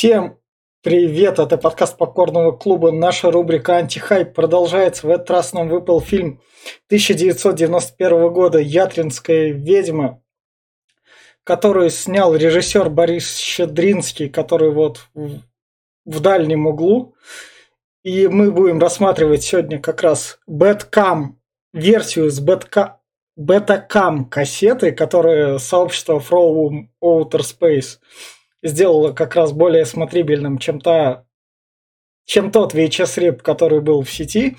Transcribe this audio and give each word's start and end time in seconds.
Всем 0.00 0.38
привет, 0.82 1.38
это 1.38 1.58
подкаст 1.58 1.98
Попкорного 1.98 2.52
клуба. 2.52 2.90
Наша 2.90 3.30
рубрика 3.30 3.76
«Антихайп» 3.76 4.32
продолжается. 4.32 5.06
В 5.06 5.10
этот 5.10 5.28
раз 5.28 5.52
нам 5.52 5.68
выпал 5.68 6.00
фильм 6.00 6.40
1991 6.86 8.32
года 8.32 8.58
«Ятринская 8.58 9.52
ведьма», 9.52 10.22
которую 11.44 11.90
снял 11.90 12.34
режиссер 12.34 12.88
Борис 12.88 13.36
Щедринский, 13.36 14.30
который 14.30 14.72
вот 14.72 15.04
в, 15.12 15.42
дальнем 16.06 16.66
углу. 16.66 17.14
И 18.02 18.26
мы 18.26 18.52
будем 18.52 18.78
рассматривать 18.78 19.42
сегодня 19.42 19.78
как 19.78 20.00
раз 20.00 20.38
Бэткам, 20.46 21.38
версию 21.74 22.30
с 22.30 22.40
Бэтка, 22.40 23.02
Бетакам 23.36 24.24
кассеты, 24.24 24.92
которые 24.92 25.58
сообщество 25.58 26.20
From 26.20 26.88
Outer 27.04 27.42
Space– 27.42 27.98
сделала 28.62 29.12
как 29.12 29.36
раз 29.36 29.52
более 29.52 29.84
смотрибельным, 29.86 30.58
чем 30.58 30.80
та 30.80 31.24
чем 32.24 32.52
тот 32.52 32.74
VHS-реп, 32.74 33.42
который 33.42 33.80
был 33.80 34.02
в 34.02 34.10
сети. 34.10 34.56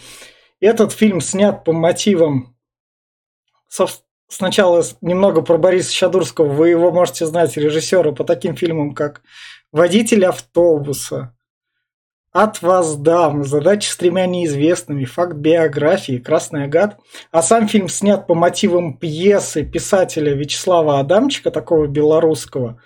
Этот 0.59 0.91
фильм 0.91 1.21
снят 1.21 1.63
по 1.63 1.71
мотивам 1.71 2.58
сначала 4.27 4.84
немного 5.02 5.41
про 5.41 5.58
Бориса 5.58 5.91
Щадурского. 5.94 6.48
Вы 6.48 6.70
его 6.70 6.91
можете 6.91 7.25
знать, 7.25 7.55
режиссера, 7.55 8.11
по 8.11 8.23
таким 8.23 8.55
фильмам, 8.55 8.94
как 8.94 9.22
«Водитель 9.72 10.25
автобуса», 10.25 11.36
«От 12.33 12.61
вас 12.61 12.95
дам», 12.95 13.44
«Задача 13.44 13.91
с 13.91 13.97
тремя 13.97 14.25
неизвестными», 14.25 15.03
«Факт 15.05 15.36
биографии», 15.36 16.17
«Красный 16.17 16.63
агат». 16.63 16.97
А 17.31 17.41
сам 17.41 17.67
фильм 17.67 17.89
снят 17.89 18.25
по 18.25 18.36
мотивам 18.36 18.97
пьесы 18.97 19.63
писателя 19.63 20.33
Вячеслава 20.33 20.99
Адамчика, 20.99 21.52
такого 21.52 21.88
белорусского, 21.88 22.81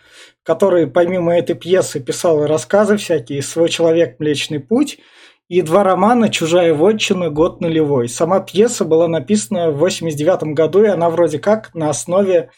который 0.46 0.86
помимо 0.86 1.36
этой 1.36 1.56
пьесы 1.56 2.00
писал 2.00 2.46
рассказы 2.46 2.98
всякие, 2.98 3.42
«Свой 3.42 3.68
человек. 3.68 4.20
Млечный 4.20 4.60
путь», 4.60 5.00
и 5.48 5.62
два 5.62 5.84
романа 5.84 6.30
«Чужая 6.30 6.74
вотчина. 6.74 7.32
Год 7.32 7.62
нулевой». 7.62 8.08
Сама 8.08 8.40
пьеса 8.40 8.86
была 8.86 9.08
написана 9.08 9.72
в 9.72 9.78
89 9.78 10.54
году, 10.54 10.84
и 10.84 10.88
она 10.88 11.10
вроде 11.10 11.40
как 11.40 11.74
на 11.74 11.90
основе 11.90 12.52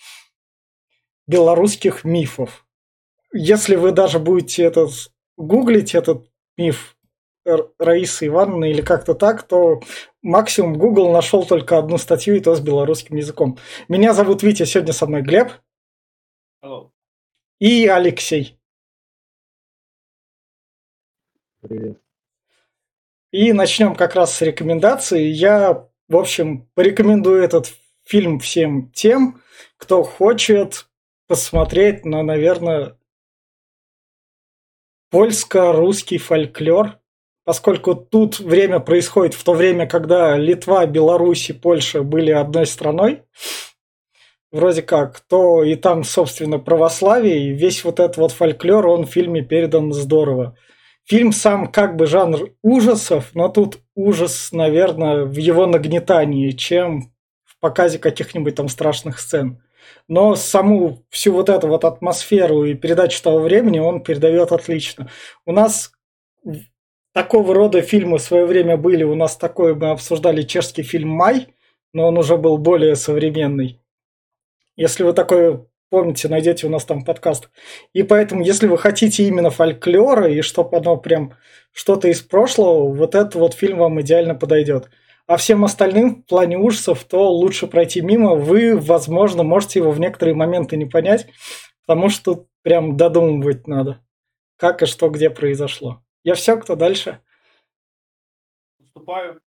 белорусских 1.27 2.03
мифов. 2.03 2.65
Если 3.33 3.75
вы 3.75 3.93
даже 3.93 4.19
будете 4.19 4.63
этот 4.63 4.91
гуглить 5.37 5.95
этот 5.95 6.27
миф 6.57 6.97
Раисы 7.79 8.27
Ивановны 8.27 8.71
или 8.71 8.81
как-то 8.81 9.13
так, 9.13 9.43
то 9.43 9.79
максимум 10.21 10.77
Google 10.77 11.13
нашел 11.13 11.45
только 11.45 11.77
одну 11.77 11.97
статью, 11.97 12.35
и 12.35 12.41
то 12.41 12.53
с 12.53 12.59
белорусским 12.59 13.15
языком. 13.15 13.57
Меня 13.87 14.13
зовут 14.13 14.43
Витя, 14.43 14.65
сегодня 14.65 14.91
со 14.91 15.05
мной 15.05 15.21
Глеб. 15.21 15.51
Hello 16.61 16.89
и 17.59 17.87
Алексей. 17.87 18.59
Привет. 21.61 22.01
И 23.31 23.51
начнем 23.51 23.95
как 23.95 24.15
раз 24.15 24.35
с 24.35 24.41
рекомендаций. 24.41 25.29
Я, 25.29 25.87
в 26.07 26.15
общем, 26.15 26.69
порекомендую 26.75 27.43
этот 27.43 27.73
фильм 28.05 28.39
всем 28.39 28.91
тем, 28.91 29.41
кто 29.77 30.03
хочет 30.03 30.87
посмотреть 31.27 32.05
на, 32.05 32.23
наверное, 32.23 32.97
польско-русский 35.09 36.19
фольклор, 36.19 36.99
поскольку 37.43 37.95
тут 37.95 38.39
время 38.39 38.79
происходит 38.79 39.33
в 39.33 39.43
то 39.43 39.53
время, 39.53 39.87
когда 39.87 40.37
Литва, 40.37 40.85
Беларусь 40.85 41.49
и 41.49 41.53
Польша 41.53 42.03
были 42.03 42.31
одной 42.31 42.65
страной 42.65 43.23
вроде 44.57 44.81
как, 44.81 45.21
то 45.21 45.63
и 45.63 45.75
там, 45.75 46.03
собственно, 46.03 46.59
православие, 46.59 47.47
и 47.47 47.53
весь 47.53 47.83
вот 47.85 47.99
этот 47.99 48.17
вот 48.17 48.31
фольклор, 48.33 48.87
он 48.87 49.05
в 49.05 49.11
фильме 49.11 49.41
передан 49.41 49.93
здорово. 49.93 50.57
Фильм 51.05 51.31
сам 51.31 51.67
как 51.67 51.95
бы 51.95 52.05
жанр 52.05 52.49
ужасов, 52.61 53.31
но 53.33 53.47
тут 53.47 53.79
ужас, 53.95 54.49
наверное, 54.51 55.23
в 55.23 55.37
его 55.37 55.65
нагнетании, 55.65 56.51
чем 56.51 57.13
в 57.45 57.57
показе 57.61 57.97
каких-нибудь 57.97 58.55
там 58.55 58.67
страшных 58.67 59.19
сцен. 59.19 59.61
Но 60.09 60.35
саму 60.35 61.05
всю 61.09 61.31
вот 61.31 61.47
эту 61.47 61.67
вот 61.67 61.85
атмосферу 61.85 62.65
и 62.65 62.73
передачу 62.73 63.23
того 63.23 63.39
времени 63.39 63.79
он 63.79 64.03
передает 64.03 64.51
отлично. 64.51 65.09
У 65.45 65.53
нас 65.53 65.91
такого 67.13 67.53
рода 67.53 67.81
фильмы 67.81 68.17
в 68.17 68.21
свое 68.21 68.45
время 68.45 68.75
были. 68.75 69.03
У 69.03 69.15
нас 69.15 69.37
такое, 69.37 69.75
мы 69.75 69.91
обсуждали 69.91 70.41
чешский 70.41 70.83
фильм 70.83 71.09
«Май», 71.09 71.47
но 71.93 72.07
он 72.07 72.17
уже 72.17 72.37
был 72.37 72.57
более 72.57 72.95
современный. 72.95 73.81
Если 74.77 75.03
вы 75.03 75.11
такое 75.11 75.67
помните, 75.89 76.27
найдете 76.27 76.67
у 76.67 76.69
нас 76.69 76.85
там 76.85 77.03
подкаст. 77.03 77.49
И 77.93 78.03
поэтому, 78.03 78.41
если 78.41 78.67
вы 78.67 78.77
хотите 78.77 79.23
именно 79.23 79.49
фольклора, 79.49 80.29
и 80.29 80.41
чтобы 80.41 80.77
оно 80.77 80.97
прям 80.97 81.33
что-то 81.71 82.07
из 82.07 82.21
прошлого, 82.21 82.93
вот 82.93 83.15
этот 83.15 83.35
вот 83.35 83.53
фильм 83.53 83.79
вам 83.79 84.01
идеально 84.01 84.35
подойдет. 84.35 84.89
А 85.27 85.37
всем 85.37 85.65
остальным 85.65 86.21
в 86.21 86.25
плане 86.25 86.57
ужасов, 86.57 87.03
то 87.03 87.29
лучше 87.29 87.67
пройти 87.67 88.01
мимо. 88.01 88.35
Вы, 88.35 88.77
возможно, 88.77 89.43
можете 89.43 89.79
его 89.79 89.91
в 89.91 89.99
некоторые 89.99 90.35
моменты 90.35 90.77
не 90.77 90.85
понять, 90.85 91.27
потому 91.85 92.09
что 92.09 92.35
тут 92.35 92.47
прям 92.61 92.95
додумывать 92.95 93.67
надо, 93.67 94.01
как 94.57 94.83
и 94.83 94.85
что 94.85 95.09
где 95.09 95.29
произошло. 95.29 96.01
Я 96.23 96.35
все, 96.35 96.57
кто 96.57 96.75
дальше? 96.75 97.19
Вступаю. 98.79 99.41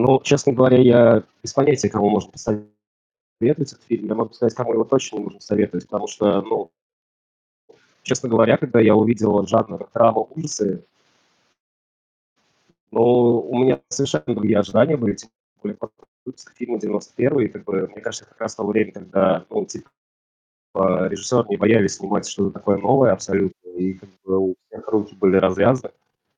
Ну, 0.00 0.18
честно 0.22 0.52
говоря, 0.54 0.78
я 0.78 1.24
без 1.42 1.52
понятия, 1.52 1.90
кому 1.90 2.08
можно 2.08 2.32
посоветовать 2.32 3.72
этот 3.72 3.82
фильм. 3.84 4.06
Я 4.06 4.14
могу 4.14 4.32
сказать, 4.32 4.54
кому 4.54 4.72
его 4.72 4.84
точно 4.84 5.18
не 5.18 5.24
нужно 5.24 5.40
советовать, 5.40 5.84
потому 5.86 6.06
что, 6.06 6.40
ну, 6.40 6.70
честно 8.02 8.30
говоря, 8.30 8.56
когда 8.56 8.80
я 8.80 8.94
увидел 8.96 9.46
жанр 9.46 9.88
драма 9.92 10.26
ужасы, 10.30 10.86
ну, 12.90 13.40
у 13.40 13.58
меня 13.58 13.80
совершенно 13.88 14.24
другие 14.34 14.58
ожидания 14.58 14.96
были, 14.96 15.16
тем 15.16 15.30
более 15.62 15.76
выпуск 16.24 16.54
фильма 16.56 16.78
91 16.78 17.40
и 17.40 17.48
как 17.48 17.64
бы, 17.64 17.86
мне 17.88 18.00
кажется, 18.00 18.24
как 18.24 18.40
раз 18.40 18.54
в 18.54 18.56
то 18.56 18.66
время, 18.66 18.92
когда, 18.92 19.44
ну, 19.50 19.66
типа, 19.66 19.90
режиссеры 20.74 21.46
не 21.50 21.56
боялись 21.58 21.96
снимать 21.96 22.26
что-то 22.26 22.52
такое 22.52 22.78
новое 22.78 23.12
абсолютно, 23.12 23.68
и 23.76 23.92
как 23.94 24.08
бы 24.24 24.38
у 24.38 24.56
всех 24.66 24.88
руки 24.88 25.14
были 25.14 25.36
развязаны. 25.36 25.92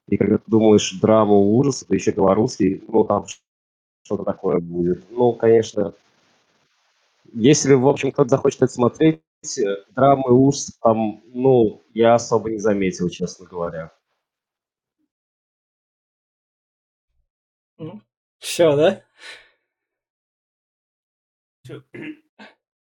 И 0.09 0.17
когда 0.17 0.39
ты 0.39 0.45
думаешь 0.49 0.99
драму 1.01 1.55
ужаса, 1.55 1.87
да 1.89 1.95
еще 1.95 2.11
белорусский, 2.11 2.83
ну, 2.89 3.05
там 3.05 3.25
что-то 4.03 4.25
такое 4.25 4.61
будет. 4.61 5.05
Ну, 5.11 5.33
конечно, 5.33 5.95
если, 7.33 7.75
в 7.75 7.89
общем, 7.89 8.13
кто-то 8.13 8.29
захочет 8.29 8.63
это 8.63 8.73
смотреть, 8.73 9.23
драмы 9.91 10.33
ужас 10.33 10.77
там, 10.83 11.23
ну, 11.27 11.83
я 11.95 12.15
особо 12.15 12.51
не 12.51 12.59
заметил, 12.59 13.09
честно 13.09 13.47
говоря. 13.47 13.93
Ну, 17.79 18.01
все, 18.39 18.77
да? 18.77 19.03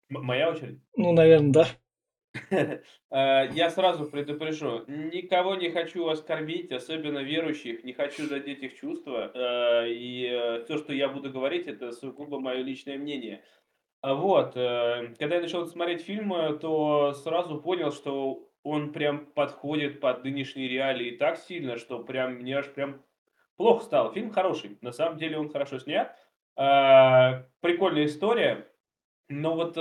Моя 0.09 0.49
очередь? 0.49 0.79
Ну, 0.95 1.13
наверное, 1.13 1.51
да. 1.51 1.67
Э, 3.11 3.49
я 3.53 3.69
сразу 3.71 4.05
предупрежу, 4.05 4.83
никого 4.87 5.55
не 5.55 5.71
хочу 5.71 6.07
оскорбить, 6.07 6.71
особенно 6.71 7.19
верующих, 7.19 7.83
не 7.83 7.93
хочу 7.93 8.27
задеть 8.27 8.61
их 8.61 8.75
чувства. 8.75 9.31
Э, 9.33 9.89
и 9.89 10.27
э, 10.27 10.59
то, 10.67 10.77
что 10.77 10.93
я 10.93 11.09
буду 11.09 11.31
говорить, 11.31 11.67
это 11.67 11.91
сугубо 11.91 12.39
мое 12.39 12.61
личное 12.61 12.97
мнение. 12.97 13.43
А 14.01 14.13
вот, 14.13 14.53
когда 14.53 15.35
я 15.35 15.41
начал 15.41 15.67
смотреть 15.67 16.03
фильм, 16.03 16.57
то 16.59 17.13
сразу 17.13 17.59
понял, 17.59 17.91
что 17.91 18.49
он 18.63 18.93
прям 18.93 19.25
подходит 19.25 19.99
под 19.99 20.23
нынешние 20.23 20.69
реалии 20.69 21.17
так 21.17 21.37
сильно, 21.37 21.75
что 21.75 21.99
прям 21.99 22.35
мне 22.35 22.59
аж 22.59 22.71
прям 22.71 23.03
плохо 23.57 23.83
стало. 23.83 24.13
Фильм 24.13 24.31
хороший, 24.31 24.77
на 24.79 24.93
самом 24.93 25.17
деле 25.17 25.37
он 25.37 25.49
хорошо 25.49 25.79
снят. 25.79 26.15
Прикольная 26.55 28.05
история. 28.05 28.71
Но 29.27 29.55
вот 29.55 29.77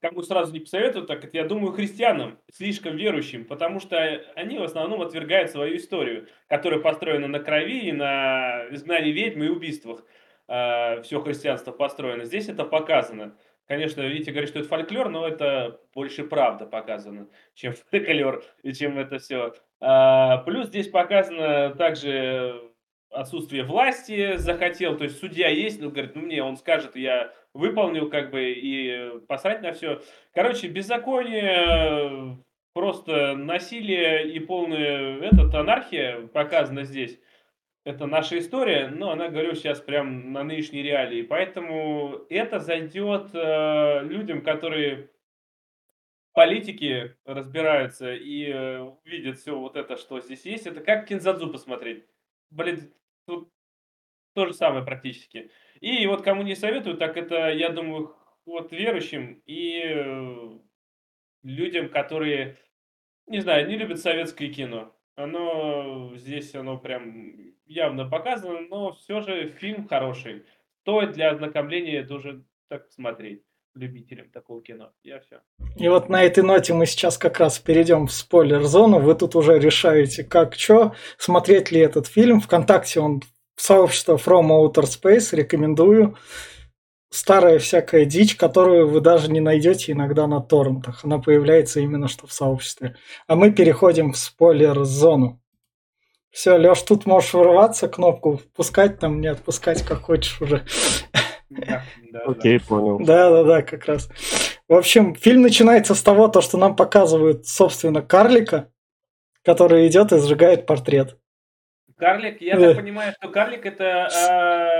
кому 0.00 0.22
сразу 0.22 0.52
не 0.52 0.60
посоветую, 0.60 1.04
так 1.06 1.24
это, 1.24 1.36
я 1.36 1.44
думаю, 1.44 1.72
христианам, 1.72 2.38
слишком 2.52 2.96
верующим, 2.96 3.44
потому 3.44 3.80
что 3.80 3.98
они 4.36 4.58
в 4.58 4.62
основном 4.62 5.02
отвергают 5.02 5.50
свою 5.50 5.76
историю, 5.76 6.28
которая 6.48 6.78
построена 6.78 7.26
на 7.26 7.40
крови 7.40 7.88
и 7.88 7.92
на 7.92 8.66
изгнании 8.70 9.10
ведьмы 9.10 9.46
и 9.46 9.50
убийствах. 9.50 10.04
Э, 10.48 11.02
Все 11.02 11.20
христианство 11.20 11.72
построено. 11.72 12.24
Здесь 12.24 12.48
это 12.48 12.64
показано. 12.64 13.36
Конечно, 13.66 14.00
видите, 14.02 14.30
говорит, 14.30 14.48
что 14.48 14.60
это 14.60 14.68
фольклор, 14.68 15.08
но 15.08 15.26
это 15.26 15.80
больше 15.92 16.22
правда 16.22 16.66
показано, 16.66 17.28
чем 17.54 17.74
фольклор 17.90 18.44
и 18.62 18.72
чем 18.72 18.96
это 18.96 19.18
все. 19.18 19.54
Э, 19.80 20.44
плюс 20.44 20.68
здесь 20.68 20.88
показано 20.88 21.74
также 21.74 22.62
отсутствие 23.10 23.64
власти 23.64 24.36
захотел, 24.36 24.96
то 24.96 25.04
есть 25.04 25.18
судья 25.18 25.48
есть, 25.48 25.80
но 25.80 25.90
говорит, 25.90 26.14
ну 26.14 26.22
мне, 26.22 26.42
он 26.42 26.56
скажет, 26.56 26.96
я 26.96 27.32
выполнил, 27.56 28.08
как 28.10 28.30
бы, 28.30 28.52
и 28.52 29.18
посрать 29.26 29.62
на 29.62 29.72
все. 29.72 30.02
Короче, 30.32 30.68
беззаконие, 30.68 32.38
просто 32.72 33.34
насилие 33.34 34.30
и 34.32 34.38
полная 34.38 35.18
этот, 35.20 35.54
анархия 35.54 36.26
показана 36.28 36.84
здесь. 36.84 37.18
это 37.86 38.06
наша 38.06 38.38
история, 38.38 38.88
но 38.88 39.12
она, 39.12 39.28
говорю, 39.28 39.54
сейчас 39.54 39.80
прям 39.80 40.32
на 40.32 40.42
нынешней 40.42 40.82
реалии. 40.82 41.22
Поэтому 41.22 42.20
это 42.28 42.58
зайдет 42.58 43.30
э, 43.32 44.02
людям, 44.02 44.42
которые 44.42 45.08
политики 46.32 47.16
разбираются 47.24 48.12
и 48.12 48.50
э, 48.52 48.90
видят 49.04 49.38
все 49.38 49.56
вот 49.56 49.76
это, 49.76 49.96
что 49.96 50.20
здесь 50.20 50.44
есть. 50.44 50.66
Это 50.66 50.80
как 50.80 51.06
Кинзадзу 51.06 51.48
посмотреть. 51.50 52.04
Блин, 52.50 52.92
тут 53.26 53.48
то 54.36 54.46
же 54.46 54.52
самое 54.52 54.84
практически. 54.84 55.50
И 55.80 56.06
вот 56.06 56.22
кому 56.22 56.42
не 56.42 56.54
советую, 56.54 56.98
так 56.98 57.16
это, 57.16 57.50
я 57.50 57.70
думаю, 57.70 58.14
вот 58.44 58.70
верующим 58.70 59.42
и 59.46 59.80
э, 59.82 60.58
людям, 61.42 61.88
которые, 61.88 62.58
не 63.26 63.40
знаю, 63.40 63.66
не 63.66 63.76
любят 63.76 63.98
советское 63.98 64.48
кино. 64.48 64.94
Оно 65.14 66.12
здесь, 66.16 66.54
оно 66.54 66.76
прям 66.76 67.32
явно 67.64 68.06
показано, 68.06 68.60
но 68.60 68.92
все 68.92 69.22
же 69.22 69.48
фильм 69.58 69.88
хороший. 69.88 70.44
Стоит 70.82 71.12
для 71.12 71.30
ознакомления 71.30 72.06
тоже 72.06 72.44
так 72.68 72.90
смотреть 72.90 73.42
любителям 73.74 74.28
такого 74.30 74.62
кино. 74.62 74.92
Я 75.02 75.20
все. 75.20 75.40
И 75.76 75.88
вот 75.88 76.10
на 76.10 76.22
этой 76.22 76.44
ноте 76.44 76.74
мы 76.74 76.84
сейчас 76.84 77.16
как 77.16 77.40
раз 77.40 77.58
перейдем 77.58 78.06
в 78.06 78.12
спойлер-зону. 78.12 78.98
Вы 78.98 79.14
тут 79.14 79.34
уже 79.34 79.58
решаете, 79.58 80.24
как 80.24 80.54
что, 80.54 80.94
смотреть 81.16 81.72
ли 81.72 81.80
этот 81.80 82.06
фильм. 82.06 82.40
Вконтакте 82.40 83.00
он 83.00 83.22
сообщество 83.56 84.16
From 84.16 84.48
Outer 84.48 84.84
Space 84.84 85.34
рекомендую. 85.34 86.16
Старая 87.10 87.58
всякая 87.58 88.04
дичь, 88.04 88.36
которую 88.36 88.88
вы 88.88 89.00
даже 89.00 89.30
не 89.30 89.40
найдете 89.40 89.92
иногда 89.92 90.26
на 90.26 90.40
торрентах. 90.40 91.04
Она 91.04 91.18
появляется 91.18 91.80
именно 91.80 92.08
что 92.08 92.26
в 92.26 92.32
сообществе. 92.32 92.96
А 93.26 93.36
мы 93.36 93.52
переходим 93.52 94.12
в 94.12 94.18
спойлер-зону. 94.18 95.40
Все, 96.30 96.56
Леш, 96.58 96.82
тут 96.82 97.06
можешь 97.06 97.32
вырываться, 97.32 97.88
кнопку 97.88 98.36
впускать 98.36 98.98
там, 98.98 99.22
не 99.22 99.28
отпускать, 99.28 99.82
как 99.82 100.02
хочешь 100.02 100.40
уже. 100.42 100.66
Окей, 102.26 102.60
понял. 102.60 102.98
Да, 102.98 103.30
да, 103.30 103.44
да, 103.44 103.62
как 103.62 103.86
раз. 103.86 104.10
В 104.68 104.74
общем, 104.74 105.14
фильм 105.14 105.42
начинается 105.42 105.94
с 105.94 106.02
того, 106.02 106.28
то, 106.28 106.40
что 106.40 106.58
нам 106.58 106.76
показывают, 106.76 107.46
собственно, 107.46 108.02
карлика, 108.02 108.70
который 109.42 109.86
идет 109.86 110.12
и 110.12 110.18
сжигает 110.18 110.66
портрет. 110.66 111.16
Карлик, 111.98 112.40
я 112.42 112.58
так 112.58 112.76
понимаю, 112.76 113.14
что 113.18 113.28
карлик 113.30 113.64
это 113.64 114.08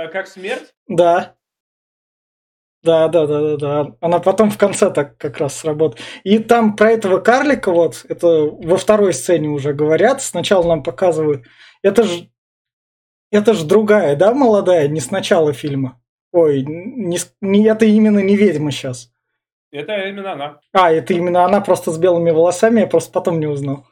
э, 0.05 0.11
как 0.11 0.27
смерть? 0.27 0.73
Да. 0.87 1.35
Да, 2.83 3.07
да, 3.07 3.25
да, 3.25 3.41
да, 3.41 3.57
да. 3.57 3.95
Она 4.01 4.19
потом 4.19 4.51
в 4.51 4.57
конце 4.57 4.91
так 4.91 5.17
как 5.17 5.37
раз 5.39 5.57
сработает. 5.57 6.05
И 6.23 6.39
там 6.39 6.75
про 6.75 6.91
этого 6.91 7.19
карлика, 7.19 7.71
вот, 7.71 8.05
это 8.07 8.27
во 8.27 8.77
второй 8.77 9.13
сцене 9.13 9.49
уже 9.49 9.73
говорят. 9.73 10.21
Сначала 10.21 10.67
нам 10.67 10.83
показывают. 10.83 11.45
Это 11.81 12.03
же 12.03 12.29
это 13.31 13.53
же 13.53 13.65
другая, 13.65 14.15
да, 14.15 14.33
молодая, 14.33 14.87
не 14.87 14.99
с 15.01 15.11
начала 15.11 15.51
фильма. 15.53 15.99
Ой, 16.31 16.63
не, 16.63 17.17
не, 17.41 17.65
это 17.67 17.85
именно 17.85 18.19
не 18.19 18.35
ведьма 18.35 18.71
сейчас. 18.71 19.11
Это 19.71 20.07
именно 20.07 20.33
она. 20.33 20.59
А, 20.71 20.91
это 20.91 21.13
именно 21.13 21.43
она 21.43 21.59
просто 21.59 21.91
с 21.91 21.97
белыми 21.97 22.31
волосами, 22.31 22.81
я 22.81 22.87
просто 22.87 23.11
потом 23.11 23.39
не 23.39 23.47
узнал. 23.47 23.85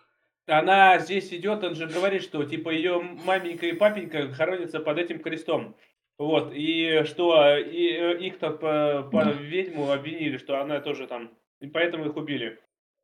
Она 0.47 0.99
здесь 0.99 1.33
идет, 1.33 1.63
он 1.63 1.75
же 1.75 1.87
говорит, 1.87 2.21
что 2.21 2.43
типа 2.43 2.69
ее 2.69 2.99
маменька 2.99 3.65
и 3.65 3.73
папенька 3.73 4.31
хоронятся 4.31 4.79
под 4.79 4.99
этим 4.99 5.19
крестом. 5.19 5.75
Вот, 6.17 6.53
и 6.53 7.03
что 7.03 7.57
и, 7.57 7.87
э, 7.89 8.17
их-то 8.19 8.51
по, 8.51 9.09
по 9.11 9.23
ведьму 9.31 9.91
обвинили, 9.91 10.37
что 10.37 10.61
она 10.61 10.79
тоже 10.79 11.07
там, 11.07 11.37
и 11.59 11.67
поэтому 11.67 12.05
их 12.05 12.15
убили. 12.15 12.59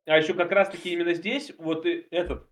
А 0.06 0.16
еще 0.16 0.32
как 0.32 0.50
раз-таки 0.50 0.92
именно 0.92 1.12
здесь, 1.12 1.52
вот 1.58 1.84
этот 1.84 2.48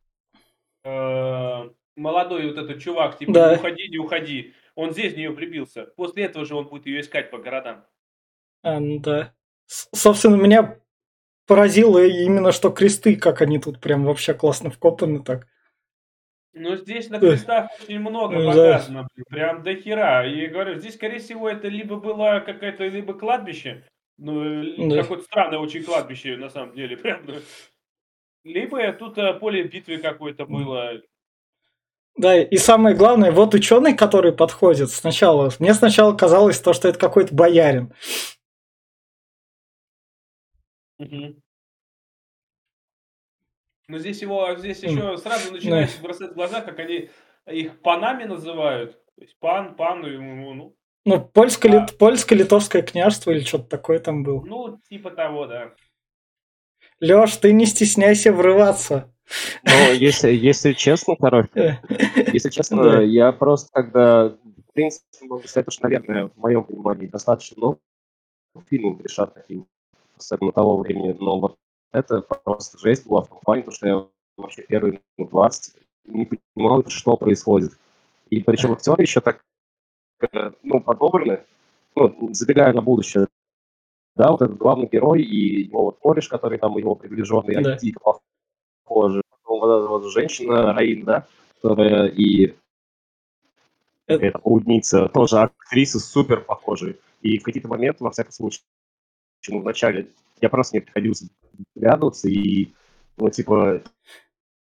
э, 0.84 1.70
молодой 1.96 2.46
вот 2.46 2.58
этот 2.58 2.82
чувак, 2.82 3.16
типа, 3.18 3.32
да. 3.32 3.50
не 3.52 3.56
уходи, 3.56 3.88
не 3.88 3.98
уходи, 3.98 4.54
он 4.74 4.92
здесь 4.92 5.14
в 5.14 5.16
нее 5.16 5.32
прибился. 5.32 5.86
После 5.96 6.24
этого 6.24 6.44
же 6.44 6.54
он 6.54 6.66
будет 6.66 6.86
ее 6.86 7.00
искать 7.00 7.30
по 7.30 7.38
городам. 7.38 7.86
А, 8.62 8.78
ну 8.80 8.98
да. 8.98 9.34
С 9.66 9.88
собственно, 9.94 10.36
меня 10.36 10.78
поразило 11.50 12.06
именно, 12.06 12.52
что 12.52 12.70
кресты, 12.70 13.16
как 13.16 13.42
они 13.42 13.58
тут 13.58 13.80
прям 13.80 14.04
вообще 14.04 14.34
классно 14.34 14.70
вкопаны 14.70 15.18
так. 15.18 15.48
Ну, 16.52 16.76
здесь 16.76 17.10
на 17.10 17.18
крестах 17.18 17.70
очень 17.82 17.98
много 17.98 18.36
показано, 18.36 19.08
да. 19.16 19.24
прям 19.28 19.62
до 19.64 19.74
хера. 19.74 20.24
И 20.24 20.46
говорю, 20.46 20.78
здесь, 20.78 20.94
скорее 20.94 21.18
всего, 21.18 21.48
это 21.48 21.66
либо 21.66 21.96
было 21.96 22.40
какое-то, 22.46 22.86
либо 22.86 23.14
кладбище, 23.14 23.82
ну, 24.16 24.62
да. 24.90 25.02
какое-то 25.02 25.24
странное 25.24 25.58
очень 25.58 25.82
кладбище, 25.82 26.36
на 26.36 26.50
самом 26.50 26.72
деле, 26.76 26.96
прям, 26.96 27.22
либо 28.44 28.92
тут 28.92 29.18
э, 29.18 29.34
поле 29.34 29.64
битвы 29.64 29.98
какое-то 29.98 30.46
было. 30.46 31.00
Да, 32.16 32.40
и 32.40 32.56
самое 32.58 32.94
главное, 32.94 33.32
вот 33.32 33.54
ученый, 33.54 33.96
который 33.96 34.32
подходит 34.32 34.90
сначала, 34.90 35.50
мне 35.58 35.74
сначала 35.74 36.12
казалось 36.12 36.60
то, 36.60 36.74
что 36.74 36.86
это 36.86 36.98
какой-то 37.00 37.34
боярин. 37.34 37.92
Угу. 41.00 41.36
Но 43.88 43.98
здесь 43.98 44.22
его, 44.22 44.54
здесь 44.56 44.82
еще 44.82 45.16
сразу 45.18 45.52
начинается 45.52 46.00
бросать 46.00 46.32
в 46.32 46.34
глаза, 46.34 46.60
как 46.60 46.78
они 46.78 47.10
их 47.46 47.80
панами 47.80 48.24
называют. 48.24 48.92
То 49.16 49.22
есть 49.22 49.36
пан, 49.38 49.74
пан, 49.74 50.02
ну... 50.02 50.54
Ну, 50.54 50.76
ну 51.04 51.20
польско-литовское 51.20 51.94
а, 51.94 51.98
польско 51.98 52.82
княжество 52.82 53.30
или 53.30 53.40
что-то 53.40 53.64
такое 53.64 53.98
там 53.98 54.22
было. 54.22 54.44
Ну, 54.44 54.78
типа 54.88 55.10
того, 55.10 55.46
да. 55.46 55.74
Леш, 57.00 57.36
ты 57.36 57.52
не 57.52 57.66
стесняйся 57.66 58.32
врываться. 58.32 59.12
Ну, 59.64 59.92
если, 59.94 60.30
если 60.32 60.72
честно, 60.72 61.16
короче, 61.16 61.80
если 62.32 62.50
честно, 62.50 63.00
я 63.00 63.32
просто 63.32 63.70
когда, 63.72 64.28
в 64.28 64.72
принципе, 64.74 65.06
могу 65.22 65.46
сказать, 65.46 65.72
что, 65.72 65.84
наверное, 65.84 66.26
в 66.26 66.36
моем 66.36 66.64
понимании 66.64 67.06
достаточно 67.06 67.56
много 67.56 67.78
фильмов 68.68 69.00
решат 69.02 69.34
таким, 69.34 69.66
особенно 70.20 70.52
того 70.52 70.78
времени, 70.78 71.16
но 71.18 71.56
это 71.92 72.20
просто 72.22 72.78
жесть 72.78 73.06
была 73.06 73.22
в 73.22 73.28
том 73.28 73.38
плане, 73.42 73.62
потому 73.62 73.76
что 73.76 73.88
я 73.88 74.06
вообще 74.36 74.62
первые 74.62 75.00
минут 75.16 75.30
20 75.30 75.74
не 76.06 76.26
понимал, 76.26 76.84
что 76.88 77.16
происходит. 77.16 77.72
И 78.30 78.42
причем 78.42 78.72
актеры 78.72 79.02
еще 79.02 79.20
так, 79.20 79.42
э, 80.32 80.52
ну, 80.62 80.80
подобраны, 80.80 81.44
ну, 81.96 82.30
забегая 82.32 82.72
на 82.72 82.82
будущее, 82.82 83.26
да, 84.16 84.30
вот 84.30 84.42
этот 84.42 84.56
главный 84.56 84.88
герой 84.88 85.22
и 85.22 85.64
его 85.64 85.84
вот 85.84 85.98
кореш, 85.98 86.28
который 86.28 86.58
там 86.58 86.76
его 86.76 86.94
приближенный, 86.94 87.54
они 87.54 87.64
да. 87.64 87.76
дико 87.76 88.00
похожи. 88.84 89.22
Потом 89.30 89.60
вот 89.60 89.78
эта 89.78 89.88
вот 89.88 90.12
женщина, 90.12 90.72
Раин, 90.72 91.04
да, 91.04 91.26
которая 91.54 92.06
и 92.08 92.54
это... 94.06 94.26
эта 94.26 94.38
блудница, 94.38 95.08
тоже 95.08 95.38
актриса 95.38 96.00
супер 96.00 96.42
похожие. 96.42 96.96
И 97.22 97.38
в 97.38 97.42
какие-то 97.42 97.68
моменты, 97.68 98.02
во 98.02 98.10
всяком 98.10 98.32
случае, 98.32 98.62
ну, 99.48 99.60
в 99.60 99.64
начале 99.64 100.08
я 100.40 100.48
просто 100.48 100.76
не 100.76 100.80
приходился 100.80 101.26
глянуться 101.74 102.28
и, 102.28 102.72
ну, 103.16 103.30
типа, 103.30 103.82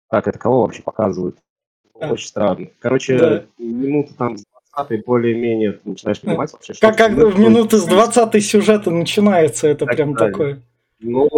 как 0.10 0.28
это 0.28 0.40
кого 0.40 0.62
вообще 0.62 0.82
показывают? 0.82 1.38
А. 2.00 2.12
Очень 2.12 2.28
странно. 2.28 2.68
Короче, 2.80 3.18
да. 3.18 3.46
минуты 3.58 4.14
там 4.16 4.38
с 4.38 4.46
20 4.74 5.06
более-менее 5.06 5.80
начинаешь 5.84 6.22
понимать 6.22 6.52
вообще, 6.54 6.74
что... 6.74 6.88
Как, 6.88 6.98
как 6.98 7.12
в 7.12 7.40
минуты 7.40 7.78
с 7.78 7.86
20 7.86 8.44
сюжета 8.44 8.92
начинается 8.92 9.68
это 9.68 9.86
так 9.86 9.96
прям 9.96 10.14
далее. 10.14 10.32
такое. 10.32 10.62
Ну, 11.00 11.30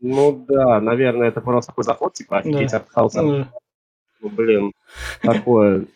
ну 0.00 0.44
да, 0.48 0.80
наверное, 0.80 1.28
это 1.28 1.40
просто 1.40 1.72
такой 1.72 1.84
заход, 1.84 2.12
типа, 2.14 2.38
офигеть, 2.38 2.70
да. 2.70 2.78
артхауса. 2.78 3.22
Да. 3.22 3.52
Ну, 4.20 4.28
блин, 4.28 4.72
такое... 5.22 5.86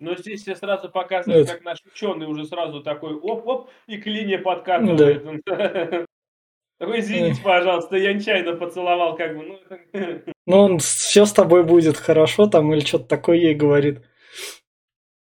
Но 0.00 0.14
здесь 0.16 0.46
я 0.46 0.56
сразу 0.56 0.88
показываю, 0.88 1.46
как 1.46 1.64
наш 1.64 1.78
ученый 1.84 2.26
уже 2.26 2.44
сразу 2.44 2.82
такой 2.82 3.14
оп-оп, 3.14 3.70
и 3.86 3.98
к 3.98 4.06
линии 4.06 4.36
подкатывает. 4.36 5.42
Да. 5.46 6.06
Такой, 6.82 6.98
извините, 6.98 7.40
пожалуйста, 7.44 7.96
я 7.96 8.12
нечаянно 8.12 8.56
поцеловал, 8.56 9.16
как 9.16 9.36
бы. 9.36 9.44
Ну, 9.44 9.58
ну 10.46 10.56
он 10.58 10.78
все 10.78 11.26
с 11.26 11.32
тобой 11.32 11.62
будет 11.62 11.96
хорошо, 11.96 12.48
там, 12.48 12.74
или 12.74 12.80
что-то 12.80 13.04
такое 13.04 13.36
ей 13.36 13.54
говорит. 13.54 14.00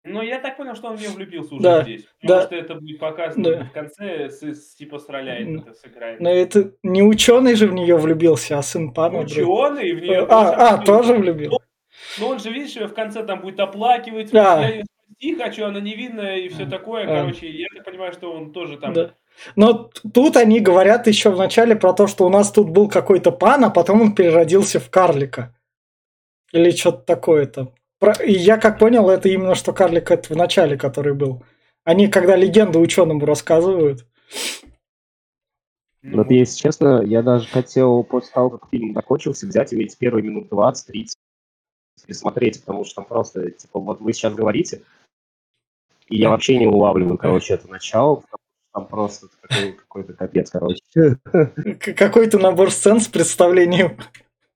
Ну, 0.06 0.22
я 0.22 0.40
так 0.40 0.58
понял, 0.58 0.76
что 0.76 0.90
он 0.90 0.98
в 0.98 1.02
нее 1.02 1.10
влюбился 1.10 1.56
уже 1.56 1.64
да, 1.64 1.82
здесь. 1.82 2.06
Потому 2.22 2.40
да. 2.40 2.46
что 2.46 2.56
это 2.56 2.76
будет 2.76 3.00
показано 3.00 3.44
да. 3.44 3.64
в 3.64 3.72
конце, 3.72 4.30
с, 4.30 4.44
с, 4.44 4.76
типа 4.76 5.00
стреляет, 5.00 5.62
это 5.62 5.74
сыграет. 5.74 6.20
Но 6.20 6.30
это 6.30 6.74
не 6.84 7.02
ученый 7.02 7.56
же 7.56 7.68
в 7.68 7.74
нее 7.74 7.98
влюбился, 7.98 8.58
а 8.58 8.62
сын 8.62 8.94
пана. 8.94 9.20
Ученый 9.20 9.94
в 9.94 10.02
нее 10.02 10.28
А, 10.30 10.76
а 10.76 10.78
тоже 10.78 11.16
влюбил. 11.16 11.60
Но 12.18 12.30
он 12.30 12.40
же, 12.40 12.52
видишь, 12.52 12.76
в 12.76 12.94
конце 12.94 13.24
там 13.24 13.42
будет 13.42 13.60
оплакивать, 13.60 14.32
да. 14.32 14.62
я 14.62 14.70
ее 14.70 14.86
спасти 15.20 15.36
хочу, 15.36 15.66
она 15.66 15.80
невинная 15.80 16.38
и 16.38 16.50
все 16.50 16.66
такое. 16.66 17.06
Короче, 17.06 17.50
я 17.50 17.68
так 17.76 17.86
понимаю, 17.86 18.14
что 18.14 18.32
он 18.32 18.52
тоже 18.52 18.78
там 18.78 18.94
да. 18.94 19.14
Но 19.56 19.90
тут 20.14 20.36
они 20.36 20.60
говорят 20.60 21.08
еще 21.08 21.30
в 21.30 21.38
начале 21.38 21.76
про 21.76 21.94
то, 21.94 22.08
что 22.08 22.26
у 22.26 22.30
нас 22.30 22.52
тут 22.52 22.70
был 22.70 22.90
какой-то 22.90 23.32
пан, 23.32 23.64
а 23.64 23.70
потом 23.70 24.02
он 24.02 24.16
переродился 24.16 24.80
в 24.80 24.90
карлика. 24.90 25.56
Или 26.52 26.72
что-то 26.72 27.00
такое-то. 27.06 27.74
И 28.26 28.32
я 28.32 28.58
как 28.58 28.80
понял, 28.80 29.10
это 29.10 29.30
именно 29.30 29.56
что 29.56 29.72
карлик 29.72 30.12
это 30.12 30.34
в 30.34 30.38
начале, 30.38 30.78
который 30.78 31.14
был. 31.14 31.44
Они 31.84 32.08
когда 32.08 32.36
легенду 32.36 32.80
ученому 32.80 33.26
рассказывают. 33.26 34.06
Вот 36.02 36.32
если 36.32 36.58
честно, 36.58 37.02
я 37.04 37.22
даже 37.22 37.48
хотел 37.48 38.04
после 38.04 38.32
того, 38.34 38.52
как 38.52 38.70
фильм 38.70 38.94
закончился, 38.94 39.48
взять 39.48 39.74
и 39.74 39.76
ведь 39.76 39.98
первые 39.98 40.24
минут 40.24 40.50
20-30 40.50 41.08
пересмотреть, 42.06 42.62
потому 42.62 42.86
что 42.86 42.96
там 42.96 43.06
просто, 43.06 43.52
типа, 43.52 43.80
вот 43.80 44.02
вы 44.02 44.14
сейчас 44.14 44.34
говорите, 44.34 44.84
и 46.08 46.18
я 46.18 46.30
вообще 46.30 46.58
не 46.58 46.68
улавливаю, 46.68 47.18
короче, 47.18 47.54
это 47.54 47.70
начало, 47.70 48.24
там 48.74 48.88
просто 48.88 49.28
какой-то 49.42 50.14
капец, 50.14 50.52
короче. 50.52 50.82
Какой-то 51.80 52.40
набор 52.40 52.72
сцен 52.72 53.00
с 53.00 53.08
представлением 53.08 53.98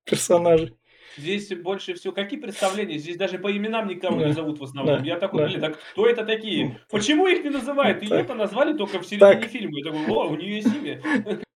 персонажей. 0.03 0.75
Здесь 1.17 1.49
больше 1.49 1.93
всего... 1.93 2.13
Какие 2.13 2.39
представления? 2.39 2.97
Здесь 2.97 3.17
даже 3.17 3.37
по 3.37 3.55
именам 3.55 3.87
никого 3.87 4.19
да. 4.19 4.27
не 4.27 4.33
зовут 4.33 4.59
в 4.59 4.63
основном. 4.63 4.99
Да. 4.99 5.05
Я 5.05 5.17
такой, 5.17 5.41
да. 5.41 5.47
блин, 5.47 5.61
так 5.61 5.79
кто 5.91 6.07
это 6.07 6.25
такие? 6.25 6.79
Почему 6.89 7.27
их 7.27 7.43
не 7.43 7.51
называют? 7.51 8.01
Ее-то 8.01 8.33
назвали 8.33 8.75
только 8.75 8.99
в 8.99 9.05
середине 9.05 9.41
так. 9.41 9.43
фильма. 9.45 9.77
Я 9.77 9.91
такой, 9.91 10.07
о, 10.07 10.27
у 10.29 10.35
нее 10.35 10.55
есть 10.55 10.73
имя. 10.73 11.01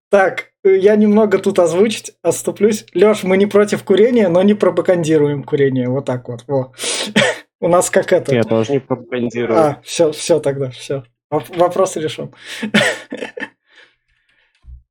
Так, 0.10 0.52
я 0.64 0.96
немного 0.96 1.38
тут 1.38 1.60
озвучить, 1.60 2.14
отступлюсь. 2.22 2.86
Леш, 2.94 3.24
мы 3.24 3.38
не 3.38 3.46
против 3.46 3.84
курения, 3.84 4.30
но 4.30 4.42
не 4.42 4.54
пропагандируем 4.54 5.44
курение. 5.44 5.90
Вот 5.90 6.06
так 6.06 6.28
вот. 6.30 6.44
Во. 6.48 6.74
У 7.60 7.68
нас 7.68 7.90
как 7.90 8.14
это. 8.14 8.34
Я 8.34 8.44
тоже 8.44 8.74
не 8.74 8.80
пропагандирую. 8.80 9.60
А, 9.60 9.82
все, 9.84 10.12
все 10.12 10.40
тогда, 10.40 10.70
все. 10.70 11.04
Вопрос 11.30 11.96
решен. 11.96 12.34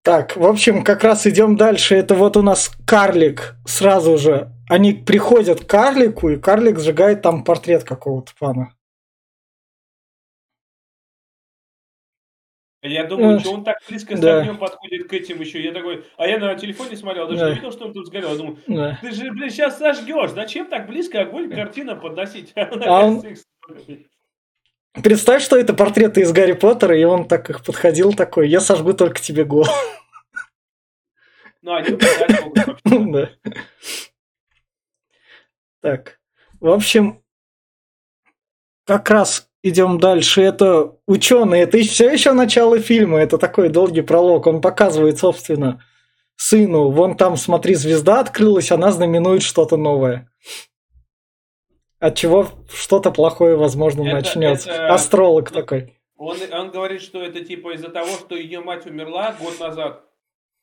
Так, 0.02 0.36
в 0.36 0.46
общем, 0.46 0.84
как 0.84 1.02
раз 1.02 1.26
идем 1.26 1.56
дальше. 1.56 1.96
Это 1.96 2.14
вот 2.14 2.36
у 2.36 2.42
нас 2.42 2.70
карлик 2.86 3.56
сразу 3.66 4.16
же. 4.18 4.52
Они 4.70 4.92
приходят 4.92 5.64
к 5.64 5.66
карлику, 5.66 6.30
и 6.30 6.36
карлик 6.36 6.78
сжигает 6.78 7.22
там 7.22 7.42
портрет 7.42 7.82
какого-то 7.82 8.30
пана. 8.38 8.75
Я 12.82 13.04
думаю, 13.04 13.40
что 13.40 13.52
он 13.52 13.64
так 13.64 13.78
близко 13.88 14.16
с 14.16 14.20
да. 14.20 14.40
огнем 14.40 14.58
подходит 14.58 15.08
к 15.08 15.12
этим 15.12 15.40
еще. 15.40 15.62
Я 15.62 15.72
такой, 15.72 16.04
а 16.16 16.26
я 16.26 16.38
на 16.38 16.54
телефоне 16.54 16.96
смотрел, 16.96 17.26
даже 17.26 17.40
да. 17.40 17.48
не 17.50 17.54
видел, 17.56 17.72
что 17.72 17.86
он 17.86 17.92
тут 17.92 18.06
сгорел. 18.06 18.30
Я 18.30 18.36
думаю, 18.36 18.58
да. 18.66 18.98
ты 19.00 19.10
же, 19.12 19.30
блин, 19.32 19.50
сейчас 19.50 19.78
сожгешь. 19.78 20.30
Зачем 20.30 20.66
так 20.66 20.86
близко 20.86 21.22
огонь 21.22 21.50
картина 21.50 21.96
подносить? 21.96 22.52
А 22.56 23.04
он... 23.04 23.22
Представь, 25.02 25.42
что 25.42 25.56
это 25.56 25.74
портреты 25.74 26.22
из 26.22 26.32
Гарри 26.32 26.52
Поттера, 26.52 26.96
и 26.96 27.04
он 27.04 27.28
так 27.28 27.50
их 27.50 27.64
подходил 27.64 28.14
такой, 28.14 28.48
я 28.48 28.60
сожгу 28.60 28.94
только 28.94 29.20
тебе 29.20 29.44
голову. 29.44 29.70
Ну, 31.60 31.74
они 31.74 31.90
могут 31.90 32.82
Да. 33.12 33.30
Так, 35.80 36.20
в 36.60 36.68
общем, 36.68 37.22
как 38.84 39.10
раз 39.10 39.50
идем 39.68 39.98
дальше. 39.98 40.42
Это 40.42 40.96
ученый, 41.06 41.60
это 41.60 41.78
все 41.78 42.10
еще 42.10 42.32
начало 42.32 42.78
фильма, 42.78 43.18
это 43.18 43.38
такой 43.38 43.68
долгий 43.68 44.02
пролог. 44.02 44.46
Он 44.46 44.60
показывает, 44.60 45.18
собственно, 45.18 45.82
сыну, 46.36 46.90
вон 46.90 47.16
там, 47.16 47.36
смотри, 47.36 47.74
звезда 47.74 48.20
открылась, 48.20 48.70
она 48.70 48.92
знаменует 48.92 49.42
что-то 49.42 49.76
новое. 49.76 50.30
От 51.98 52.14
чего 52.14 52.48
что-то 52.72 53.10
плохое, 53.10 53.56
возможно, 53.56 54.02
это, 54.02 54.14
начнется. 54.14 54.70
Это... 54.70 54.94
Астролог 54.94 55.50
ну, 55.50 55.60
такой. 55.60 55.94
Он, 56.16 56.36
он 56.52 56.70
говорит, 56.70 57.00
что 57.00 57.22
это 57.22 57.44
типа 57.44 57.74
из-за 57.74 57.88
того, 57.88 58.08
что 58.08 58.36
ее 58.36 58.60
мать 58.60 58.86
умерла 58.86 59.34
год 59.40 59.58
назад, 59.58 60.04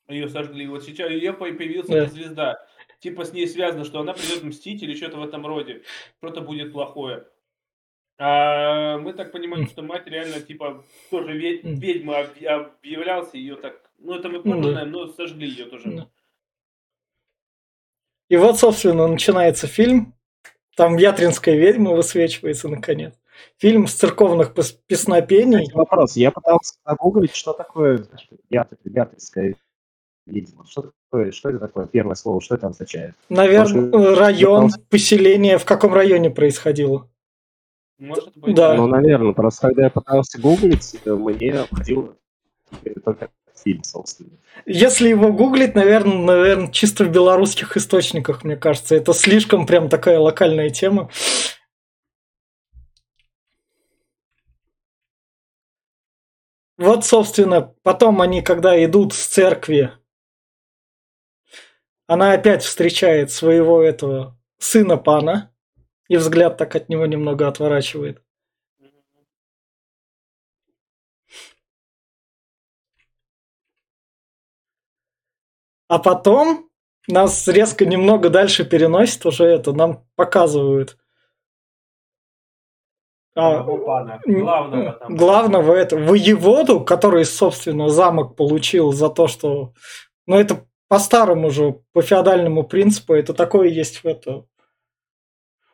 ее 0.08 0.30
сожгли. 0.30 0.68
Вот 0.68 0.84
сейчас 0.84 1.10
ее 1.10 1.34
появилась 1.34 1.88
да. 1.88 2.06
звезда. 2.06 2.58
Типа 3.00 3.26
с 3.26 3.34
ней 3.34 3.48
связано, 3.48 3.84
что 3.84 4.00
она 4.00 4.14
придет 4.14 4.44
мстить 4.44 4.82
или 4.84 4.96
что-то 4.96 5.18
в 5.18 5.24
этом 5.24 5.46
роде. 5.46 5.82
Что-то 6.20 6.42
будет 6.42 6.72
плохое. 6.72 7.26
А 8.20 8.98
мы 9.00 9.14
так 9.14 9.32
понимаем, 9.32 9.68
что 9.68 9.82
мать 9.82 10.06
реально, 10.06 10.40
типа, 10.40 10.84
тоже 11.10 11.34
ведь, 11.34 11.64
ведьма 11.64 12.20
объявлялся, 12.20 13.38
ее 13.38 13.56
так... 13.56 13.82
Ну, 13.98 14.16
это 14.16 14.30
мы 14.30 14.42
ну, 14.44 14.62
знаем, 14.62 14.92
но 14.92 15.08
сожгли 15.08 15.48
ее 15.48 15.66
тоже. 15.66 16.08
И 18.30 18.36
вот, 18.36 18.60
собственно, 18.60 19.08
начинается 19.08 19.68
фильм. 19.68 20.14
Там 20.76 20.98
Ятринская 20.98 21.56
ведьма 21.56 21.92
высвечивается, 21.92 22.68
наконец. 22.68 23.14
Фильм 23.58 23.88
с 23.88 23.94
церковных 23.94 24.54
песнопений. 24.88 25.70
Вопрос. 25.74 26.16
Я 26.16 26.32
пытался 26.32 26.76
загуглить, 26.86 27.36
что 27.36 27.54
такое 27.54 28.06
Ятринская 28.50 29.56
ведьма. 30.26 30.66
Что 30.66 30.92
такое, 31.12 31.32
что 31.32 31.50
это 31.50 31.60
такое? 31.60 31.88
Первое 31.88 32.16
слово, 32.16 32.42
что 32.42 32.56
это 32.56 32.68
означает? 32.68 33.16
Наверное, 33.30 33.92
Может, 33.92 34.18
район, 34.18 34.66
пытался... 34.66 34.88
поселение. 34.90 35.58
В 35.58 35.66
каком 35.66 35.94
районе 35.94 36.30
происходило? 36.30 37.10
Может 38.00 38.36
быть. 38.38 38.56
Да. 38.56 38.74
Ну, 38.76 38.88
наверное, 38.88 39.34
просто 39.34 39.68
когда 39.68 39.84
я 39.84 39.90
пытался 39.90 40.40
гуглить, 40.40 40.96
мне 41.06 41.64
входило 41.64 42.16
только 43.04 43.30
фильм, 43.64 43.84
собственно. 43.84 44.32
Если 44.66 45.10
его 45.10 45.32
гуглить, 45.32 45.76
наверное, 45.76 46.18
наверное, 46.18 46.72
чисто 46.72 47.06
в 47.06 47.12
белорусских 47.12 47.78
источниках, 47.78 48.44
мне 48.44 48.58
кажется. 48.58 48.96
Это 48.96 49.14
слишком 49.14 49.66
прям 49.66 49.90
такая 49.90 50.20
локальная 50.20 50.70
тема. 50.70 51.10
Вот, 56.78 57.06
собственно, 57.06 57.62
потом 57.84 58.20
они, 58.22 58.42
когда 58.42 58.84
идут 58.84 59.14
с 59.14 59.28
церкви, 59.28 59.94
она 62.08 62.34
опять 62.34 62.64
встречает 62.64 63.32
своего 63.32 63.82
этого 63.82 64.38
сына 64.58 64.98
пана, 64.98 65.53
и 66.08 66.18
взгляд 66.18 66.58
так 66.58 66.76
от 66.76 66.90
него 66.90 67.06
немного 67.06 67.48
отворачивает. 67.48 68.22
А 75.88 76.00
потом 76.00 76.70
нас 77.08 77.48
резко 77.48 77.86
немного 77.86 78.30
дальше 78.30 78.66
переносит 78.66 79.26
уже 79.26 79.46
это, 79.46 79.74
нам 79.74 80.06
показывают. 80.16 80.98
А, 83.36 83.64
главного, 83.64 84.94
там. 84.94 85.16
главного 85.16 85.74
это 85.74 85.98
воеводу, 85.98 86.82
который, 86.82 87.26
собственно, 87.26 87.90
замок 87.90 88.36
получил 88.36 88.92
за 88.92 89.10
то, 89.10 89.28
что... 89.28 89.74
Ну, 90.28 90.38
это 90.38 90.66
по-старому 90.88 91.50
же, 91.50 91.80
по 91.94 92.04
феодальному 92.04 92.64
принципу, 92.64 93.14
это 93.14 93.34
такое 93.34 93.70
есть 93.70 94.04
в 94.04 94.06
это 94.06 94.46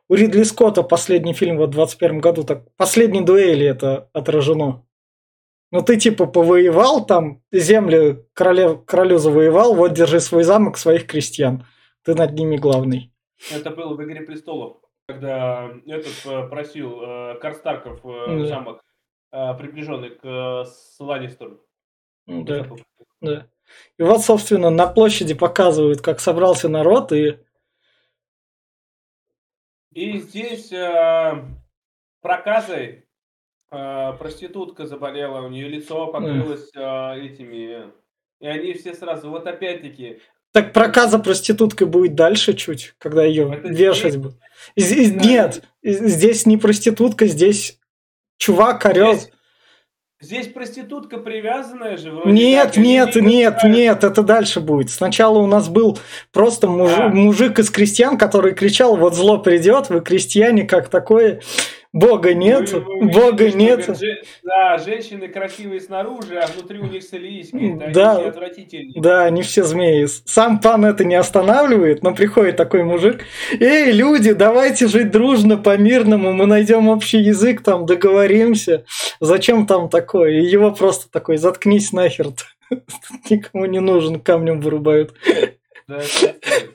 у 0.09 0.15
Ридли 0.15 0.43
Скотта 0.43 0.83
последний 0.83 1.33
фильм 1.33 1.57
в 1.57 1.67
21 1.67 2.19
году, 2.19 2.43
так 2.43 2.63
последней 2.75 3.21
дуэли 3.21 3.65
это 3.65 4.09
отражено. 4.11 4.85
Ну 5.71 5.83
ты 5.83 5.97
типа 5.97 6.25
повоевал 6.25 7.05
там, 7.05 7.43
земли 7.51 8.25
королев, 8.33 8.85
королю 8.85 9.19
завоевал, 9.19 9.75
вот 9.75 9.93
держи 9.93 10.19
свой 10.19 10.43
замок 10.43 10.77
своих 10.77 11.05
крестьян. 11.05 11.65
Ты 12.03 12.15
над 12.15 12.33
ними 12.33 12.57
главный. 12.57 13.13
Это 13.53 13.69
было 13.69 13.93
в 13.93 14.03
«Игре 14.03 14.21
престолов», 14.21 14.77
когда 15.07 15.69
этот 15.85 16.25
э, 16.25 16.47
просил 16.49 17.01
э, 17.01 17.35
Карстарков 17.39 17.99
э, 18.03 18.39
да. 18.39 18.45
замок, 18.47 18.83
э, 19.31 19.53
приближенный 19.59 20.09
к 20.09 20.25
э, 20.25 20.63
Ланнистеру. 20.99 21.61
Ну 22.25 22.43
да, 22.43 22.67
да. 23.21 23.47
И 23.97 24.03
вот, 24.03 24.21
собственно, 24.21 24.71
на 24.71 24.87
площади 24.87 25.35
показывают, 25.35 26.01
как 26.01 26.19
собрался 26.19 26.67
народ, 26.67 27.11
и 27.11 27.37
и 29.99 30.19
здесь 30.19 30.71
э, 30.71 31.43
проказой 32.21 33.05
э, 33.69 34.13
проститутка 34.17 34.87
заболела, 34.87 35.45
у 35.45 35.49
нее 35.49 35.67
лицо 35.67 36.07
покрылось 36.07 36.69
э, 36.73 37.25
этими... 37.25 37.91
И 38.39 38.47
они 38.47 38.73
все 38.75 38.93
сразу, 38.93 39.29
вот 39.29 39.45
опять-таки... 39.45 40.21
Так 40.53 40.71
проказа 40.71 41.19
проституткой 41.19 41.87
будет 41.87 42.15
дальше 42.15 42.53
чуть, 42.53 42.95
когда 42.97 43.25
ее 43.25 43.53
Это 43.53 43.67
вешать 43.67 44.13
здесь... 44.13 44.15
будут. 44.15 44.37
Здесь, 44.77 45.11
нет, 45.11 45.63
здесь 45.83 46.45
не 46.45 46.55
проститутка, 46.55 47.27
здесь 47.27 47.77
чувак 48.37 48.85
орет. 48.85 49.19
Здесь... 49.19 49.33
Здесь 50.21 50.47
проститутка 50.47 51.17
привязанная 51.17 51.95
же 51.95 52.11
вроде 52.11 52.29
Нет, 52.29 52.73
как, 52.73 52.77
нет, 52.77 53.15
не 53.15 53.21
нет, 53.21 53.63
нет, 53.63 54.03
это 54.03 54.21
дальше 54.21 54.59
будет. 54.59 54.89
Сначала 54.89 55.37
у 55.37 55.47
нас 55.47 55.69
был 55.69 55.97
просто 56.33 56.67
муж, 56.67 56.91
а. 56.93 57.07
мужик 57.07 57.57
из 57.57 57.69
крестьян, 57.69 58.17
который 58.17 58.53
кричал, 58.53 58.97
вот 58.97 59.15
зло 59.15 59.37
придет, 59.37 59.89
вы 59.89 60.01
крестьяне, 60.01 60.63
как 60.63 60.89
такое. 60.89 61.39
Бога 61.91 62.35
нет, 62.35 62.71
вы, 62.71 62.81
вы 62.81 63.07
Бога 63.07 63.45
видите, 63.45 63.57
нет. 63.57 63.83
Что, 63.83 63.95
да, 64.43 64.77
женщины 64.77 65.27
красивые 65.27 65.81
снаружи, 65.81 66.37
а 66.37 66.45
внутри 66.45 66.77
у 66.77 66.85
них 66.85 67.01
солииски. 67.01 67.79
Да, 67.91 68.17
они 68.17 68.27
отвратительные. 68.27 69.01
Да, 69.01 69.23
они 69.23 69.41
все 69.41 69.63
змеи. 69.63 70.05
Сам 70.25 70.59
пан 70.59 70.85
это 70.85 71.03
не 71.03 71.15
останавливает, 71.15 72.03
но 72.03 72.13
приходит 72.13 72.57
такой 72.57 72.83
мужик. 72.83 73.25
Эй, 73.59 73.91
люди, 73.91 74.33
давайте 74.33 74.87
жить 74.87 75.09
дружно, 75.09 75.57
по-мирному, 75.57 76.31
мы 76.31 76.45
найдем 76.45 76.89
общий 76.89 77.19
язык, 77.19 77.63
там 77.63 77.87
договоримся. 77.87 78.85
Зачем 79.19 79.65
там 79.65 79.89
такое? 79.89 80.41
И 80.41 80.45
его 80.45 80.71
просто 80.71 81.09
такой, 81.09 81.37
заткнись 81.37 81.91
нахер. 81.91 82.27
Никому 83.31 83.65
не 83.65 83.79
нужен, 83.79 84.19
камнем 84.19 84.61
вырубают. 84.61 85.15
Да, 85.89 86.03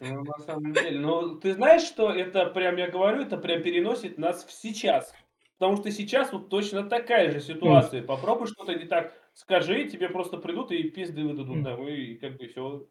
ну, 0.01 0.25
на 0.25 0.39
самом 0.39 0.73
деле. 0.73 0.99
Но 0.99 1.37
ты 1.37 1.55
знаешь, 1.55 1.83
что 1.83 2.11
это 2.11 2.47
прям, 2.47 2.77
я 2.77 2.91
говорю, 2.91 3.23
это 3.23 3.37
прям 3.37 3.63
переносит 3.63 4.19
нас 4.19 4.45
в 4.45 4.53
сейчас. 4.53 5.15
Потому 5.57 5.77
что 5.77 5.93
сейчас 5.93 6.33
вот 6.33 6.49
точно 6.49 6.89
такая 6.89 7.31
же 7.31 7.41
ситуация. 7.41 8.03
Попробуй 8.03 8.49
что-то 8.49 8.75
не 8.75 8.87
так 8.87 9.15
скажи, 9.35 9.89
тебе 9.89 10.09
просто 10.09 10.37
придут 10.39 10.73
и 10.73 10.83
пизды 10.91 11.23
выдадут. 11.23 11.63
Да, 11.63 11.75
и 11.89 12.17
как 12.17 12.37
бы 12.37 12.49
все. 12.49 12.87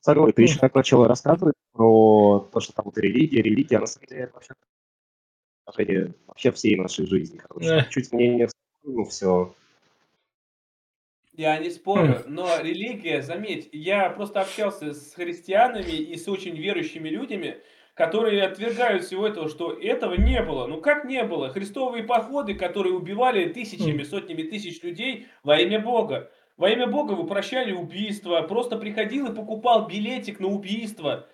Согласен. 0.00 0.34
Ты 0.34 0.42
еще 0.42 0.58
так 0.58 0.74
начал 0.74 1.04
рассказывать 1.06 1.56
про 1.72 2.40
то, 2.52 2.60
что 2.60 2.72
там 2.74 2.84
вот 2.84 2.98
религия, 2.98 3.40
религия, 3.40 3.78
на 3.78 3.86
самом 3.86 4.06
деле 4.06 4.22
это 4.24 4.34
вообще 4.34 6.14
вообще 6.26 6.52
всей 6.52 6.76
нашей 6.76 7.06
жизни. 7.06 7.38
Короче. 7.38 7.86
Чуть 7.90 8.12
мнение, 8.12 8.48
ну, 8.84 9.04
все. 9.06 9.54
Я 11.36 11.58
не 11.58 11.70
спорю, 11.70 12.22
но 12.26 12.48
религия, 12.62 13.20
заметь, 13.20 13.68
я 13.72 14.08
просто 14.10 14.40
общался 14.40 14.92
с 14.94 15.14
христианами 15.14 15.90
и 15.92 16.16
с 16.16 16.26
очень 16.28 16.56
верующими 16.56 17.08
людьми, 17.10 17.56
которые 17.94 18.42
отвергают 18.44 19.04
всего 19.04 19.26
этого, 19.26 19.48
что 19.48 19.72
этого 19.72 20.14
не 20.14 20.42
было. 20.42 20.66
Ну 20.66 20.80
как 20.80 21.04
не 21.04 21.22
было? 21.24 21.50
Христовые 21.50 22.04
походы, 22.04 22.54
которые 22.54 22.94
убивали 22.94 23.48
тысячами, 23.52 24.02
сотнями 24.02 24.42
тысяч 24.44 24.82
людей 24.82 25.26
во 25.42 25.58
имя 25.58 25.78
Бога. 25.80 26.30
Во 26.56 26.70
имя 26.70 26.86
Бога 26.86 27.12
вы 27.12 27.26
прощали 27.26 27.72
убийство, 27.72 28.40
просто 28.42 28.78
приходил 28.78 29.26
и 29.30 29.34
покупал 29.34 29.86
билетик 29.86 30.40
на 30.40 30.48
убийство. 30.48 31.26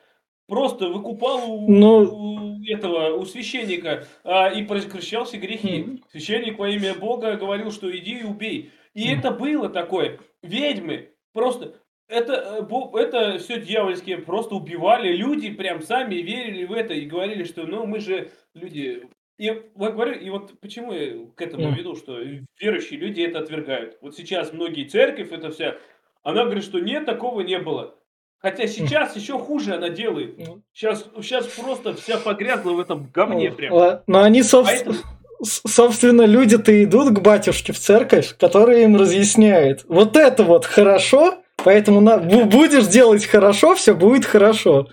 Просто 0.49 0.89
выкупал 0.89 1.49
у, 1.49 1.71
Ну- 1.71 2.59
у 2.59 2.65
этого, 2.69 3.17
у 3.17 3.25
священника 3.25 4.05
а, 4.25 4.49
и 4.49 4.65
прекращал 4.65 5.25
все 5.25 5.37
грехи. 5.39 5.79
Мгм. 5.79 6.05
Священник 6.11 6.59
во 6.59 6.69
имя 6.69 6.95
Бога 6.95 7.37
говорил, 7.37 7.71
что 7.71 7.97
иди 7.97 8.19
и 8.19 8.25
убей. 8.25 8.73
И 8.95 9.09
это 9.09 9.31
было 9.31 9.69
такое. 9.69 10.19
Ведьмы 10.43 11.11
просто 11.33 11.75
это, 12.09 12.61
э, 12.71 12.99
это 12.99 13.39
все 13.39 13.61
дьявольские 13.61 14.19
просто 14.19 14.55
убивали. 14.55 15.13
Люди 15.13 15.51
прям 15.51 15.81
сами 15.83 16.17
верили 16.17 16.65
в 16.65 16.73
это 16.73 16.93
и 16.93 17.07
говорили, 17.07 17.45
что 17.45 17.63
ну 17.65 17.87
мы 17.87 18.01
же 18.01 18.31
люди. 18.55 19.09
И 19.39 19.51
вот 19.75 19.93
говорю, 19.95 20.13
и 20.21 20.29
вот 20.31 20.59
почему 20.61 20.93
я 20.93 21.27
к 21.35 21.41
этому 21.41 21.69
Мгм. 21.69 21.75
веду, 21.75 21.97
что 21.97 22.19
верующие 22.61 23.01
люди 23.01 23.23
это 23.23 23.39
отвергают. 23.39 23.97
Вот 24.03 24.15
сейчас 24.15 24.53
многие 24.53 24.85
церковь, 24.85 25.33
это 25.33 25.51
вся, 25.51 25.77
она 26.23 26.45
говорит, 26.45 26.65
что 26.65 26.81
нет, 26.81 27.07
такого 27.07 27.41
не 27.41 27.59
было. 27.59 27.95
Хотя 28.39 28.67
сейчас 28.67 29.17
еще 29.17 29.39
хуже 29.39 29.75
она 29.75 29.89
делает. 29.89 30.37
Ну. 30.37 30.63
Сейчас, 30.73 31.09
сейчас 31.23 31.47
просто 31.47 31.95
вся 31.95 32.19
погрязла 32.19 32.73
в 32.73 32.81
этом 32.81 33.09
говне 33.15 33.51
прям. 33.53 34.01
Но 34.07 34.23
они, 34.23 34.41
собс- 34.41 34.65
Поэтому- 34.67 34.95
с- 34.97 35.05
собственно, 35.45 36.23
люди-то 36.23 36.83
идут 36.85 37.11
к 37.17 37.21
батюшке 37.21 37.73
в 37.73 37.79
церковь, 37.79 38.37
который 38.39 38.85
им 38.85 38.97
разъясняет. 38.97 39.85
Вот 39.89 40.17
это 40.17 40.43
вот 40.45 40.65
хорошо, 40.65 41.43
поэтому 41.57 42.01
на- 42.01 42.19
бу- 42.19 42.45
будешь 42.45 42.87
делать 42.87 43.25
хорошо, 43.27 43.75
все 43.75 43.95
будет 43.95 44.25
хорошо. 44.25 44.89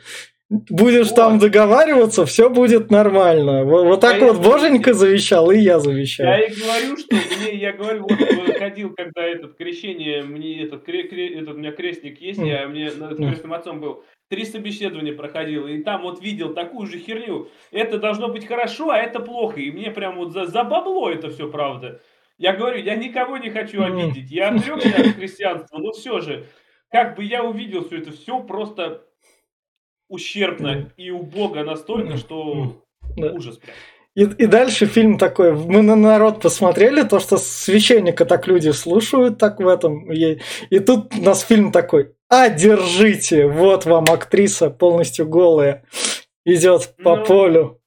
Будешь 0.51 1.09
Вот. 1.09 1.15
там 1.15 1.37
договариваться, 1.37 2.25
все 2.25 2.49
будет 2.49 2.89
нормально. 2.89 3.65
Вот, 3.65 3.85
вот 3.85 4.01
так 4.01 4.19
вот 4.19 4.39
Боженька 4.39 4.95
завещал, 4.95 5.51
и 5.51 5.57
я 5.59 5.73
Я 5.73 5.79
завещаю. 5.79 6.47
и 6.47 6.55
говорю, 6.59 6.97
что 6.97 7.15
мне, 7.15 7.53
я 7.59 7.71
говорю, 7.73 8.07
вот 8.09 8.57
ходил, 8.57 8.91
когда 8.97 9.21
этот 9.27 9.55
крещение, 9.57 10.23
мне 10.23 10.63
этот, 10.63 10.87
кре- 10.89 11.07
кре- 11.07 11.35
этот 11.39 11.49
у 11.49 11.57
меня 11.59 11.71
крестник 11.71 12.19
есть, 12.19 12.39
я 12.39 12.67
мне 12.67 12.89
над 12.97 13.17
крестным 13.17 13.53
отцом 13.53 13.79
был, 13.79 14.03
три 14.29 14.45
собеседования 14.45 15.13
проходил, 15.13 15.67
и 15.67 15.81
там 15.81 16.03
вот 16.03 16.21
видел 16.21 16.53
такую 16.53 16.87
же 16.87 16.99
херню. 16.99 17.49
Это 17.71 17.97
должно 17.97 18.29
быть 18.29 18.45
хорошо, 18.47 18.91
а 18.91 18.97
это 18.97 19.19
плохо. 19.19 19.59
И 19.59 19.71
мне 19.71 19.91
прям 19.91 20.17
вот 20.17 20.31
за, 20.31 20.45
за 20.45 20.63
бабло 20.63 21.09
это 21.09 21.29
все 21.29 21.49
правда. 21.49 21.99
Я 22.37 22.53
говорю, 22.53 22.81
я 22.81 22.95
никого 22.95 23.37
не 23.37 23.49
хочу 23.49 23.81
Мгм. 23.81 23.97
обидеть. 24.09 24.31
Я 24.31 24.49
отрекся 24.49 25.01
от 25.01 25.15
христианства, 25.15 25.77
но 25.79 25.91
все 25.91 26.21
же, 26.21 26.45
как 26.89 27.17
бы 27.17 27.23
я 27.23 27.43
увидел 27.43 27.85
все 27.85 27.97
это, 27.97 28.11
все 28.11 28.39
просто 28.41 29.03
ущербно 30.07 30.91
и 30.95 31.11
убого 31.11 31.63
настолько, 31.63 32.17
что 32.17 32.83
Да. 33.17 33.31
ужас 33.31 33.57
прям. 33.57 33.75
И, 34.15 34.23
и 34.43 34.47
дальше 34.47 34.85
фильм 34.85 35.17
такой. 35.17 35.53
Мы 35.53 35.81
на 35.81 35.95
народ 35.95 36.41
посмотрели, 36.41 37.03
то, 37.03 37.19
что 37.19 37.37
священника 37.37 38.25
так 38.25 38.47
люди 38.47 38.69
слушают, 38.69 39.37
так 39.37 39.59
в 39.59 39.67
этом. 39.67 40.11
И, 40.11 40.39
и 40.69 40.79
тут 40.79 41.15
у 41.15 41.21
нас 41.21 41.41
фильм 41.45 41.71
такой. 41.71 42.13
А, 42.29 42.49
держите, 42.49 43.47
вот 43.47 43.85
вам 43.85 44.05
актриса 44.09 44.69
полностью 44.69 45.27
голая. 45.27 45.83
Идет 46.45 46.95
по 47.03 47.17
Ну, 47.17 47.25
полю. 47.25 47.81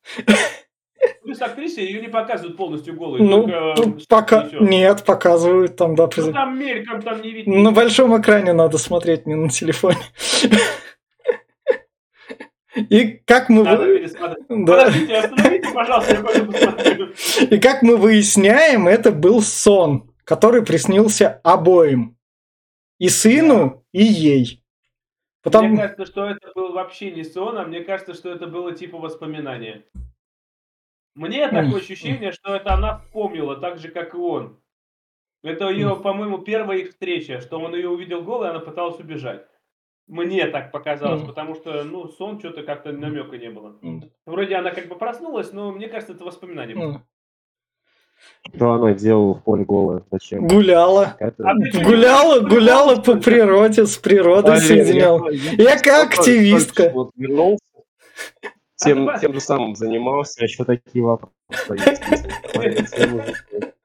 Плюс 1.22 1.40
актрисе 1.40 1.84
ее 1.84 2.00
не 2.00 2.08
показывают 2.08 2.56
полностью 2.56 2.94
голой. 2.96 3.20
Ну, 3.20 3.42
только, 3.75 3.90
э, 3.90 4.04
пока... 4.08 4.44
несёт. 4.44 4.61
Нет, 4.61 5.04
показывают 5.04 5.76
там, 5.76 5.94
да. 5.94 6.08
Ну, 6.16 6.32
там 6.32 6.58
мельком, 6.58 7.00
там 7.02 7.22
не 7.22 7.30
видно. 7.30 7.57
На 7.59 7.70
большом 7.72 8.20
экране 8.20 8.52
надо 8.52 8.78
смотреть, 8.78 9.26
не 9.26 9.35
на 9.35 9.48
телефоне. 9.48 9.98
И 12.88 13.20
как 13.26 13.48
мы... 13.48 13.64
Надо. 13.64 13.87
Да. 14.48 14.85
Подождите, 14.85 15.16
остановите, 15.16 15.68
пожалуйста, 15.72 16.14
я 16.14 16.20
пойду 16.20 16.52
посмотрю. 16.52 17.12
И 17.50 17.59
как 17.61 17.83
мы 17.83 17.96
выясняем, 17.96 18.88
это 18.88 19.12
был 19.12 19.42
сон, 19.42 20.11
который 20.24 20.62
приснился 20.62 21.40
обоим. 21.44 22.16
И 22.98 23.09
сыну, 23.09 23.82
и 23.92 24.02
ей. 24.02 24.62
Потому... 25.42 25.68
Мне 25.68 25.76
кажется, 25.78 26.07
что 26.07 26.26
это 26.26 26.52
был 26.55 26.72
вообще 26.72 27.11
не 27.11 27.24
сон, 27.24 27.59
а 27.59 27.64
мне 27.64 27.83
кажется, 27.83 28.14
что 28.14 28.31
это 28.31 28.46
было 28.46 28.72
типа 28.74 28.98
воспоминание. 28.98 29.85
Мне 31.14 31.48
такое 31.48 31.81
ощущение, 31.81 32.33
что 32.33 32.55
это 32.55 32.74
она 32.74 32.98
вспомнила, 32.98 33.57
так 33.57 33.78
же, 33.78 33.88
как 33.88 34.14
и 34.14 34.16
он. 34.16 34.59
Это 35.42 35.68
ее, 35.68 35.96
по-моему, 35.96 36.38
первая 36.38 36.78
их 36.78 36.90
встреча, 36.90 37.40
что 37.40 37.59
он 37.59 37.74
ее 37.74 37.88
увидел 37.88 38.22
голой, 38.22 38.50
она 38.50 38.61
пыталась 38.61 38.98
убежать. 39.00 39.46
Мне 40.07 40.46
так 40.46 40.72
показалось, 40.72 41.22
потому 41.22 41.55
что, 41.55 41.85
ну, 41.85 42.09
сон 42.09 42.38
что-то 42.38 42.62
как-то 42.62 42.92
намека 42.92 43.37
не 43.37 43.50
было. 43.50 43.78
Вроде 44.26 44.57
она 44.57 44.70
как 44.70 44.88
бы 44.88 44.96
проснулась, 44.96 45.52
но 45.52 45.72
мне 45.72 45.88
кажется, 45.88 46.14
это 46.14 46.24
воспоминание. 46.24 46.76
было. 46.76 47.07
Что 48.54 48.72
она 48.72 48.92
делала 48.92 49.35
в 49.35 49.42
поле 49.44 49.64
голое? 49.64 50.02
Зачем? 50.11 50.46
Гуляла. 50.48 51.16
А 51.20 51.30
что, 51.30 51.80
Гуляла, 51.85 52.40
гуляла 52.40 52.96
по 53.00 53.14
природе, 53.16 53.87
с 53.87 53.96
природой 53.96 54.56
Блин, 54.56 54.62
соединяла. 54.66 55.30
Я 55.30 55.76
как 55.78 56.11
только- 56.11 56.20
активистка. 56.22 56.82
только 56.85 56.94
Вот 56.94 57.11
вернулся, 57.16 57.64
тем, 58.76 59.08
А 59.08 59.18
тем 59.18 59.32
же 59.35 59.40
самым 59.40 59.76
занимался, 59.76 60.40
а 60.40 60.44
еще 60.44 60.64
такие 60.64 61.04
вопросы. 61.04 61.32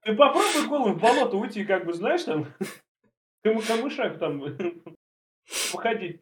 Ты 0.04 0.14
попробуй 0.16 0.68
голым 0.68 0.94
в 0.96 1.02
болото 1.02 1.38
уйти, 1.38 1.64
как 1.66 1.86
бы, 1.86 1.94
знаешь, 1.94 2.24
там, 2.24 2.48
камышах 3.44 4.18
там 4.20 4.42
походить. 5.74 6.22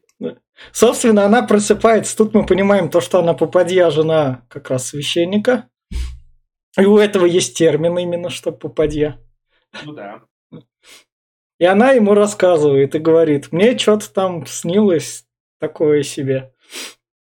Собственно, 0.71 1.25
она 1.25 1.43
просыпается. 1.43 2.15
Тут 2.17 2.33
мы 2.33 2.45
понимаем 2.45 2.89
то, 2.89 3.01
что 3.01 3.19
она 3.19 3.33
попадья, 3.33 3.89
жена 3.89 4.43
как 4.49 4.69
раз 4.69 4.87
священника. 4.87 5.67
И 6.77 6.85
у 6.85 6.97
этого 6.97 7.25
есть 7.25 7.57
термин 7.57 7.97
именно, 7.97 8.29
что 8.29 8.51
попадья. 8.51 9.19
Ну 9.83 9.93
да. 9.93 10.21
И 11.57 11.65
она 11.65 11.91
ему 11.91 12.13
рассказывает 12.13 12.95
и 12.95 12.99
говорит, 12.99 13.51
мне 13.51 13.77
что-то 13.77 14.11
там 14.13 14.45
снилось 14.45 15.25
такое 15.59 16.03
себе. 16.03 16.53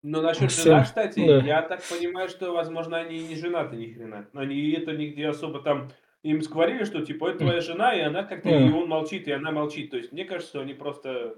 Но 0.01 0.21
насчет 0.21 0.51
Всё, 0.51 0.63
жена, 0.63 0.83
кстати, 0.85 1.25
да. 1.25 1.37
я 1.45 1.61
так 1.61 1.81
понимаю, 1.83 2.29
что, 2.29 2.51
возможно, 2.53 2.97
они 2.97 3.19
не 3.19 3.35
женаты 3.35 3.75
ни 3.75 3.93
хрена. 3.93 4.27
Они 4.33 4.71
это 4.71 4.93
нигде 4.93 5.27
особо 5.27 5.61
там 5.61 5.91
им 6.23 6.39
говорили, 6.39 6.83
что 6.83 7.05
типа 7.05 7.29
это 7.29 7.39
твоя 7.39 7.61
жена, 7.61 7.93
и 7.93 8.01
она 8.01 8.23
как-то, 8.23 8.49
Мгм. 8.49 8.69
и 8.69 8.73
он 8.73 8.87
молчит, 8.89 9.27
и 9.27 9.31
она 9.31 9.51
молчит. 9.51 9.91
То 9.91 9.97
есть 9.97 10.11
мне 10.11 10.25
кажется, 10.25 10.49
что 10.49 10.61
они 10.61 10.73
просто 10.73 11.35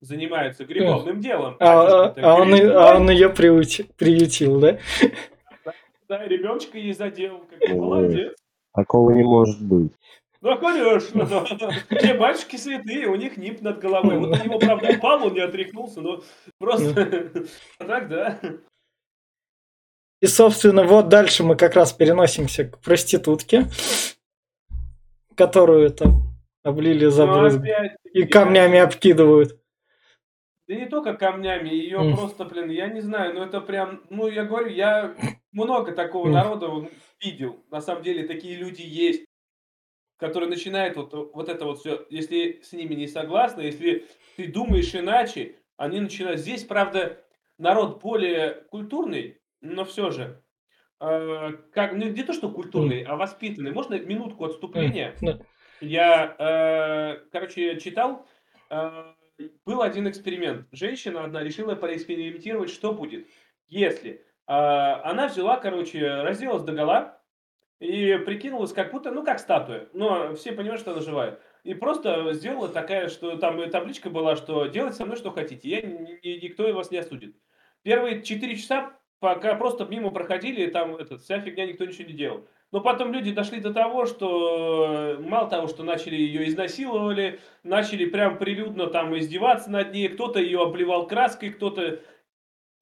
занимаются 0.00 0.64
грибовным 0.64 1.20
делом. 1.20 1.56
А, 1.60 2.06
а- 2.06 2.14
а 2.16 2.34
он, 2.34 2.52
а 2.54 2.96
он 2.96 3.10
ее 3.10 3.28
приютил, 3.30 4.60
да? 4.60 4.78
Да, 6.08 6.24
ребеночка 6.24 6.78
ей 6.78 6.92
задел. 6.92 7.44
Как 7.50 7.68
молодец. 7.70 8.34
Такого 8.74 9.10
не 9.12 9.24
может 9.24 9.60
быть. 9.62 9.92
Ну, 10.40 10.58
конечно, 10.58 11.26
да. 11.26 11.44
Все 11.98 12.14
батюшки 12.14 12.56
святые, 12.56 13.08
у 13.08 13.16
них 13.16 13.36
нип 13.36 13.62
над 13.62 13.80
головой. 13.80 14.18
Вот 14.18 14.38
у 14.38 14.44
него, 14.44 14.58
правда, 14.58 14.94
упал, 14.96 15.26
он 15.26 15.32
не 15.34 15.40
отряхнулся, 15.40 16.00
но 16.00 16.22
просто 16.58 17.30
а 17.78 17.84
так, 17.86 18.08
да. 18.08 18.38
И, 20.20 20.26
собственно, 20.26 20.84
вот 20.84 21.08
дальше 21.08 21.42
мы 21.42 21.56
как 21.56 21.74
раз 21.74 21.92
переносимся 21.92 22.64
к 22.64 22.78
проститутке, 22.80 23.66
которую 25.34 25.90
там 25.90 26.22
облили 26.62 27.06
Но 27.06 27.10
забрызг 27.10 27.58
опять, 27.60 27.96
и 28.12 28.24
камнями 28.24 28.78
обкидывают. 28.78 29.58
Да 30.68 30.74
не 30.74 30.86
только 30.86 31.14
камнями, 31.14 31.68
ее 31.68 32.00
Мгм. 32.00 32.16
просто, 32.16 32.44
блин, 32.44 32.70
я 32.70 32.88
не 32.88 33.00
знаю, 33.00 33.34
ну 33.34 33.42
это 33.44 33.60
прям, 33.60 34.02
ну 34.10 34.26
я 34.26 34.44
говорю, 34.44 34.68
я 34.68 35.14
много 35.56 35.92
такого 35.92 36.28
народа 36.30 36.88
видел. 37.20 37.64
На 37.70 37.80
самом 37.80 38.02
деле 38.02 38.26
такие 38.26 38.56
люди 38.56 38.82
есть, 38.82 39.24
которые 40.18 40.48
начинают 40.48 40.96
вот, 40.96 41.12
вот 41.12 41.48
это 41.48 41.64
вот 41.64 41.80
все, 41.80 42.06
если 42.10 42.60
с 42.62 42.72
ними 42.72 42.94
не 42.94 43.06
согласны, 43.08 43.62
если 43.62 44.06
ты 44.36 44.46
думаешь 44.50 44.94
иначе, 44.94 45.56
они 45.76 46.00
начинают. 46.00 46.40
Здесь, 46.40 46.64
правда, 46.64 47.22
народ 47.58 48.00
более 48.00 48.66
культурный, 48.70 49.40
но 49.60 49.84
все 49.84 50.10
же. 50.10 50.42
э, 51.00 51.52
как, 51.72 51.92
ну, 51.92 52.06
не 52.06 52.22
то, 52.22 52.32
что 52.32 52.50
культурный, 52.50 53.02
а 53.02 53.16
воспитанный. 53.16 53.72
Можно 53.72 53.98
минутку 54.00 54.44
отступления? 54.44 55.14
Я, 55.80 56.36
э, 56.38 57.28
короче, 57.32 57.78
читал, 57.80 58.26
э, 58.70 59.12
был 59.66 59.82
один 59.82 60.08
эксперимент. 60.08 60.66
Женщина 60.72 61.24
одна 61.24 61.42
решила 61.42 61.74
поэкспериментировать, 61.74 62.70
что 62.70 62.92
будет, 62.94 63.26
если 63.68 64.24
она 64.46 65.28
взяла, 65.28 65.56
короче, 65.58 66.22
разделась 66.22 66.62
догола 66.62 67.20
и 67.80 68.16
прикинулась 68.24 68.72
как 68.72 68.92
будто, 68.92 69.10
ну, 69.10 69.24
как 69.24 69.38
статуя. 69.38 69.88
Но 69.92 70.34
все 70.34 70.52
понимают, 70.52 70.80
что 70.80 70.92
она 70.92 71.00
живая. 71.00 71.38
и 71.64 71.74
просто 71.74 72.32
сделала 72.32 72.68
такая, 72.68 73.08
что 73.08 73.36
там 73.36 73.68
табличка 73.70 74.08
была, 74.08 74.36
что 74.36 74.66
делайте 74.66 74.96
со 74.96 75.04
мной 75.04 75.16
что 75.16 75.32
хотите, 75.32 75.68
я, 75.68 75.82
никто 75.82 76.72
вас 76.72 76.90
не 76.90 76.98
осудит. 76.98 77.36
Первые 77.82 78.22
4 78.22 78.56
часа 78.56 78.96
пока 79.18 79.54
просто 79.56 79.84
мимо 79.84 80.10
проходили, 80.10 80.70
там 80.70 80.96
этот, 80.96 81.22
вся 81.22 81.40
фигня, 81.40 81.66
никто 81.66 81.84
ничего 81.84 82.08
не 82.08 82.14
делал. 82.14 82.46
Но 82.72 82.80
потом 82.80 83.12
люди 83.12 83.32
дошли 83.32 83.60
до 83.60 83.72
того, 83.72 84.06
что 84.06 85.16
мало 85.20 85.48
того, 85.48 85.68
что 85.68 85.82
начали 85.84 86.16
ее 86.16 86.48
изнасиловали, 86.48 87.40
начали 87.62 88.06
прям 88.06 88.38
прилюдно 88.38 88.88
там 88.88 89.16
издеваться 89.16 89.70
над 89.70 89.92
ней, 89.92 90.08
кто-то 90.08 90.38
ее 90.40 90.62
обливал 90.62 91.06
краской, 91.06 91.50
кто-то... 91.50 92.00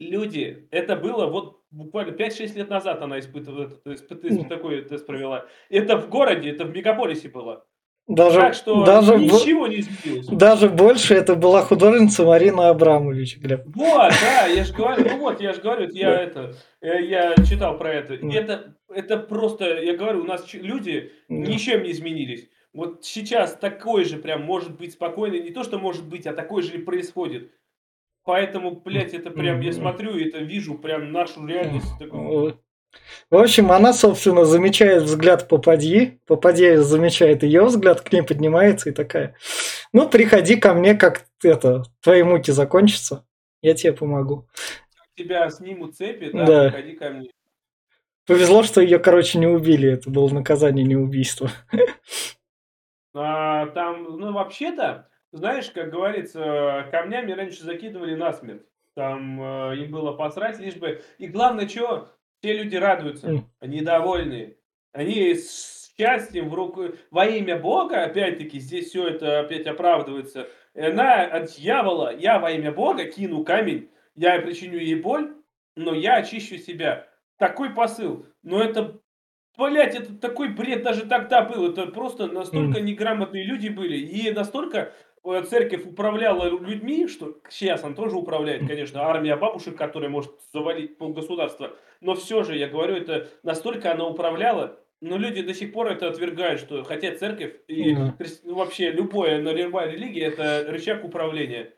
Люди, 0.01 0.67
это 0.73 0.97
было 0.97 1.27
вот 1.27 1.54
буквально 1.75 2.11
5-6 2.13 2.55
лет 2.57 2.71
назад 2.71 3.03
она 3.03 3.19
испытывала, 3.19 3.73
испытывала 3.85 4.45
такой 4.49 4.83
тест 4.83 5.07
провела. 5.07 5.47
Это 5.69 5.99
в 5.99 6.09
городе, 6.09 6.51
это 6.51 6.65
в 6.65 6.75
мегаполисе 6.75 7.29
было. 7.29 7.65
Даже, 8.07 8.39
так 8.39 8.55
что 8.55 8.85
даже 8.85 9.17
ничего 9.17 9.67
не 9.67 9.81
изменилось. 9.81 10.27
Даже 10.27 10.69
больше 10.69 11.15
это 11.15 11.37
была 11.37 11.63
художница 11.63 12.25
Марина 12.25 12.69
Абрамович, 12.69 13.39
Глеб. 13.39 13.63
Вот, 13.75 14.13
да, 14.21 14.47
я 14.47 14.65
же 14.65 14.75
говорю, 14.75 15.07
ну 15.09 15.19
вот, 15.21 15.41
я 15.41 15.55
же 15.55 15.63
говорю, 15.63 15.89
я 15.91 16.11
да. 16.11 16.23
это, 16.23 16.55
э, 16.83 17.03
я 17.03 17.35
читал 17.49 17.79
про 17.79 17.95
это. 17.95 18.19
Да. 18.19 18.35
Это, 18.35 18.77
это 18.93 19.17
просто, 19.17 19.81
я 19.81 19.97
говорю, 19.97 20.21
у 20.21 20.25
нас 20.25 20.45
люди 20.53 21.13
да. 21.31 21.35
ничем 21.35 21.83
не 21.83 21.93
изменились. 21.93 22.51
Вот 22.75 23.05
сейчас 23.07 23.55
такой 23.55 24.05
же 24.05 24.19
прям 24.19 24.43
может 24.43 24.77
быть 24.77 24.93
спокойно, 24.93 25.37
не 25.37 25.51
то, 25.51 25.63
что 25.63 25.79
может 25.79 26.07
быть, 26.07 26.27
а 26.27 26.35
такой 26.35 26.63
же 26.63 26.75
и 26.75 26.83
происходит. 26.83 27.53
Поэтому, 28.25 28.81
блядь, 28.81 29.13
это 29.13 29.31
прям, 29.31 29.61
я 29.61 29.73
смотрю 29.73 30.17
и 30.17 30.29
это 30.29 30.39
вижу 30.39 30.77
прям 30.79 31.13
нашу 31.13 31.47
реальность. 31.47 31.99
Такую. 31.99 32.59
В 33.31 33.37
общем, 33.37 33.73
она, 33.73 33.93
собственно, 33.93 34.45
замечает 34.45 35.03
взгляд 35.03 35.49
Попадьи, 35.49 36.21
Попадья 36.27 36.81
замечает 36.81 37.43
ее 37.43 37.65
взгляд, 37.65 38.01
к 38.01 38.13
ней 38.13 38.23
поднимается 38.23 38.91
и 38.91 38.93
такая, 38.93 39.35
ну, 39.93 40.09
приходи 40.09 40.57
ко 40.57 40.75
мне, 40.75 40.95
как 40.95 41.27
это, 41.43 41.83
твои 42.03 42.23
муки 42.23 42.51
закончатся, 42.51 43.27
я 43.63 43.75
тебе 43.75 43.93
помогу. 43.93 44.49
Тебя 45.17 45.51
снимут 45.51 45.97
цепи, 45.97 46.31
да, 46.33 46.47
да. 46.47 46.71
приходи 46.71 46.97
ко 46.97 47.11
мне. 47.11 47.31
Повезло, 48.27 48.63
что 48.63 48.81
ее, 48.81 48.99
короче, 48.99 49.39
не 49.39 49.47
убили, 49.47 49.91
это 49.91 50.09
было 50.09 50.29
наказание, 50.31 50.85
не 50.85 50.97
убийство. 50.97 51.51
А, 53.17 53.67
там, 53.67 54.03
ну, 54.19 54.33
вообще-то, 54.33 55.09
знаешь, 55.35 55.71
как 55.71 55.91
говорится, 55.91 56.87
камнями 56.91 57.33
раньше 57.33 57.65
закидывали 57.65 58.15
насмерть. 58.15 58.63
Там 58.95 59.43
э, 59.43 59.77
им 59.79 59.91
было 59.91 60.13
посрать, 60.13 60.61
лишь 60.61 60.77
бы... 60.77 61.03
И 61.19 61.27
главное, 61.27 61.69
что 61.69 62.09
все 62.39 62.57
люди 62.57 62.77
радуются, 62.77 63.45
они 63.59 63.81
довольны. 63.81 64.57
Они 64.93 65.35
с 65.35 65.93
счастьем 65.99 66.49
в 66.49 66.55
руку... 66.55 66.91
Во 67.11 67.27
имя 67.27 67.59
Бога, 67.59 68.05
опять-таки, 68.05 68.61
здесь 68.61 68.91
все 68.91 69.09
это 69.09 69.41
опять 69.41 69.67
оправдывается. 69.67 70.49
Она 70.77 71.25
от 71.25 71.51
дьявола, 71.57 72.15
я 72.15 72.39
во 72.39 72.53
имя 72.53 72.71
Бога 72.71 73.05
кину 73.05 73.45
камень, 73.45 73.91
я 74.15 74.41
причиню 74.41 74.79
ей 74.79 74.97
боль, 74.97 75.35
но 75.75 75.95
я 75.95 76.17
очищу 76.17 76.59
себя. 76.59 77.09
Такой 77.39 77.71
посыл. 77.71 78.27
Но 78.45 78.63
это, 78.63 79.01
блядь, 79.59 79.97
это 79.97 80.17
такой 80.17 80.51
бред 80.51 80.85
даже 80.85 81.07
тогда 81.07 81.43
был. 81.43 81.69
Это 81.69 81.87
просто 81.87 82.29
настолько 82.29 82.81
неграмотные 82.81 83.45
люди 83.45 83.69
были. 83.69 83.97
И 83.97 84.31
настолько 84.31 84.93
церковь 85.49 85.87
управляла 85.87 86.49
людьми, 86.49 87.09
что 87.09 87.39
сейчас 87.49 87.85
она 87.85 87.95
тоже 87.95 88.17
управляет, 88.17 88.67
конечно, 88.67 89.03
армия 89.03 89.37
бабушек, 89.37 89.77
которая 89.77 90.11
может 90.11 90.33
завалить 90.53 90.99
полгосударства, 90.99 91.73
но 92.01 92.15
все 92.15 92.43
же, 92.43 92.57
я 92.57 92.69
говорю, 92.69 92.95
это 92.97 93.29
настолько 93.43 93.93
она 93.93 94.07
управляла, 94.07 94.79
но 95.01 95.17
люди 95.17 95.43
до 95.43 95.55
сих 95.55 95.73
пор 95.73 95.89
это 95.89 96.09
отвергают, 96.09 96.61
что 96.61 96.83
хотя 96.85 97.15
церковь 97.17 97.55
и 97.69 97.95
mm. 97.95 98.13
ну, 98.45 98.55
вообще 98.55 98.91
любое, 98.91 99.39
любая 99.41 99.91
религия 99.91 100.27
это 100.27 100.65
рычаг 100.69 101.05
управления. 101.05 101.73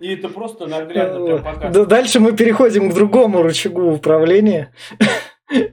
И 0.00 0.14
это 0.14 0.28
просто 0.30 0.66
наглядно 0.66 1.26
прям 1.26 1.42
показывает. 1.44 1.88
Дальше 1.88 2.18
мы 2.18 2.34
переходим 2.34 2.90
к 2.90 2.94
другому 2.94 3.42
рычагу 3.42 3.92
управления. 3.92 4.72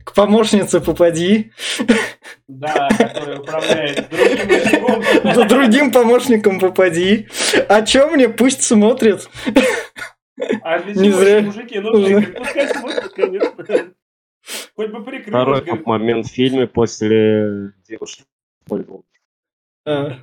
К 0.04 0.14
помощнице 0.14 0.80
попади. 0.80 1.52
Да, 2.48 2.90
который 2.98 3.40
управляет 3.40 4.10
другим 4.10 4.50
рычагом. 4.50 5.04
Да 5.24 5.44
другим 5.46 5.92
помощником 5.92 6.60
попади. 6.60 7.28
А 7.68 7.82
чё 7.82 8.10
мне 8.10 8.30
пусть 8.30 8.64
смотрят? 8.64 9.30
А 10.64 10.80
для 10.80 10.94
Не 11.02 11.12
зря. 11.12 11.42
мужики 11.42 11.80
нужны? 11.80 12.24
Пускай 12.24 12.68
смотрят, 12.68 13.14
конечно. 13.14 13.94
Хоть 14.76 14.90
бы 14.90 15.04
прикрыть. 15.04 15.28
Второй 15.30 15.64
момент 15.86 16.26
в 16.28 16.32
фильме 16.32 16.68
после 16.68 17.74
девушки. 17.88 18.24
А. 19.86 20.18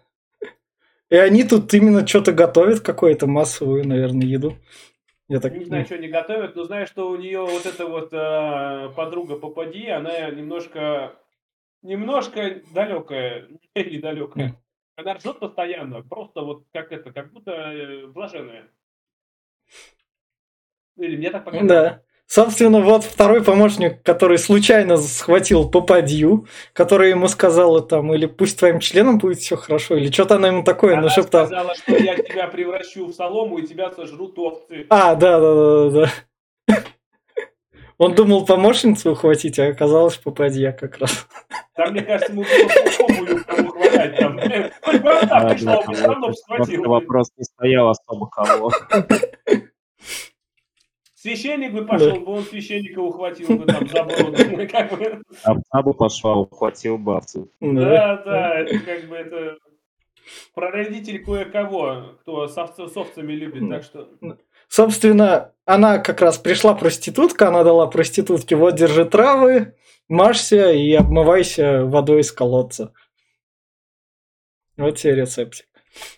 И 1.10 1.16
они 1.16 1.44
тут 1.44 1.72
именно 1.72 2.06
что-то 2.06 2.32
готовят, 2.32 2.80
какую-то 2.80 3.26
массовую, 3.26 3.86
наверное, 3.86 4.26
еду. 4.26 4.58
Я 5.28 5.40
так... 5.40 5.52
Не 5.52 5.64
знаю, 5.64 5.84
что 5.84 5.96
они 5.96 6.08
готовят, 6.08 6.56
но 6.56 6.64
знаю, 6.64 6.86
что 6.86 7.10
у 7.10 7.16
нее 7.16 7.40
вот 7.40 7.66
эта 7.66 7.86
вот 7.86 8.12
э, 8.12 8.90
подруга 8.96 9.36
Попади, 9.36 9.86
она 9.88 10.30
немножко, 10.30 11.16
немножко 11.82 12.62
далекая, 12.72 13.48
недалекая. 13.74 14.58
Она 14.96 15.14
ржет 15.14 15.38
постоянно, 15.38 16.02
просто 16.02 16.40
вот 16.40 16.64
как 16.72 16.92
это, 16.92 17.12
как 17.12 17.32
будто 17.32 17.52
э, 17.52 18.06
блаженная. 18.06 18.68
Или 20.96 21.16
мне 21.16 21.30
так 21.30 21.44
показалось. 21.44 21.68
Да. 21.68 22.02
Собственно, 22.28 22.82
вот 22.82 23.04
второй 23.04 23.42
помощник, 23.42 24.02
который 24.02 24.36
случайно 24.36 24.98
схватил 24.98 25.66
попадью, 25.70 26.46
который 26.74 27.08
ему 27.08 27.26
сказала 27.26 27.80
там, 27.80 28.12
или 28.12 28.26
пусть 28.26 28.58
твоим 28.58 28.80
членом 28.80 29.16
будет 29.16 29.38
все 29.38 29.56
хорошо, 29.56 29.96
или 29.96 30.10
что-то 30.10 30.34
она 30.34 30.48
ему 30.48 30.62
такое 30.62 30.92
она 30.92 31.04
нашептала. 31.04 31.46
сказала, 31.46 31.74
что 31.74 31.96
я 31.96 32.16
тебя 32.16 32.46
превращу 32.48 33.06
в 33.06 33.14
солому 33.14 33.56
и 33.56 33.66
тебя 33.66 33.90
сожрут 33.90 34.38
овцы. 34.38 34.84
А, 34.90 35.14
да, 35.14 35.40
да, 35.40 35.54
да, 35.54 35.90
да. 36.66 36.76
Он 37.96 38.14
думал 38.14 38.44
помощницу 38.44 39.12
ухватить, 39.12 39.58
а 39.58 39.68
оказалось 39.68 40.16
попадья 40.18 40.72
как 40.72 40.98
раз. 40.98 41.26
Там, 41.76 41.92
мне 41.92 42.02
кажется, 42.02 42.30
ему 42.30 42.44
было 42.44 43.38
хватать. 43.72 44.18
Там. 44.18 44.36
Пришла, 44.36 45.82
все 45.94 46.06
равно 46.06 46.32
схватил. 46.34 46.84
Вопрос 46.84 47.30
не 47.38 47.44
стоял 47.44 47.88
особо 47.88 48.28
кого. 48.28 48.70
Священник 51.20 51.72
бы 51.72 51.84
пошел, 51.84 52.20
бы 52.20 52.32
он 52.32 52.44
священника 52.44 53.00
ухватил 53.00 53.58
бы 53.58 53.66
там 53.66 53.88
за 53.88 54.04
бороду. 54.04 54.68
Как 54.70 54.96
бы. 54.96 55.20
Овца 55.42 55.82
бы 55.82 55.92
пошел, 55.92 56.40
ухватил 56.42 56.96
бы 56.96 57.16
овцу. 57.16 57.50
Да, 57.60 58.22
да, 58.24 58.60
это 58.60 58.78
как 58.78 59.08
бы 59.08 59.16
это 59.16 59.58
прародитель 60.54 61.24
кое-кого, 61.24 62.14
кто 62.20 62.46
с, 62.46 62.56
овц, 62.56 62.76
с 62.76 62.96
овцами 62.96 63.32
любит, 63.32 63.68
так 63.68 63.82
что... 63.82 64.08
Собственно, 64.68 65.54
она 65.64 65.98
как 65.98 66.20
раз 66.20 66.38
пришла 66.38 66.74
проститутка, 66.74 67.48
она 67.48 67.64
дала 67.64 67.88
проститутке, 67.88 68.54
вот 68.54 68.76
держи 68.76 69.04
травы, 69.04 69.74
машься 70.08 70.70
и 70.70 70.92
обмывайся 70.92 71.84
водой 71.84 72.20
из 72.20 72.30
колодца. 72.30 72.92
Вот 74.76 74.98
тебе 74.98 75.16
рецептик. 75.16 75.66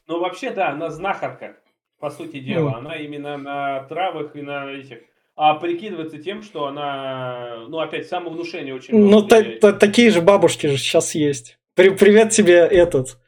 Ну, 0.07 0.21
вообще, 0.21 0.51
да, 0.51 0.71
она 0.71 0.91
знахарка 0.91 1.57
по 2.01 2.11
сути 2.11 2.41
дела. 2.41 2.71
Ну. 2.71 2.77
Она 2.79 2.97
именно 2.97 3.37
на 3.37 3.85
травах 3.85 4.35
и 4.35 4.43
на 4.43 4.73
этих. 4.73 4.99
А 5.37 5.55
прикидывается 5.55 6.19
тем, 6.19 6.43
что 6.43 6.67
она, 6.67 7.65
ну, 7.69 7.79
опять, 7.79 8.09
самовнушение 8.09 8.75
очень 8.75 8.99
Ну, 8.99 9.23
та, 9.23 9.43
та, 9.43 9.73
такие 9.73 10.11
же 10.11 10.21
бабушки 10.21 10.67
же 10.67 10.77
сейчас 10.77 11.15
есть. 11.15 11.59
При, 11.75 11.91
привет 11.91 12.31
тебе 12.31 12.57
этот, 12.57 13.19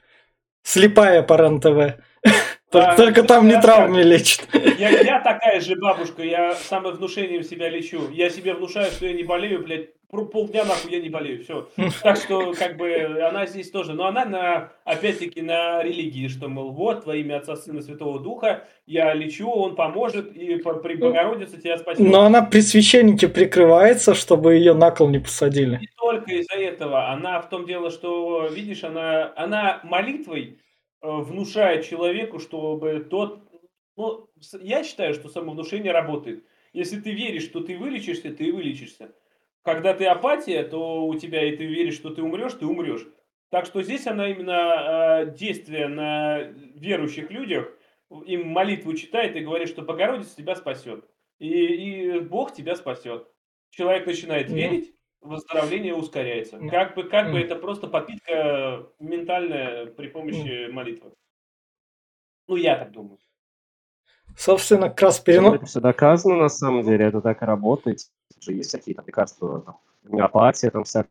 слепая 0.62 1.22
по 1.22 1.34
РЕН-ТВ. 1.34 2.00
А, 2.74 2.96
Только 2.96 3.22
там 3.22 3.48
не 3.48 3.60
травми 3.60 4.00
лечат. 4.02 4.48
Я, 4.78 4.88
я 4.88 5.20
такая 5.24 5.60
же 5.60 5.76
бабушка, 5.76 6.22
я 6.22 6.54
самовнушением 6.54 7.42
себя 7.42 7.68
лечу. 7.68 8.08
Я 8.10 8.30
себе 8.30 8.54
внушаю, 8.54 8.90
что 8.90 9.04
я 9.04 9.12
не 9.12 9.24
болею, 9.24 9.62
блядь, 9.62 9.90
полдня 10.12 10.64
нахуй 10.64 10.92
я 10.92 11.00
не 11.00 11.08
болею, 11.08 11.42
все. 11.42 11.68
Так 12.02 12.18
что, 12.18 12.52
как 12.52 12.76
бы, 12.76 13.18
она 13.26 13.46
здесь 13.46 13.70
тоже, 13.70 13.94
но 13.94 14.06
она 14.06 14.24
на, 14.26 14.72
опять-таки, 14.84 15.40
на 15.40 15.82
религии, 15.82 16.28
что, 16.28 16.48
мол, 16.48 16.70
вот, 16.70 17.06
во 17.06 17.16
имя 17.16 17.38
Отца, 17.38 17.56
Сына, 17.56 17.80
Святого 17.80 18.20
Духа, 18.20 18.68
я 18.86 19.14
лечу, 19.14 19.48
он 19.48 19.74
поможет, 19.74 20.36
и 20.36 20.56
при 20.56 20.96
Богородице 20.96 21.60
тебя 21.60 21.78
спасет. 21.78 22.06
Но 22.06 22.22
она 22.22 22.42
при 22.42 22.60
священнике 22.60 23.28
прикрывается, 23.28 24.14
чтобы 24.14 24.54
ее 24.54 24.74
на 24.74 24.90
кол 24.90 25.08
не 25.08 25.18
посадили. 25.18 25.78
Не 25.78 25.88
только 25.96 26.32
из-за 26.32 26.56
этого, 26.56 27.08
она 27.10 27.40
в 27.40 27.48
том 27.48 27.66
дело, 27.66 27.90
что, 27.90 28.48
видишь, 28.48 28.84
она, 28.84 29.32
она 29.34 29.80
молитвой 29.82 30.58
э, 31.00 31.08
внушает 31.08 31.88
человеку, 31.88 32.38
чтобы 32.38 33.00
тот, 33.00 33.40
ну, 33.96 34.28
я 34.60 34.84
считаю, 34.84 35.14
что 35.14 35.30
самовнушение 35.30 35.92
работает. 35.92 36.44
Если 36.74 37.00
ты 37.00 37.12
веришь, 37.12 37.44
что 37.44 37.60
ты 37.60 37.78
вылечишься, 37.78 38.30
ты 38.30 38.44
и 38.44 38.52
вылечишься. 38.52 39.12
Когда 39.62 39.94
ты 39.94 40.06
апатия, 40.06 40.64
то 40.64 41.06
у 41.06 41.14
тебя 41.14 41.48
и 41.48 41.56
ты 41.56 41.66
веришь, 41.66 41.94
что 41.94 42.10
ты 42.10 42.22
умрешь, 42.22 42.54
ты 42.54 42.66
умрешь. 42.66 43.06
Так 43.50 43.66
что 43.66 43.82
здесь 43.82 44.06
она 44.06 44.28
именно 44.28 45.24
э, 45.24 45.34
действие 45.36 45.86
на 45.86 46.40
верующих 46.74 47.30
людях, 47.30 47.70
им 48.26 48.48
молитву 48.48 48.94
читает 48.94 49.36
и 49.36 49.40
говорит, 49.40 49.68
что 49.68 49.82
Богородица 49.82 50.36
тебя 50.36 50.56
спасет. 50.56 51.04
И, 51.38 51.48
и 51.48 52.20
Бог 52.20 52.52
тебя 52.52 52.76
спасет. 52.76 53.28
Человек 53.70 54.06
начинает 54.06 54.48
mm. 54.48 54.54
верить, 54.54 54.94
выздоровление 55.20 55.94
ускоряется. 55.94 56.58
Как 56.70 56.94
бы, 56.94 57.04
как 57.04 57.30
бы 57.30 57.40
это 57.40 57.56
просто 57.56 57.86
подпитка 57.86 58.86
ментальная 58.98 59.86
при 59.86 60.08
помощи 60.08 60.70
молитвы. 60.70 61.12
Ну, 62.48 62.56
я 62.56 62.76
так 62.76 62.92
думаю. 62.92 63.18
Собственно, 64.36 64.88
как 64.88 65.02
раз 65.02 65.20
перенос... 65.20 65.54
Это 65.56 65.66
все 65.66 65.80
доказано, 65.80 66.36
на 66.36 66.48
самом 66.48 66.82
деле, 66.82 67.06
это 67.06 67.20
так 67.20 67.42
и 67.42 67.44
работает. 68.34 68.58
Есть 68.58 68.68
всякие 68.70 68.94
там 68.94 69.06
лекарства, 69.06 69.60
там, 69.60 69.78
гомеопатия, 70.02 70.70
там 70.70 70.84
всякое, 70.84 71.08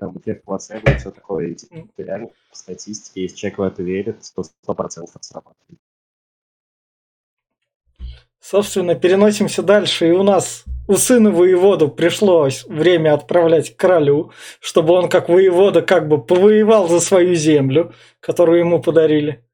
там, 0.00 0.16
эффект 0.18 0.44
плацебо 0.44 0.90
и 0.90 0.96
все 0.96 1.10
такое. 1.10 1.48
И, 1.48 1.54
типа, 1.54 1.88
реально, 1.98 2.28
по 2.50 2.56
статистике, 2.56 3.22
если 3.22 3.36
человек 3.36 3.58
в 3.58 3.62
это 3.62 3.82
верит, 3.82 4.22
то 4.34 4.42
100% 4.42 5.04
это 5.04 5.18
срабатывает. 5.20 5.78
Собственно, 8.40 8.96
переносимся 8.96 9.62
дальше, 9.62 10.08
и 10.08 10.10
у 10.10 10.24
нас 10.24 10.64
у 10.88 10.96
сына 10.96 11.30
воеводу 11.30 11.88
пришлось 11.88 12.64
время 12.64 13.14
отправлять 13.14 13.70
к 13.70 13.78
королю, 13.78 14.32
чтобы 14.58 14.94
он 14.94 15.08
как 15.08 15.28
воевода 15.28 15.80
как 15.80 16.08
бы 16.08 16.20
повоевал 16.20 16.88
за 16.88 16.98
свою 16.98 17.36
землю, 17.36 17.94
которую 18.18 18.58
ему 18.58 18.82
подарили. 18.82 19.44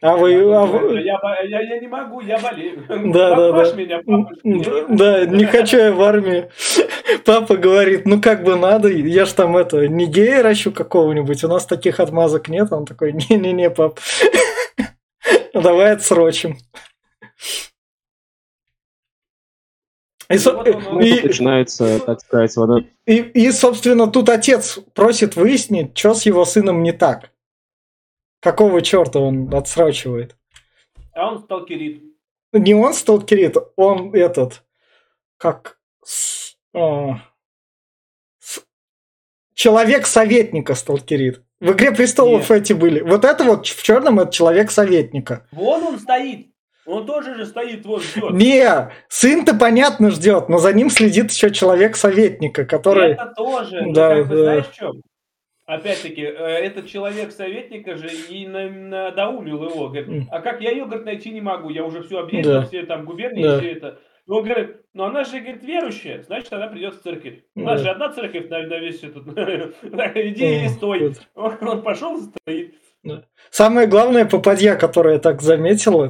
А 0.00 0.16
вы... 0.16 0.32
Я, 0.32 0.60
а 0.60 0.66
вы... 0.66 1.00
Я, 1.00 1.18
я, 1.44 1.60
я 1.60 1.80
не 1.80 1.88
могу, 1.88 2.20
я 2.20 2.38
болею. 2.38 2.84
Да, 3.12 3.34
да, 3.34 3.52
да. 3.52 3.72
Меня, 3.72 4.00
папа, 4.04 4.30
да, 4.44 4.86
да, 4.88 5.26
не 5.26 5.44
хочу 5.44 5.76
я 5.76 5.92
в 5.92 6.00
армию. 6.02 6.50
Папа 7.24 7.56
говорит, 7.56 8.06
ну 8.06 8.20
как 8.20 8.44
бы 8.44 8.56
надо, 8.56 8.88
я 8.88 9.24
ж 9.24 9.32
там 9.32 9.56
это, 9.56 9.88
не 9.88 10.06
гея 10.06 10.42
ращу 10.42 10.72
какого-нибудь, 10.72 11.42
у 11.44 11.48
нас 11.48 11.66
таких 11.66 12.00
отмазок 12.00 12.48
нет. 12.48 12.72
Он 12.72 12.86
такой, 12.86 13.12
не-не-не, 13.12 13.70
пап, 13.70 13.98
давай 15.54 15.92
отсрочим. 15.92 16.58
И, 20.30 20.38
ну, 20.44 21.00
и, 21.00 21.22
начинается, 21.22 22.00
так 22.00 22.20
сказать, 22.20 22.54
вот 22.56 22.84
и, 23.06 23.16
и, 23.16 23.50
собственно, 23.50 24.06
тут 24.08 24.28
отец 24.28 24.78
просит 24.92 25.36
выяснить, 25.36 25.96
что 25.96 26.12
с 26.12 26.26
его 26.26 26.44
сыном 26.44 26.82
не 26.82 26.92
так. 26.92 27.30
Какого 28.40 28.82
черта 28.82 29.18
он 29.18 29.52
отсрачивает? 29.54 30.36
А 31.12 31.32
он 31.32 31.40
сталкерит. 31.40 32.02
Не 32.52 32.74
он 32.74 32.94
сталкерит, 32.94 33.56
он 33.76 34.14
этот, 34.14 34.64
как 35.36 35.78
а, 36.72 37.20
с, 38.38 38.60
человек 39.54 40.06
советника 40.06 40.74
сталкерит. 40.74 41.42
В 41.60 41.72
игре 41.72 41.90
престолов 41.92 42.48
Нет. 42.48 42.62
эти 42.62 42.72
были. 42.72 43.00
Вот 43.00 43.24
это 43.24 43.42
вот 43.44 43.66
в 43.66 43.82
черном 43.82 44.20
это 44.20 44.32
человек 44.32 44.70
советника. 44.70 45.46
Вон 45.50 45.82
он 45.82 45.98
стоит. 45.98 46.52
Он 46.86 47.04
тоже 47.04 47.34
же 47.34 47.44
стоит, 47.44 47.84
вот 47.84 48.02
ждет. 48.02 48.30
Не, 48.30 48.90
сын-то 49.08 49.54
понятно 49.54 50.10
ждет, 50.10 50.48
но 50.48 50.56
за 50.56 50.72
ним 50.72 50.88
следит 50.88 51.30
еще 51.30 51.50
человек 51.50 51.96
советника, 51.96 52.64
который. 52.64 53.12
Это 53.12 53.34
тоже. 53.36 53.82
Ну, 53.82 53.92
да, 53.92 54.14
ну, 54.14 54.22
как 54.22 54.28
бы, 54.30 54.36
да. 54.36 54.42
знаешь, 54.42 54.66
в 54.68 54.74
чем? 54.74 55.02
Опять-таки, 55.68 56.22
э, 56.22 56.30
этот 56.30 56.86
человек 56.86 57.30
советника 57.30 57.94
же 57.94 58.08
и 58.08 58.46
надоумил 58.46 59.64
его. 59.64 59.88
Говорит, 59.88 60.26
а 60.30 60.40
как 60.40 60.62
я 60.62 60.70
ее, 60.70 60.86
говорит, 60.86 61.04
найти 61.04 61.30
не 61.30 61.42
могу? 61.42 61.68
Я 61.68 61.84
уже 61.84 62.02
все 62.02 62.20
объездил, 62.20 62.54
да. 62.54 62.62
все 62.62 62.86
там 62.86 63.04
губернии, 63.04 63.42
да. 63.42 63.58
все 63.58 63.72
это. 63.72 63.98
И 64.26 64.30
он 64.30 64.44
говорит, 64.44 64.76
ну 64.94 65.04
она 65.04 65.24
же, 65.24 65.40
говорит, 65.40 65.62
верующая, 65.62 66.22
значит, 66.22 66.50
она 66.54 66.68
придет 66.68 66.94
в 66.94 67.02
церковь. 67.02 67.42
У 67.54 67.60
нас 67.60 67.82
да. 67.82 67.84
же 67.84 67.90
одна 67.90 68.10
церковь 68.14 68.48
на, 68.48 68.62
на 68.62 68.78
весь 68.78 69.02
этот. 69.04 69.26
Иди 70.16 70.64
и 70.64 70.68
стой. 70.68 71.14
Он 71.34 71.82
пошел 71.82 72.16
и 72.16 72.22
стоит. 72.22 72.74
Самое 73.50 73.86
главное, 73.86 74.24
попадья, 74.24 74.74
которая 74.74 75.18
так 75.18 75.42
заметила, 75.42 76.08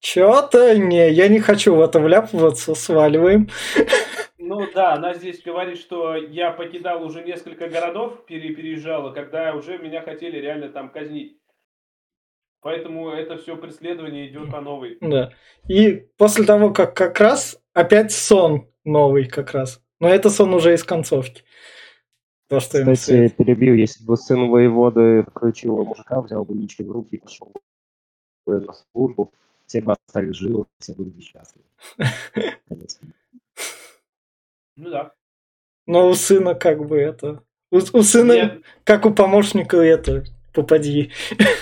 Чё-то 0.00 0.78
не, 0.78 1.10
я 1.10 1.28
не 1.28 1.40
хочу 1.40 1.74
в 1.74 1.80
это 1.80 2.00
вляпываться, 2.00 2.74
сваливаем. 2.74 3.50
Ну 4.50 4.66
да, 4.74 4.94
она 4.94 5.14
здесь 5.14 5.40
говорит, 5.44 5.78
что 5.78 6.16
я 6.16 6.50
покидал 6.50 7.04
уже 7.04 7.22
несколько 7.22 7.68
городов, 7.68 8.26
пере 8.26 8.52
переезжала, 8.52 9.12
когда 9.12 9.54
уже 9.54 9.78
меня 9.78 10.02
хотели 10.02 10.38
реально 10.38 10.70
там 10.70 10.90
казнить. 10.90 11.38
Поэтому 12.60 13.10
это 13.10 13.36
все 13.36 13.56
преследование 13.56 14.26
идет 14.26 14.50
по 14.50 14.60
новой. 14.60 14.98
Да. 15.00 15.32
И 15.68 16.04
после 16.16 16.44
того, 16.44 16.72
как 16.72 16.96
как 16.96 17.20
раз 17.20 17.62
опять 17.74 18.10
сон 18.10 18.68
новый 18.82 19.26
как 19.26 19.52
раз. 19.52 19.80
Но 20.00 20.08
это 20.08 20.30
сон 20.30 20.52
уже 20.52 20.74
из 20.74 20.82
концовки. 20.82 21.44
То, 22.48 22.58
что 22.58 22.80
Кстати, 22.80 23.28
перебью, 23.28 23.74
если 23.74 24.04
бы 24.04 24.16
сын 24.16 24.48
воеводы 24.50 25.22
включил 25.30 25.84
мужика, 25.84 26.20
взял 26.22 26.44
бы 26.44 26.54
ничего 26.54 26.88
в 26.88 26.92
руки 26.96 27.14
и 27.14 27.20
пошел 27.20 27.52
на 28.46 28.72
службу, 28.72 29.32
все 29.66 29.80
бы 29.80 29.92
остались 29.92 30.34
живы, 30.34 30.64
все 30.80 30.92
были 30.92 31.10
бы 31.10 31.22
счастливы. 31.22 31.66
Ну 34.80 34.88
да. 34.88 35.12
Но 35.86 36.08
у 36.08 36.14
сына 36.14 36.54
как 36.54 36.86
бы 36.86 36.98
это... 36.98 37.44
У, 37.70 37.76
у 37.76 38.02
сына, 38.02 38.32
Мне... 38.32 38.62
как 38.84 39.04
у 39.04 39.12
помощника 39.12 39.76
это, 39.76 40.24
попади. 40.54 41.12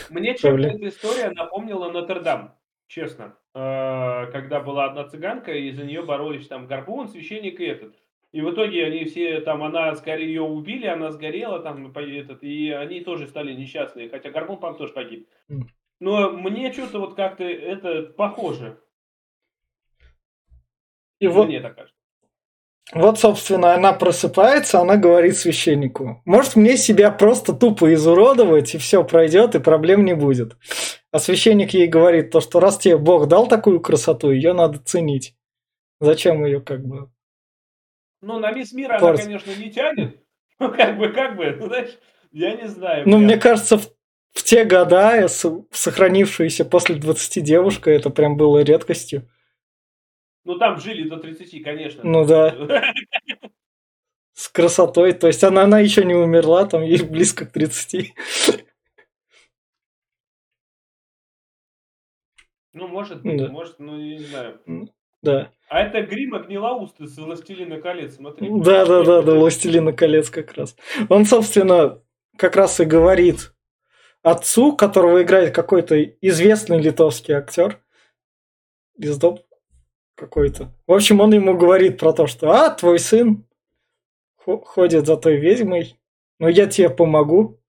Мне 0.09 0.37
чем-то 0.37 0.69
эта 0.69 0.89
история 0.89 1.31
напомнила 1.31 1.91
Нотр-Дам, 1.91 2.57
честно. 2.87 3.37
Э, 3.55 4.31
когда 4.31 4.61
была 4.61 4.85
одна 4.85 5.05
цыганка, 5.09 5.53
и 5.53 5.73
за 5.73 5.85
нее 5.85 6.03
боролись 6.03 6.47
там 6.47 6.69
Гарпун, 6.69 7.09
священник 7.09 7.59
и 7.61 7.65
этот. 7.65 7.97
И 8.31 8.41
в 8.41 8.53
итоге 8.53 8.87
они 8.87 9.05
все 9.05 9.41
там, 9.41 9.65
она 9.65 9.95
скорее 9.97 10.29
ее 10.29 10.43
убили, 10.43 10.87
она 10.87 11.11
сгорела 11.11 11.59
там, 11.59 11.91
этот, 11.93 12.43
и 12.45 12.71
они 12.71 13.01
тоже 13.01 13.27
стали 13.27 13.53
несчастные, 13.53 14.09
хотя 14.09 14.31
Гарпун, 14.31 14.59
по 14.59 14.73
тоже 14.75 14.93
погиб. 14.93 15.29
Но 15.99 16.31
мне 16.31 16.73
что-то 16.73 17.01
вот 17.01 17.17
как-то 17.17 17.43
это 17.43 18.03
похоже. 18.03 18.79
И 21.19 21.27
вот, 21.27 21.49
Мне 21.49 21.61
так 21.61 21.75
кажется. 21.75 21.98
Вот, 22.93 23.19
собственно, 23.19 23.75
она 23.75 23.93
просыпается, 23.93 24.81
она 24.81 24.97
говорит 24.97 25.37
священнику, 25.37 26.23
может 26.25 26.57
мне 26.57 26.79
себя 26.79 27.11
просто 27.11 27.53
тупо 27.53 27.93
изуродовать, 27.93 28.75
и 28.75 28.79
все 28.79 29.05
пройдет, 29.05 29.55
и 29.55 29.61
проблем 29.61 30.07
не 30.07 30.15
будет. 30.15 30.57
А 31.13 31.19
священник 31.19 31.75
ей 31.75 31.87
говорит 31.87 32.31
то, 32.31 32.41
что 32.41 32.61
раз 32.61 32.79
тебе 32.79 32.97
Бог 32.97 33.29
дал 33.29 33.47
такую 33.47 33.81
красоту, 33.81 34.31
ее 34.31 34.55
надо 34.55 34.79
ценить. 34.79 35.35
Зачем 36.01 36.45
ее 36.45 36.61
как 36.61 36.87
бы... 36.87 37.11
Ну, 38.23 38.39
на 38.39 38.53
весь 38.53 38.73
мир 38.73 38.93
она, 38.93 39.17
конечно, 39.17 39.53
не 39.55 39.71
тянет. 39.71 40.23
Ну, 40.61 40.73
как 40.73 40.99
бы, 40.99 41.11
как 41.11 41.37
бы, 41.37 41.57
знаешь, 41.61 41.99
я 42.33 42.57
не 42.57 42.67
знаю. 42.67 43.05
Ну, 43.07 43.19
мне 43.19 43.37
кажется, 43.37 43.79
в 43.79 43.89
в 44.39 44.45
те 44.45 44.65
года 44.65 45.27
сохранившаяся 45.29 46.65
после 46.65 46.95
20 46.95 47.43
девушка, 47.43 47.91
это 47.91 48.11
прям 48.11 48.37
было 48.37 48.63
редкостью. 48.63 49.29
Ну, 50.49 50.57
там 50.57 50.81
жили 50.81 51.07
до 51.07 51.19
30, 51.19 51.63
конечно. 51.63 52.01
Ну 52.03 52.25
да. 52.25 52.57
С 54.33 54.49
красотой. 54.49 55.13
То 55.13 55.27
есть 55.27 55.45
она, 55.45 55.65
она 55.65 55.79
еще 55.79 56.07
не 56.07 56.15
умерла, 56.15 56.65
там 56.65 56.83
ей 56.83 57.03
близко 57.03 57.45
к 57.45 57.53
30. 57.53 58.15
Ну, 62.73 62.89
может 62.89 63.23
быть, 63.23 63.37
да. 63.37 63.49
может, 63.49 63.79
ну, 63.79 63.99
не 63.99 64.21
знаю. 64.21 64.63
Да. 65.21 65.53
А 65.69 65.83
это 65.83 66.01
грим 66.01 66.35
огнилоуст 66.35 66.99
из 66.99 67.19
«Властелина 67.19 67.79
колец», 67.79 68.15
смотри. 68.15 68.49
Да, 68.51 68.87
да, 68.87 69.05
да, 69.05 69.21
да, 69.21 69.35
«Властелина 69.35 69.93
колец» 69.93 70.31
как 70.31 70.55
раз. 70.55 70.77
Он, 71.11 71.27
собственно, 71.27 72.03
как 72.39 72.57
раз 72.57 72.81
и 72.81 72.87
говорит 72.87 73.53
отцу, 74.23 74.75
которого 74.75 75.23
играет 75.23 75.55
какой-то 75.55 76.03
известный 76.03 76.81
литовский 76.81 77.35
актер. 77.35 77.83
Издоб 78.97 79.48
какой-то. 80.19 80.73
В 80.87 80.93
общем, 80.93 81.21
он 81.21 81.33
ему 81.33 81.57
говорит 81.57 81.99
про 81.99 82.13
то, 82.13 82.27
что 82.27 82.51
«А, 82.51 82.71
твой 82.71 82.99
сын 82.99 83.45
ходит 84.45 85.07
за 85.07 85.17
той 85.17 85.37
ведьмой, 85.37 85.99
но 86.39 86.49
я 86.49 86.67
тебе 86.67 86.91
помогу, 86.91 87.61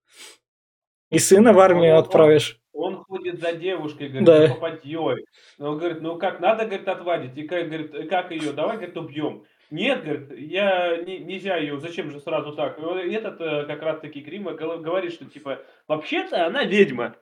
и 1.11 1.19
сына 1.19 1.53
в 1.53 1.59
армию 1.59 1.93
он, 1.93 1.99
отправишь». 1.99 2.59
Он, 2.73 2.95
он 2.95 3.03
ходит 3.03 3.39
за 3.39 3.53
девушкой, 3.53 4.07
говорит, 4.07 4.25
да. 4.25 4.47
за 4.47 4.53
попадьей. 4.53 5.25
Он 5.59 5.77
говорит, 5.77 6.01
ну 6.01 6.17
как, 6.17 6.39
надо, 6.39 6.65
говорит, 6.65 6.87
отвадить, 6.87 7.37
и 7.37 7.43
как, 7.47 7.67
говорит, 7.67 8.09
как 8.09 8.31
ее, 8.31 8.53
давай, 8.53 8.77
говорит, 8.77 8.97
убьем. 8.97 9.43
Нет, 9.69 10.03
говорит, 10.03 10.31
я 10.39 10.97
не, 10.97 11.19
нельзя 11.19 11.57
ее, 11.57 11.79
зачем 11.79 12.09
же 12.09 12.19
сразу 12.19 12.53
так? 12.53 12.79
И 12.79 13.11
этот 13.11 13.39
э, 13.39 13.65
как 13.65 13.83
раз 13.83 13.99
таки 13.99 14.19
Грима 14.19 14.53
говорит, 14.53 15.13
что 15.13 15.25
типа, 15.25 15.59
вообще-то 15.87 16.47
она 16.47 16.63
ведьма. 16.63 17.15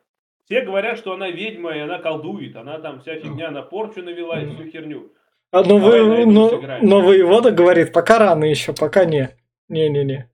Все 0.45 0.61
говорят, 0.61 0.97
что 0.97 1.11
она 1.11 1.29
ведьма, 1.29 1.75
и 1.75 1.79
она 1.79 1.99
колдует, 1.99 2.55
она 2.55 2.79
там 2.79 3.01
вся 3.01 3.19
фигня 3.19 3.51
на 3.51 3.63
порчу 3.63 4.01
навела 4.01 4.39
и 4.39 4.49
всю 4.49 4.69
херню. 4.69 5.11
А, 5.51 5.63
ну, 5.63 5.79
вы, 5.79 6.25
ну, 6.25 6.61
но 6.81 7.01
воевода 7.01 7.51
говорит, 7.51 7.93
пока 7.93 8.19
рано 8.19 8.43
еще, 8.43 8.73
пока 8.73 9.05
не. 9.05 9.29
Не-не-не. 9.69 10.29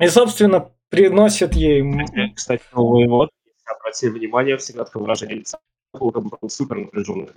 И, 0.00 0.08
собственно, 0.08 0.72
приносит 0.88 1.54
ей... 1.54 1.84
Кстати, 2.34 2.62
воевод, 2.72 3.30
обратите 3.64 4.10
внимание, 4.10 4.56
всегда 4.56 4.84
такое 4.84 5.02
выражение 5.02 5.38
лица, 5.38 5.58
супер 6.48 6.78
напряженный. 6.78 7.28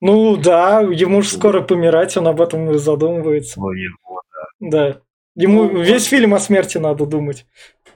Ну 0.00 0.36
да, 0.36 0.80
ему 0.80 1.22
же 1.22 1.28
скоро 1.28 1.60
помирать, 1.60 2.16
он 2.16 2.26
об 2.26 2.40
этом 2.40 2.70
и 2.70 2.78
задумывается. 2.78 3.60
Его, 3.60 4.22
да. 4.32 4.44
Да. 4.92 5.00
Ему 5.34 5.64
ну, 5.64 5.80
весь 5.80 6.06
фильм 6.06 6.34
о 6.34 6.40
смерти 6.40 6.78
надо 6.78 7.06
думать. 7.06 7.46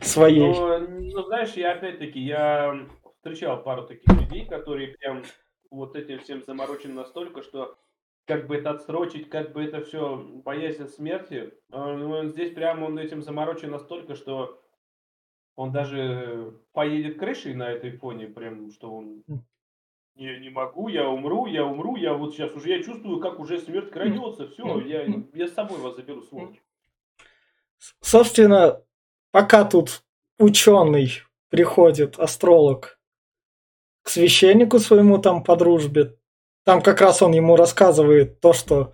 Своей. 0.00 0.40
Ну, 0.40 0.78
ну, 0.78 1.22
знаешь, 1.24 1.54
я 1.54 1.72
опять-таки, 1.72 2.20
я 2.20 2.86
встречал 3.16 3.62
пару 3.62 3.86
таких 3.86 4.06
людей, 4.12 4.46
которые 4.46 4.88
прям 4.98 5.24
вот 5.70 5.96
этим 5.96 6.20
всем 6.20 6.42
заморочены 6.42 6.94
настолько, 6.94 7.42
что 7.42 7.78
как 8.26 8.46
бы 8.46 8.56
это 8.56 8.70
отсрочить, 8.70 9.28
как 9.28 9.52
бы 9.52 9.62
это 9.62 9.82
все 9.82 10.16
боязнь 10.16 10.88
смерти. 10.88 11.52
А, 11.70 11.96
ну, 11.96 12.10
он 12.10 12.30
здесь 12.30 12.52
прямо 12.52 12.86
он 12.86 12.98
этим 12.98 13.22
заморочен 13.22 13.70
настолько, 13.70 14.14
что 14.14 14.60
он 15.54 15.72
даже 15.72 16.60
поедет 16.72 17.18
крышей 17.18 17.54
на 17.54 17.70
этой 17.70 17.92
фоне, 17.92 18.26
прям, 18.26 18.70
что 18.70 18.94
он 18.94 19.22
не, 20.16 20.38
не 20.38 20.50
могу, 20.50 20.88
я 20.88 21.08
умру, 21.08 21.46
я 21.46 21.64
умру, 21.64 21.96
я 21.96 22.14
вот 22.14 22.34
сейчас 22.34 22.54
уже, 22.54 22.70
я 22.70 22.82
чувствую, 22.82 23.20
как 23.20 23.38
уже 23.38 23.58
смерть 23.58 23.90
крадется, 23.90 24.48
все, 24.48 24.80
я, 24.80 25.06
я 25.34 25.46
с 25.46 25.52
собой 25.52 25.78
вас 25.78 25.96
заберу, 25.96 26.22
сволочь. 26.22 26.60
Собственно, 28.00 28.82
пока 29.30 29.64
тут 29.64 30.02
ученый 30.38 31.10
приходит, 31.48 32.18
астролог, 32.18 32.95
к 34.06 34.10
священнику 34.10 34.78
своему 34.78 35.18
там 35.18 35.42
по 35.42 35.56
дружбе, 35.56 36.14
там 36.64 36.80
как 36.80 37.00
раз 37.00 37.22
он 37.22 37.32
ему 37.32 37.56
рассказывает 37.56 38.40
то, 38.40 38.52
что 38.52 38.92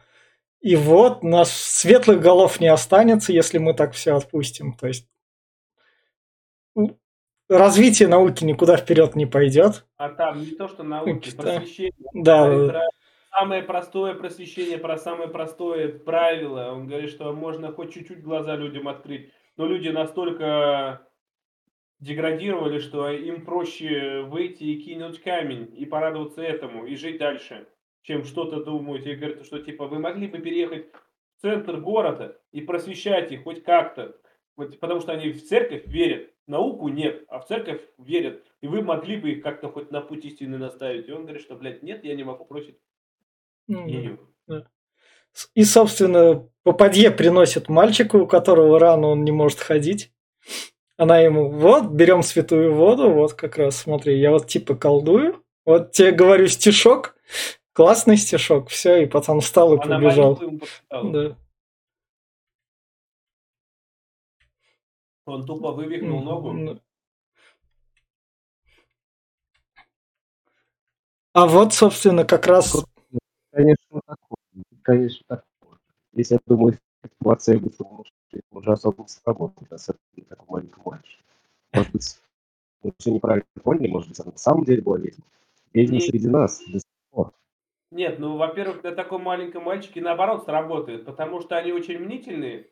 и 0.62 0.74
вот 0.74 1.22
наш 1.22 1.48
светлых 1.48 2.22
голов 2.22 2.60
не 2.60 2.68
останется, 2.68 3.30
если 3.30 3.58
мы 3.58 3.74
так 3.74 3.92
все 3.92 4.16
отпустим. 4.16 4.72
То 4.72 4.86
есть 4.86 5.06
развитие 7.46 8.08
науки 8.08 8.42
никуда 8.42 8.78
вперед 8.78 9.14
не 9.14 9.26
пойдет. 9.26 9.84
А 9.98 10.08
там 10.08 10.40
не 10.40 10.52
то, 10.52 10.66
что 10.66 10.82
науки, 10.82 11.30
просвещение. 11.36 11.92
Да. 12.14 12.88
самое 13.32 13.62
простое 13.62 14.14
просвещение, 14.14 14.78
про 14.78 14.96
самое 14.96 15.28
простое 15.28 15.90
правило. 15.90 16.72
Он 16.72 16.86
говорит, 16.86 17.10
что 17.10 17.34
можно 17.34 17.70
хоть 17.70 17.92
чуть-чуть 17.92 18.22
глаза 18.22 18.56
людям 18.56 18.88
открыть, 18.88 19.30
но 19.58 19.66
люди 19.66 19.90
настолько 19.90 21.06
деградировали, 22.02 22.80
что 22.80 23.08
им 23.10 23.44
проще 23.44 24.22
выйти 24.22 24.64
и 24.64 24.82
кинуть 24.82 25.22
камень, 25.22 25.72
и 25.76 25.86
порадоваться 25.86 26.42
этому, 26.42 26.84
и 26.84 26.96
жить 26.96 27.18
дальше, 27.18 27.68
чем 28.02 28.24
что-то 28.24 28.64
думать. 28.64 29.06
И 29.06 29.14
говорят, 29.14 29.46
что 29.46 29.60
типа 29.60 29.86
вы 29.86 30.00
могли 30.00 30.26
бы 30.26 30.38
переехать 30.38 30.88
в 31.36 31.42
центр 31.42 31.76
города 31.80 32.40
и 32.50 32.60
просвещать 32.60 33.30
их 33.30 33.44
хоть 33.44 33.62
как-то, 33.62 34.16
вот, 34.56 34.78
потому 34.80 35.00
что 35.00 35.12
они 35.12 35.30
в 35.30 35.46
церковь 35.46 35.86
верят, 35.86 36.28
науку 36.48 36.88
нет, 36.88 37.24
а 37.28 37.38
в 37.38 37.46
церковь 37.46 37.80
верят. 37.98 38.44
И 38.60 38.66
вы 38.66 38.82
могли 38.82 39.16
бы 39.16 39.30
их 39.30 39.42
как-то 39.42 39.68
хоть 39.68 39.92
на 39.92 40.00
путь 40.00 40.24
истины 40.24 40.58
наставить. 40.58 41.08
И 41.08 41.12
он 41.12 41.22
говорит, 41.22 41.42
что, 41.42 41.54
блядь, 41.54 41.84
нет, 41.84 42.04
я 42.04 42.16
не 42.16 42.24
могу 42.24 42.44
бросить 42.44 42.78
mm, 43.70 44.18
да. 44.48 44.66
И, 45.54 45.62
собственно, 45.62 46.48
попадье 46.64 47.12
приносит 47.12 47.68
мальчику, 47.68 48.18
у 48.18 48.26
которого 48.26 48.80
рано 48.80 49.06
он 49.06 49.22
не 49.22 49.30
может 49.30 49.60
ходить. 49.60 50.12
Она 51.02 51.18
ему, 51.18 51.50
вот, 51.50 51.86
берем 51.86 52.22
святую 52.22 52.76
воду, 52.76 53.10
вот 53.10 53.32
как 53.32 53.56
раз, 53.56 53.78
смотри, 53.78 54.20
я 54.20 54.30
вот 54.30 54.46
типа 54.46 54.76
колдую, 54.76 55.44
вот 55.64 55.90
тебе 55.90 56.12
говорю 56.12 56.46
стишок, 56.46 57.16
классный 57.72 58.16
стишок, 58.16 58.68
все, 58.68 59.02
и 59.02 59.06
пацан 59.06 59.40
встал 59.40 59.74
и 59.74 59.80
Она 59.80 59.96
побежал. 59.96 60.40
Да. 60.88 61.36
Он 65.24 65.44
тупо 65.44 65.72
вывихнул 65.72 66.22
ногу. 66.22 66.80
А 71.32 71.46
вот, 71.48 71.74
собственно, 71.74 72.24
как 72.24 72.46
раз... 72.46 72.76
Конечно, 73.50 74.00
такое. 74.06 74.64
Конечно, 74.82 75.24
такое. 75.26 75.78
Если 76.12 76.34
я 76.34 76.40
думаю, 76.46 76.78
ситуация 77.08 77.60
уже 78.50 78.72
особо 78.72 79.04
сработает, 79.06 79.72
особенно 79.72 80.26
такой 80.28 80.46
маленький 80.48 80.80
мальчик. 80.84 81.20
Может 81.72 81.92
быть, 81.92 82.20
мы 82.82 82.92
все 82.98 83.10
неправильно 83.12 83.46
поняли, 83.62 83.88
может 83.88 84.08
быть, 84.08 84.20
она 84.20 84.32
на 84.32 84.38
самом 84.38 84.64
деле 84.64 84.82
была 84.82 84.98
ведьма. 84.98 85.24
Ведьма 85.72 86.00
среди 86.00 86.28
нас 86.28 86.58
до 86.66 86.78
сих 86.78 86.90
пор. 87.10 87.32
Нет, 87.90 88.18
ну, 88.18 88.36
во-первых, 88.36 88.82
для 88.82 88.92
такого 88.92 89.20
маленького 89.20 89.62
мальчика 89.62 90.00
наоборот 90.00 90.44
сработает, 90.44 91.04
потому 91.04 91.40
что 91.40 91.56
они 91.56 91.72
очень 91.72 91.98
мнительные, 91.98 92.68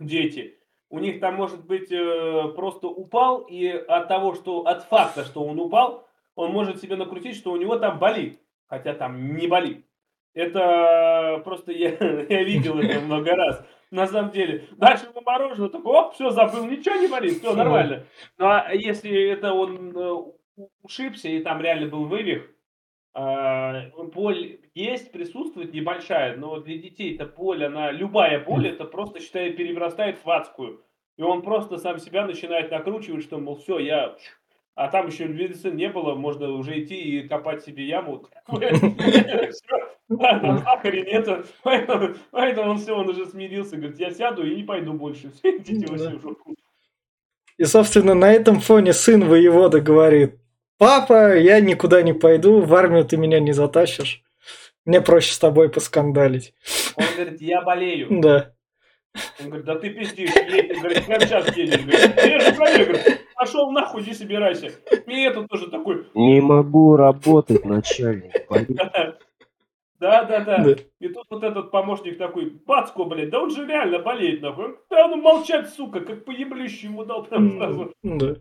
дети, 0.00 0.58
у 0.90 0.98
них 0.98 1.20
там 1.20 1.34
может 1.34 1.64
быть 1.64 1.90
э, 1.90 2.52
просто 2.54 2.88
упал, 2.88 3.40
и 3.40 3.66
от 3.66 4.08
того, 4.08 4.34
что 4.34 4.66
от 4.66 4.84
факта, 4.84 5.24
что 5.24 5.44
он 5.44 5.58
упал, 5.58 6.06
он 6.34 6.52
может 6.52 6.80
себе 6.80 6.96
накрутить, 6.96 7.36
что 7.36 7.52
у 7.52 7.56
него 7.56 7.78
там 7.78 7.98
болит, 7.98 8.40
хотя 8.66 8.94
там 8.94 9.36
не 9.36 9.46
болит. 9.46 9.84
Это 10.34 11.40
просто 11.44 11.72
я, 11.72 11.90
я 12.28 12.42
видел 12.42 12.78
это 12.78 13.00
много 13.04 13.34
раз. 13.34 13.64
На 13.90 14.06
самом 14.06 14.32
деле. 14.32 14.66
Дальше 14.72 15.06
на 15.14 15.20
мороженое, 15.20 15.68
только 15.68 15.86
оп, 15.86 16.14
все, 16.14 16.30
забыл, 16.30 16.66
ничего 16.66 16.96
не 16.96 17.06
болит, 17.06 17.38
все 17.38 17.54
нормально. 17.54 18.06
Ну 18.38 18.46
а 18.46 18.72
если 18.72 19.30
это 19.30 19.52
он 19.52 19.96
э, 19.96 20.62
ушибся 20.82 21.28
и 21.28 21.40
там 21.40 21.60
реально 21.60 21.86
был 21.88 22.06
вывих, 22.06 22.50
э, 23.14 23.90
боль 24.12 24.58
есть, 24.74 25.12
присутствует 25.12 25.72
небольшая, 25.72 26.36
но 26.36 26.58
для 26.58 26.78
детей 26.78 27.14
это 27.14 27.26
боль, 27.26 27.64
она, 27.64 27.92
любая 27.92 28.44
боль, 28.44 28.66
это 28.66 28.84
просто, 28.84 29.20
считай, 29.20 29.52
перерастает 29.52 30.18
в 30.24 30.28
адскую. 30.28 30.84
И 31.16 31.22
он 31.22 31.42
просто 31.42 31.78
сам 31.78 31.98
себя 31.98 32.26
начинает 32.26 32.72
накручивать, 32.72 33.22
что, 33.22 33.38
мол, 33.38 33.56
все, 33.56 33.78
я... 33.78 34.16
А 34.74 34.88
там 34.88 35.06
еще 35.06 35.26
медицины 35.26 35.74
не 35.74 35.88
было, 35.88 36.14
можно 36.14 36.50
уже 36.50 36.82
идти 36.82 36.96
и 36.96 37.28
копать 37.28 37.64
себе 37.64 37.86
яму. 37.86 38.26
Там 40.08 40.58
сахара 40.58 40.96
нету, 40.96 41.44
поэтому 41.62 42.70
он 42.70 42.78
все, 42.78 42.94
он 42.94 43.08
уже 43.08 43.24
смирился, 43.26 43.76
говорит, 43.76 43.98
я 43.98 44.10
сяду 44.10 44.46
и 44.46 44.56
не 44.56 44.62
пойду 44.62 44.92
больше. 44.92 45.32
Идите 45.42 45.86
вы 45.86 45.96
все 45.96 46.20
И, 47.56 47.64
собственно, 47.64 48.14
на 48.14 48.30
этом 48.32 48.60
фоне 48.60 48.92
сын 48.92 49.24
воевода 49.24 49.80
говорит, 49.80 50.34
папа, 50.76 51.36
я 51.38 51.60
никуда 51.60 52.02
не 52.02 52.12
пойду, 52.12 52.60
в 52.60 52.74
армию 52.74 53.04
ты 53.04 53.16
меня 53.16 53.40
не 53.40 53.52
затащишь. 53.52 54.22
Мне 54.84 55.00
проще 55.00 55.32
с 55.32 55.38
тобой 55.38 55.70
поскандалить. 55.70 56.52
Он 56.96 57.04
говорит, 57.16 57.40
я 57.40 57.62
болею. 57.62 58.08
Да. 58.10 58.52
Он 59.40 59.46
говорит, 59.46 59.64
да 59.64 59.76
ты 59.76 59.88
пиздишь, 59.88 60.30
едь. 60.34 60.78
Говорит, 60.78 61.06
прямо 61.06 61.24
сейчас 61.24 61.56
едешь. 61.56 61.80
Говорит, 61.80 62.16
я 62.16 62.40
же. 62.40 62.52
Говорит, 62.52 63.23
пошел 63.44 63.70
нахуй, 63.70 64.02
иди 64.02 64.14
собирайся. 64.14 64.72
И 65.06 65.22
этот 65.22 65.48
тоже 65.48 65.70
такой. 65.70 66.06
Не 66.14 66.40
могу 66.40 66.96
работать, 66.96 67.64
начальник. 67.64 68.32
Да, 70.00 70.24
да, 70.24 70.40
да. 70.40 70.74
И 70.98 71.08
тут 71.08 71.24
вот 71.30 71.44
этот 71.44 71.70
помощник 71.70 72.18
такой, 72.18 72.50
бацко, 72.66 73.04
блядь, 73.04 73.30
да 73.30 73.40
он 73.40 73.50
же 73.50 73.64
реально 73.64 74.00
болеет, 74.00 74.42
нахуй. 74.42 74.76
Да 74.90 75.08
ну 75.08 75.16
молчать, 75.16 75.70
сука, 75.70 76.00
как 76.00 76.26
поеблющий 76.26 76.88
ему 76.88 77.06
дал 77.06 77.24
прям 77.24 77.56
сразу. 77.56 77.94
Да. 78.02 78.34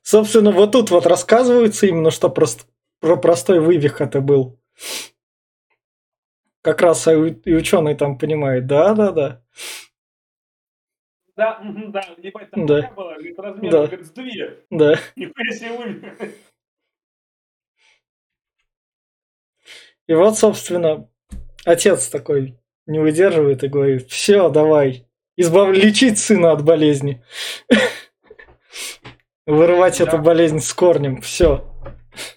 Собственно, 0.00 0.50
вот 0.50 0.72
тут 0.72 0.90
вот 0.90 1.04
рассказывается 1.06 1.86
именно, 1.86 2.10
что 2.10 2.30
просто 2.30 2.64
про 3.00 3.16
простой 3.16 3.60
вывих 3.60 4.00
это 4.00 4.22
был. 4.22 4.58
Как 6.62 6.80
раз 6.80 7.06
и 7.08 7.10
ученый 7.52 7.96
там 7.96 8.16
понимает, 8.16 8.66
да, 8.66 8.94
да, 8.94 9.10
да. 9.10 9.42
Да, 11.36 11.60
да, 11.64 12.00
ебать, 12.18 12.50
там 12.50 12.66
да. 12.66 12.92
была, 12.94 13.14
говорит, 13.14 13.38
размер, 13.38 13.72
да. 13.72 13.86
говорит, 13.86 14.06
с 14.06 14.10
две. 14.10 14.64
Да. 14.70 14.94
Нихуя 15.16 15.50
себе 15.52 15.76
вывих. 15.76 16.34
И 20.06 20.14
вот, 20.14 20.38
собственно, 20.38 21.08
отец 21.64 22.08
такой 22.08 22.58
не 22.86 23.00
выдерживает 23.00 23.64
и 23.64 23.68
говорит, 23.68 24.10
все, 24.10 24.48
давай, 24.48 25.08
избав... 25.36 25.74
лечить 25.74 26.18
сына 26.18 26.52
от 26.52 26.62
болезни. 26.62 27.24
Вырывать 29.46 30.00
эту 30.00 30.18
болезнь 30.18 30.60
с 30.60 30.72
корнем, 30.72 31.20
все. 31.20 31.70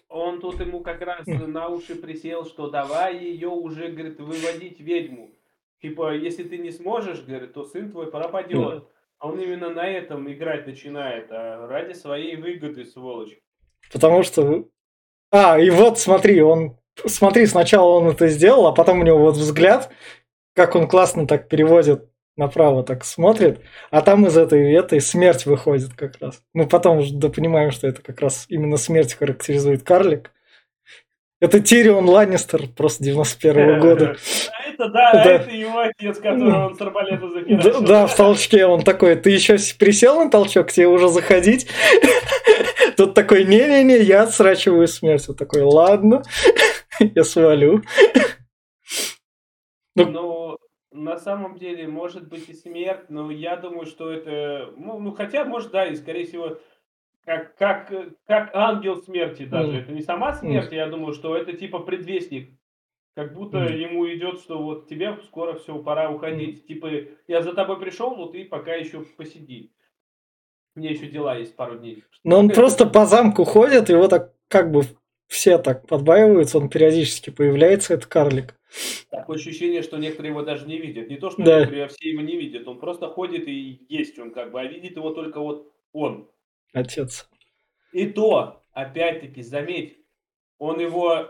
Он 0.09 0.41
тут 0.41 0.59
ему 0.59 0.81
как 0.81 1.01
раз 1.01 1.25
на 1.27 1.67
уши 1.67 1.95
присел, 1.95 2.45
что 2.45 2.69
давай 2.69 3.17
ее 3.17 3.49
уже, 3.49 3.89
говорит, 3.89 4.19
выводить 4.19 4.79
ведьму. 4.79 5.29
Типа, 5.81 6.15
если 6.15 6.43
ты 6.43 6.57
не 6.57 6.71
сможешь, 6.71 7.23
говорит, 7.23 7.53
то 7.53 7.63
сын 7.63 7.91
твой 7.91 8.09
пропадет. 8.09 8.87
А 9.19 9.27
он 9.27 9.39
именно 9.39 9.69
на 9.69 9.87
этом 9.87 10.31
играть 10.31 10.67
начинает, 10.67 11.31
а 11.31 11.67
ради 11.67 11.93
своей 11.93 12.35
выгоды, 12.35 12.85
сволочь. 12.85 13.37
Потому 13.91 14.23
что... 14.23 14.67
А, 15.31 15.59
и 15.59 15.69
вот 15.69 15.99
смотри, 15.99 16.41
он... 16.41 16.77
Смотри, 17.05 17.45
сначала 17.45 17.99
он 17.99 18.07
это 18.07 18.27
сделал, 18.27 18.67
а 18.67 18.73
потом 18.73 18.99
у 18.99 19.03
него 19.03 19.19
вот 19.19 19.35
взгляд, 19.35 19.91
как 20.55 20.75
он 20.75 20.87
классно 20.87 21.27
так 21.27 21.47
переводит 21.47 22.09
направо, 22.37 22.83
так 22.83 23.03
смотрит, 23.03 23.61
а 23.89 24.01
там 24.01 24.25
из 24.25 24.37
этой, 24.37 24.71
этой 24.73 25.01
смерть 25.01 25.45
выходит 25.45 25.93
как 25.93 26.19
раз. 26.21 26.41
Мы 26.53 26.67
потом 26.67 26.99
уже 26.99 27.13
понимаем, 27.29 27.71
что 27.71 27.87
это 27.87 28.01
как 28.01 28.21
раз 28.21 28.45
именно 28.49 28.77
смерть 28.77 29.13
характеризует 29.13 29.83
карлик. 29.83 30.31
Это 31.39 31.59
Тирион 31.59 32.09
Ланнистер 32.09 32.67
просто 32.75 33.03
91 33.03 33.57
-го 33.57 33.79
года. 33.79 34.15
А 34.51 34.69
это, 34.69 34.89
да, 34.89 35.11
да. 35.13 35.23
это 35.33 35.51
его 35.51 35.79
отец, 35.79 36.17
которого 36.17 36.67
он 36.67 36.75
с 36.75 36.81
арбалета 36.81 37.29
захерачил. 37.29 37.81
Да, 37.81 37.87
да, 37.87 38.07
в 38.07 38.15
толчке 38.15 38.65
он 38.65 38.83
такой, 38.83 39.15
ты 39.15 39.29
еще 39.29 39.57
присел 39.77 40.23
на 40.23 40.31
толчок, 40.31 40.71
тебе 40.71 40.87
уже 40.87 41.09
заходить? 41.09 41.67
Тут 42.97 43.13
такой, 43.13 43.45
не-не-не, 43.45 43.99
я 43.99 44.23
отсрачиваю 44.23 44.87
смерть. 44.87 45.27
Вот 45.27 45.37
такой, 45.37 45.61
ладно, 45.61 46.23
я 46.99 47.23
свалю. 47.23 47.83
Ну, 49.95 50.05
ну, 50.05 50.57
на 50.91 51.17
самом 51.17 51.59
деле, 51.59 51.87
может 51.87 52.27
быть 52.27 52.49
и 52.49 52.53
смерть, 52.53 53.09
но 53.09 53.29
я 53.29 53.57
думаю, 53.57 53.85
что 53.85 54.11
это... 54.11 54.71
Ну, 54.75 54.99
ну 54.99 55.11
хотя, 55.11 55.45
может, 55.45 55.69
да, 55.71 55.85
и 55.85 55.95
скорее 55.95 56.25
всего, 56.25 56.57
как, 57.27 57.57
как, 57.57 57.93
как 58.25 58.51
ангел 58.55 58.95
смерти 58.95 59.43
даже. 59.43 59.73
Mm. 59.73 59.81
Это 59.81 59.91
не 59.91 60.01
сама 60.01 60.31
смерть, 60.31 60.71
mm. 60.71 60.75
я 60.75 60.87
думаю, 60.87 61.13
что 61.13 61.35
это 61.35 61.51
типа 61.51 61.79
предвестник 61.79 62.57
Как 63.15 63.33
будто 63.33 63.57
mm. 63.57 63.75
ему 63.75 64.07
идет, 64.07 64.39
что 64.39 64.63
вот 64.63 64.87
тебе 64.87 65.17
скоро 65.25 65.55
все, 65.55 65.77
пора 65.77 66.09
уходить. 66.09 66.63
Mm. 66.63 66.67
Типа, 66.67 66.89
я 67.27 67.41
за 67.41 67.53
тобой 67.53 67.81
пришел, 67.81 68.15
но 68.15 68.27
ты 68.27 68.45
пока 68.45 68.75
еще 68.75 69.01
посиди. 69.17 69.73
Мне 70.75 70.91
еще 70.91 71.07
дела 71.07 71.35
есть 71.35 71.57
пару 71.57 71.77
дней. 71.77 72.05
Но 72.23 72.39
он 72.39 72.49
просто 72.49 72.85
по 72.85 73.05
замку 73.05 73.43
ходит, 73.43 73.89
его 73.89 74.07
так 74.07 74.33
как 74.47 74.71
бы 74.71 74.83
все 75.27 75.57
так 75.57 75.85
подбаиваются, 75.85 76.59
он 76.59 76.69
периодически 76.69 77.29
появляется, 77.29 77.93
этот 77.93 78.05
карлик. 78.05 78.55
Такое 79.09 79.35
ощущение, 79.35 79.81
что 79.81 79.97
некоторые 79.97 80.31
его 80.31 80.43
даже 80.43 80.65
не 80.65 80.77
видят. 80.77 81.09
Не 81.09 81.17
то, 81.17 81.29
что 81.29 81.43
да. 81.43 81.59
некоторые, 81.59 81.85
а 81.85 81.87
все 81.89 82.09
его 82.09 82.21
не 82.21 82.37
видят. 82.37 82.65
Он 82.69 82.79
просто 82.79 83.09
ходит 83.09 83.49
и 83.49 83.85
есть 83.89 84.17
он 84.17 84.31
как 84.31 84.53
бы, 84.53 84.61
а 84.61 84.63
видит 84.63 84.95
его 84.95 85.09
только 85.09 85.41
вот 85.41 85.73
он. 85.91 86.29
Отец. 86.73 87.29
И 87.91 88.07
то, 88.07 88.63
опять-таки, 88.73 89.41
заметь, 89.41 89.97
он 90.57 90.79
его 90.79 91.29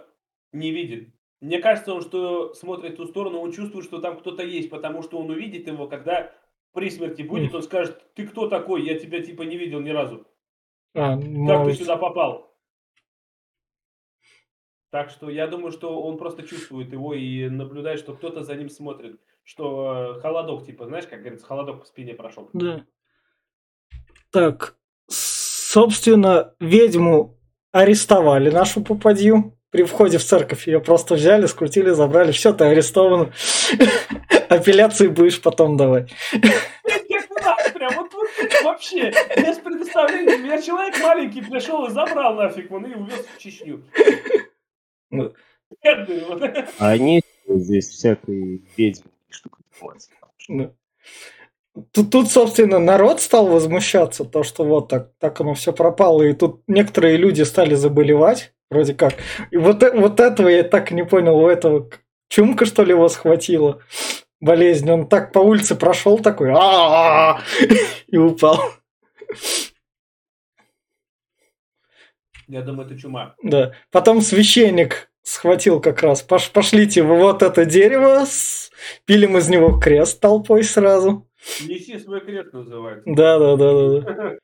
не 0.51 0.71
видит. 0.71 1.13
Мне 1.39 1.59
кажется, 1.59 1.93
он 1.93 2.01
что 2.01 2.53
смотрит 2.53 2.93
в 2.93 2.97
ту 2.97 3.05
сторону, 3.05 3.39
он 3.39 3.51
чувствует, 3.51 3.85
что 3.85 3.99
там 3.99 4.17
кто-то 4.17 4.43
есть, 4.43 4.69
потому 4.69 5.03
что 5.03 5.19
он 5.19 5.29
увидит 5.29 5.67
его, 5.67 5.87
когда 5.87 6.33
при 6.73 6.89
смерти 6.89 7.21
будет, 7.21 7.53
он 7.53 7.61
скажет, 7.61 8.13
ты 8.15 8.27
кто 8.27 8.47
такой, 8.47 8.83
я 8.83 8.97
тебя 8.99 9.21
типа 9.21 9.43
не 9.43 9.57
видел 9.57 9.79
ни 9.81 9.89
разу. 9.89 10.27
А, 10.95 11.15
как 11.15 11.25
может... 11.25 11.77
ты 11.77 11.83
сюда 11.83 11.97
попал? 11.97 12.47
Так 14.89 15.09
что 15.09 15.29
я 15.29 15.47
думаю, 15.47 15.71
что 15.71 16.01
он 16.01 16.17
просто 16.17 16.43
чувствует 16.43 16.91
его 16.91 17.13
и 17.13 17.49
наблюдает, 17.49 17.99
что 17.99 18.15
кто-то 18.15 18.43
за 18.43 18.55
ним 18.55 18.69
смотрит. 18.69 19.19
Что 19.43 20.15
э, 20.17 20.21
холодок, 20.21 20.65
типа, 20.65 20.85
знаешь, 20.87 21.07
как 21.07 21.19
говорится, 21.19 21.45
холодок 21.45 21.81
по 21.81 21.85
спине 21.85 22.13
прошел. 22.13 22.49
Да. 22.53 22.85
Так, 24.31 24.76
собственно, 25.67 26.53
ведьму 26.59 27.37
арестовали 27.73 28.49
нашу 28.49 28.81
попадью 28.81 29.57
при 29.69 29.83
входе 29.83 30.17
в 30.17 30.23
церковь. 30.23 30.65
Ее 30.65 30.79
просто 30.79 31.15
взяли, 31.15 31.45
скрутили, 31.45 31.89
забрали. 31.89 32.31
Все, 32.31 32.53
ты 32.53 32.63
арестован. 32.63 33.33
Апелляции 34.49 35.07
будешь 35.07 35.41
потом 35.41 35.75
давать. 35.75 36.09
Прям 37.73 37.93
вот, 37.95 38.11
вообще, 38.63 39.11
без 39.35 39.57
предоставления. 39.57 40.37
Меня 40.37 40.61
человек 40.61 40.99
маленький 41.01 41.41
пришел 41.41 41.85
и 41.85 41.91
забрал 41.91 42.35
нафиг, 42.35 42.71
он 42.71 42.85
и 42.85 42.95
увез 42.95 43.25
в 43.35 43.37
Чечню. 43.37 43.83
Ну. 45.11 45.33
А 46.79 46.89
они 46.91 47.21
здесь 47.45 47.89
всякой 47.89 48.63
ведьмы 48.77 49.11
штука. 49.29 49.59
Тут, 51.91 52.11
тут, 52.11 52.31
собственно, 52.31 52.79
народ 52.79 53.21
стал 53.21 53.47
возмущаться, 53.47 54.25
то, 54.25 54.43
что 54.43 54.63
вот 54.63 54.87
так, 54.87 55.11
так 55.19 55.39
оно 55.41 55.53
все 55.53 55.73
пропало, 55.73 56.23
и 56.23 56.33
тут 56.33 56.61
некоторые 56.67 57.17
люди 57.17 57.43
стали 57.43 57.75
заболевать, 57.75 58.53
вроде 58.69 58.93
как. 58.93 59.13
И 59.51 59.57
вот, 59.57 59.83
вот 59.93 60.19
этого 60.19 60.47
я 60.47 60.63
так 60.63 60.91
не 60.91 61.05
понял, 61.05 61.37
у 61.37 61.47
этого 61.47 61.89
чумка, 62.29 62.65
что 62.65 62.83
ли, 62.83 62.91
его 62.91 63.09
схватила 63.09 63.81
болезнь. 64.39 64.89
Он 64.89 65.07
так 65.07 65.31
по 65.31 65.39
улице 65.39 65.75
прошел 65.75 66.19
такой, 66.19 66.51
а 66.55 67.41
и 68.07 68.17
упал. 68.17 68.59
Я 72.47 72.61
думаю, 72.61 72.87
это 72.87 72.97
чума. 72.97 73.35
Да. 73.43 73.73
Потом 73.91 74.21
священник 74.21 75.11
схватил 75.21 75.81
как 75.81 76.01
раз. 76.01 76.21
Пош, 76.21 76.49
пошлите 76.49 77.03
вот 77.03 77.43
это 77.43 77.65
дерево, 77.65 78.25
пилим 79.05 79.37
из 79.37 79.49
него 79.49 79.77
крест 79.77 80.21
толпой 80.21 80.63
сразу. 80.63 81.26
Неси 81.67 81.99
свой 81.99 82.21
крест 82.21 82.53
называется. 82.53 83.03
Да, 83.05 83.39
да, 83.39 83.55
да, 83.55 83.73
да. 83.73 84.13
да. 84.13 84.37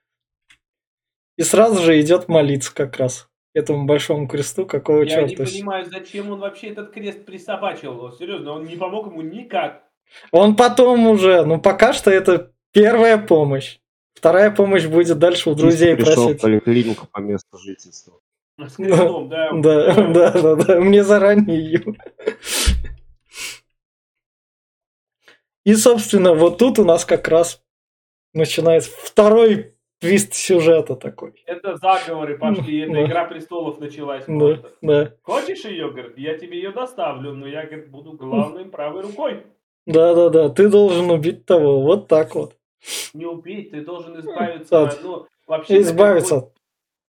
И 1.38 1.44
сразу 1.44 1.82
же 1.82 2.00
идет 2.00 2.28
молиться 2.28 2.74
как 2.74 2.98
раз 2.98 3.28
этому 3.54 3.86
большому 3.86 4.28
кресту, 4.28 4.66
какого 4.66 5.04
Я 5.04 5.10
черта. 5.10 5.44
Я 5.44 5.50
не 5.50 5.52
понимаю, 5.52 5.86
зачем 5.86 6.32
он 6.32 6.40
вообще 6.40 6.70
этот 6.70 6.92
крест 6.92 7.26
присобачил. 7.26 8.12
Серьезно, 8.14 8.54
он 8.54 8.66
не 8.66 8.76
помог 8.76 9.08
ему 9.08 9.22
никак. 9.22 9.84
Он 10.32 10.56
потом 10.56 11.08
уже, 11.08 11.46
ну 11.46 11.60
пока 11.60 11.94
что 11.94 12.12
это 12.12 12.52
первая 12.72 13.18
помощь. 13.18 13.80
Вторая 14.14 14.52
помощь 14.52 14.86
будет 14.86 15.18
дальше 15.20 15.50
у 15.50 15.56
друзей 15.56 15.96
пришел 15.96 16.26
просить. 16.26 16.40
в 16.40 16.42
поликлинику 16.42 17.08
по 17.12 17.20
месту 17.20 17.58
жительства. 17.58 18.20
С 18.58 18.76
крестом, 18.76 19.30
да. 19.30 19.52
Да, 19.54 19.94
да, 19.94 20.32
да, 20.32 20.56
да, 20.56 20.80
мне 20.80 21.04
заранее 21.04 21.60
ее. 21.60 21.84
И, 25.66 25.76
собственно, 25.76 26.34
вот 26.34 26.58
тут 26.58 26.80
у 26.80 26.84
нас 26.84 27.06
как 27.06 27.28
раз 27.28 27.64
начинается 28.34 28.92
второй 28.92 29.76
твист 30.00 30.34
сюжета 30.34 30.96
такой. 30.96 31.42
Это 31.46 31.78
заговоры 31.78 32.38
пошли, 32.38 32.82
это 32.82 32.92
да. 32.92 33.06
Игра 33.06 33.26
престолов 33.26 33.80
началась. 33.80 34.26
Да, 34.28 34.60
да. 34.82 35.14
Хочешь 35.24 35.64
ее, 35.64 35.90
говорит, 35.90 36.18
я 36.18 36.38
тебе 36.38 36.58
ее 36.58 36.72
доставлю, 36.72 37.32
но 37.32 37.48
я, 37.48 37.66
говорит, 37.66 37.90
буду 37.90 38.12
главным 38.12 38.70
правой 38.70 39.04
рукой. 39.04 39.44
Да, 39.86 40.14
да, 40.14 40.30
да, 40.30 40.50
ты 40.50 40.70
должен 40.70 41.10
убить 41.10 41.46
того, 41.46 41.82
вот 41.82 42.08
так 42.08 42.36
вот. 42.36 42.58
Не 43.14 43.26
убить, 43.26 43.72
ты 43.72 43.82
должен 43.82 44.20
избавиться 44.20 44.84
от, 44.84 45.02
ну, 45.02 45.28
вообще, 45.48 45.80
избавиться 45.80 46.36
от, 46.38 46.54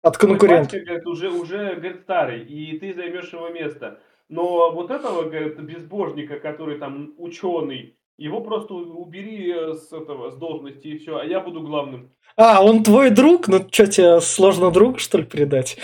от 0.02 0.18
конкурента. 0.18 0.76
Батька, 0.76 0.80
говорит, 0.80 1.06
уже, 1.06 1.30
уже, 1.30 1.74
говорит, 1.76 2.00
старый, 2.00 2.44
и 2.44 2.76
ты 2.78 2.92
займешь 2.92 3.32
его 3.32 3.48
место. 3.50 4.00
Но 4.28 4.72
вот 4.72 4.90
этого, 4.90 5.22
говорит, 5.22 5.58
безбожника, 5.60 6.40
который 6.40 6.78
там 6.78 7.14
ученый, 7.18 7.96
его 8.20 8.42
просто 8.42 8.74
убери 8.74 9.52
с 9.74 9.92
этого, 9.92 10.30
с 10.30 10.36
должности 10.36 10.86
и 10.88 10.98
все, 10.98 11.16
а 11.16 11.24
я 11.24 11.40
буду 11.40 11.62
главным. 11.62 12.12
А, 12.36 12.62
он 12.62 12.84
твой 12.84 13.10
друг? 13.10 13.48
Ну 13.48 13.66
что, 13.70 13.86
тебе 13.86 14.20
сложно 14.20 14.70
друг, 14.70 15.00
что 15.00 15.18
ли, 15.18 15.24
предать? 15.24 15.78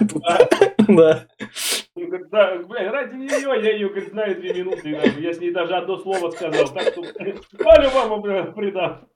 Да. 0.00 0.48
Да. 0.88 1.26
Да, 2.30 2.58
бля, 2.62 2.92
ради 2.92 3.16
нее 3.16 3.62
я 3.62 3.72
ее, 3.72 3.88
говорит, 3.88 4.10
знаю 4.10 4.40
две 4.40 4.54
минуты, 4.54 4.90
я 4.90 5.34
с 5.34 5.40
ней 5.40 5.50
даже 5.50 5.74
одно 5.74 5.98
слово 5.98 6.30
сказал, 6.30 6.68
так 6.68 6.92
что 6.92 7.02
по-любому, 7.58 8.20
бля, 8.22 8.44
предам. 8.44 9.08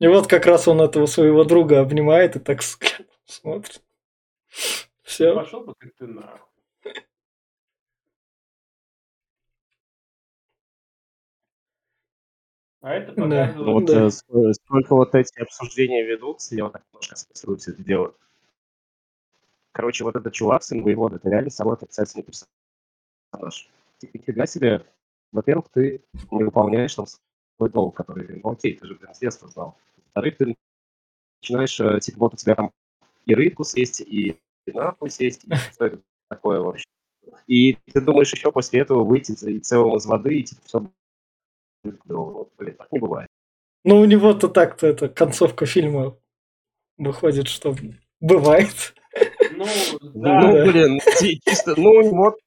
И 0.00 0.06
вот 0.06 0.26
как 0.26 0.46
раз 0.46 0.66
он 0.66 0.80
этого 0.80 1.06
своего 1.06 1.44
друга 1.44 1.80
обнимает 1.80 2.36
и 2.36 2.38
так 2.38 2.62
смотрит. 3.26 3.82
Все. 5.02 5.34
Пошел 5.34 5.64
бы 5.64 5.74
ты 5.80 6.06
нахуй. 6.06 6.47
А 12.80 12.94
это 12.94 13.12
показывает... 13.12 13.56
Да. 13.56 13.62
Вот 13.62 13.84
да. 13.86 14.06
э, 14.06 14.52
сколько 14.52 14.94
вот 14.94 15.14
эти 15.14 15.40
обсуждения 15.40 16.04
ведутся, 16.04 16.54
я 16.54 16.64
вот 16.64 16.74
так 16.74 16.84
немножко 16.92 17.16
специалируюсь 17.16 17.68
это 17.68 17.82
дело. 17.82 18.14
Короче, 19.72 20.04
вот 20.04 20.16
этот 20.16 20.32
чувак, 20.32 20.62
сын 20.62 20.82
воевода, 20.82 21.16
это 21.16 21.28
реально 21.28 21.50
самый 21.50 21.74
отрицательный 21.74 22.24
персонаж. 22.24 23.68
Фига 24.00 24.46
себе, 24.46 24.86
во-первых, 25.32 25.68
ты 25.72 26.02
не 26.30 26.44
выполняешь 26.44 26.94
там 26.94 27.06
свой 27.56 27.70
долг, 27.70 27.96
который, 27.96 28.40
ну 28.42 28.52
окей, 28.52 28.76
ты 28.76 28.86
же 28.86 28.94
прям 28.94 29.12
с 29.12 29.18
детства 29.18 29.48
знал. 29.48 29.76
Во-вторых, 29.96 30.36
ты 30.36 30.56
начинаешь, 31.42 31.80
э, 31.80 32.00
типа, 32.00 32.18
вот 32.18 32.34
у 32.34 32.36
тебя 32.36 32.54
там 32.54 32.72
и 33.26 33.34
рыбку 33.34 33.64
съесть, 33.64 34.00
и 34.00 34.36
нахуй 34.66 35.10
съесть, 35.10 35.44
и 35.44 35.54
что 35.72 35.86
это 35.86 36.00
такое 36.28 36.60
вообще. 36.60 36.84
И 37.46 37.74
ты 37.92 38.00
думаешь 38.00 38.32
еще 38.32 38.52
после 38.52 38.80
этого 38.80 39.04
выйти 39.04 39.32
и 39.48 39.58
целым 39.60 39.96
из 39.96 40.06
воды, 40.06 40.38
и 40.38 40.44
типа 40.44 40.62
все 40.64 40.90
ну, 42.04 42.50
блин, 42.58 42.74
так 42.76 42.92
не 42.92 42.98
бывает. 42.98 43.28
Ну, 43.84 44.00
у 44.00 44.04
него-то 44.04 44.48
так-то 44.48 44.86
это 44.86 45.08
концовка 45.08 45.66
фильма 45.66 46.16
выходит, 46.96 47.48
что 47.48 47.74
бывает. 48.20 48.94
Ну, 49.52 49.64
да. 50.14 50.40
Ну, 50.40 50.70
блин, 50.70 51.00
чисто, 51.48 51.74
ну, 51.76 52.10
вот. 52.10 52.38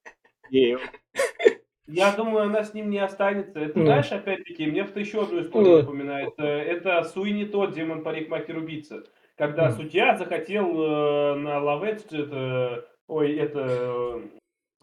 Я 0.49 2.11
думаю, 2.15 2.45
она 2.45 2.63
с 2.63 2.73
ним 2.73 2.89
не 2.89 2.99
останется. 2.99 3.59
Это, 3.59 3.79
ну. 3.79 3.85
знаешь, 3.85 4.11
опять-таки, 4.11 4.65
мне 4.65 4.81
это 4.81 4.99
еще 4.99 5.23
одну 5.23 5.41
историю 5.41 5.71
ну. 5.71 5.77
напоминает. 5.81 6.33
Э, 6.37 6.43
это 6.43 7.03
Суини 7.03 7.45
тот 7.45 7.73
демон 7.73 8.03
парикмахер 8.03 8.57
убийца. 8.57 9.03
Когда 9.35 9.69
mm. 9.69 9.71
судья 9.71 10.17
захотел 10.17 10.67
э, 10.67 11.35
на 11.35 11.59
Лавет, 11.59 12.05
это, 12.13 12.87
ой, 13.07 13.35
это 13.35 13.65
э, 13.67 14.21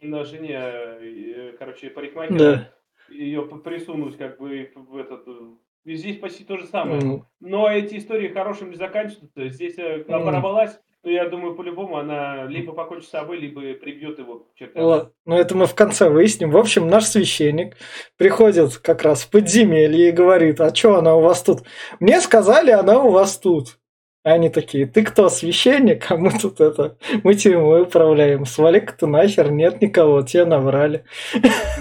на 0.03 0.25
жене, 0.25 0.59
э, 0.59 1.57
короче, 1.59 1.89
парикмахера, 1.89 2.39
да 2.39 2.73
ее 3.11 3.43
присунуть 3.43 4.17
как 4.17 4.39
бы 4.39 4.71
в 4.75 4.97
этот... 4.97 5.27
И 5.85 5.95
здесь 5.95 6.19
почти 6.19 6.45
то 6.45 6.59
же 6.59 6.67
самое. 6.67 7.01
Mm. 7.01 7.23
Но 7.41 7.71
эти 7.71 7.97
истории 7.97 8.29
хорошим 8.29 8.71
не 8.71 8.77
заканчиваются. 8.77 9.49
Здесь 9.49 9.79
mm. 9.79 10.11
оборвалась, 10.13 10.79
но 11.05 11.11
я 11.11 11.29
думаю, 11.29 11.55
по-любому 11.55 11.97
она 11.97 12.45
либо 12.45 12.73
покончит 12.73 13.09
с 13.09 13.13
собой, 13.13 13.39
либо 13.39 13.63
прибьет 13.75 14.19
его 14.19 14.41
к 14.41 14.55
Ну, 15.25 15.37
это 15.37 15.57
мы 15.57 15.67
в 15.67 15.75
конце 15.75 16.11
выясним. 16.11 16.51
В 16.51 16.59
общем, 16.59 16.89
наш 16.89 17.05
священник 17.05 17.77
приходит 18.17 18.77
как 18.79 19.03
раз 19.03 19.23
в 19.23 19.31
подземелье 19.31 20.09
и 20.09 20.13
говорит, 20.13 20.61
а 20.61 20.75
что 20.75 20.97
она 20.97 21.15
у 21.15 21.21
вас 21.21 21.43
тут? 21.43 21.61
Мне 22.01 22.21
сказали, 22.21 22.73
она 22.73 23.03
у 23.03 23.11
вас 23.11 23.39
тут. 23.39 23.79
Они 24.29 24.51
такие, 24.51 24.87
ты 24.87 25.03
кто, 25.05 25.31
священник? 25.31 26.11
А 26.11 26.17
мы 26.19 26.31
тут 26.31 26.61
это, 26.61 26.97
мы 27.25 27.35
тюрьмой 27.35 27.83
управляем. 27.83 28.45
Свали-ка 28.45 28.93
ты 28.93 29.07
нахер, 29.07 29.51
нет 29.51 29.81
никого, 29.81 30.21
тебе 30.23 30.45
наврали. 30.45 31.05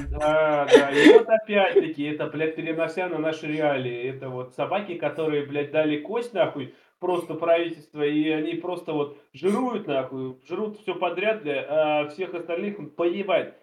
Да, 0.09 0.65
да, 0.71 0.89
и 0.91 1.11
вот 1.11 1.27
опять-таки, 1.27 2.03
это, 2.03 2.27
блядь, 2.27 2.55
перенося 2.55 3.09
на 3.09 3.17
наши 3.17 3.47
реалии. 3.47 4.09
Это 4.09 4.29
вот 4.29 4.55
собаки, 4.55 4.93
которые, 4.95 5.45
блядь, 5.45 5.71
дали 5.71 5.97
кость, 5.97 6.33
нахуй, 6.33 6.73
просто 6.99 7.33
правительство, 7.33 8.01
и 8.01 8.29
они 8.29 8.53
просто 8.53 8.93
вот 8.93 9.17
жируют 9.33 9.85
нахуй, 9.87 10.37
жрут 10.47 10.79
все 10.79 10.95
подряд, 10.95 11.43
бля, 11.43 11.65
а 11.67 12.07
всех 12.07 12.33
остальных 12.33 12.95
поебать. 12.95 13.55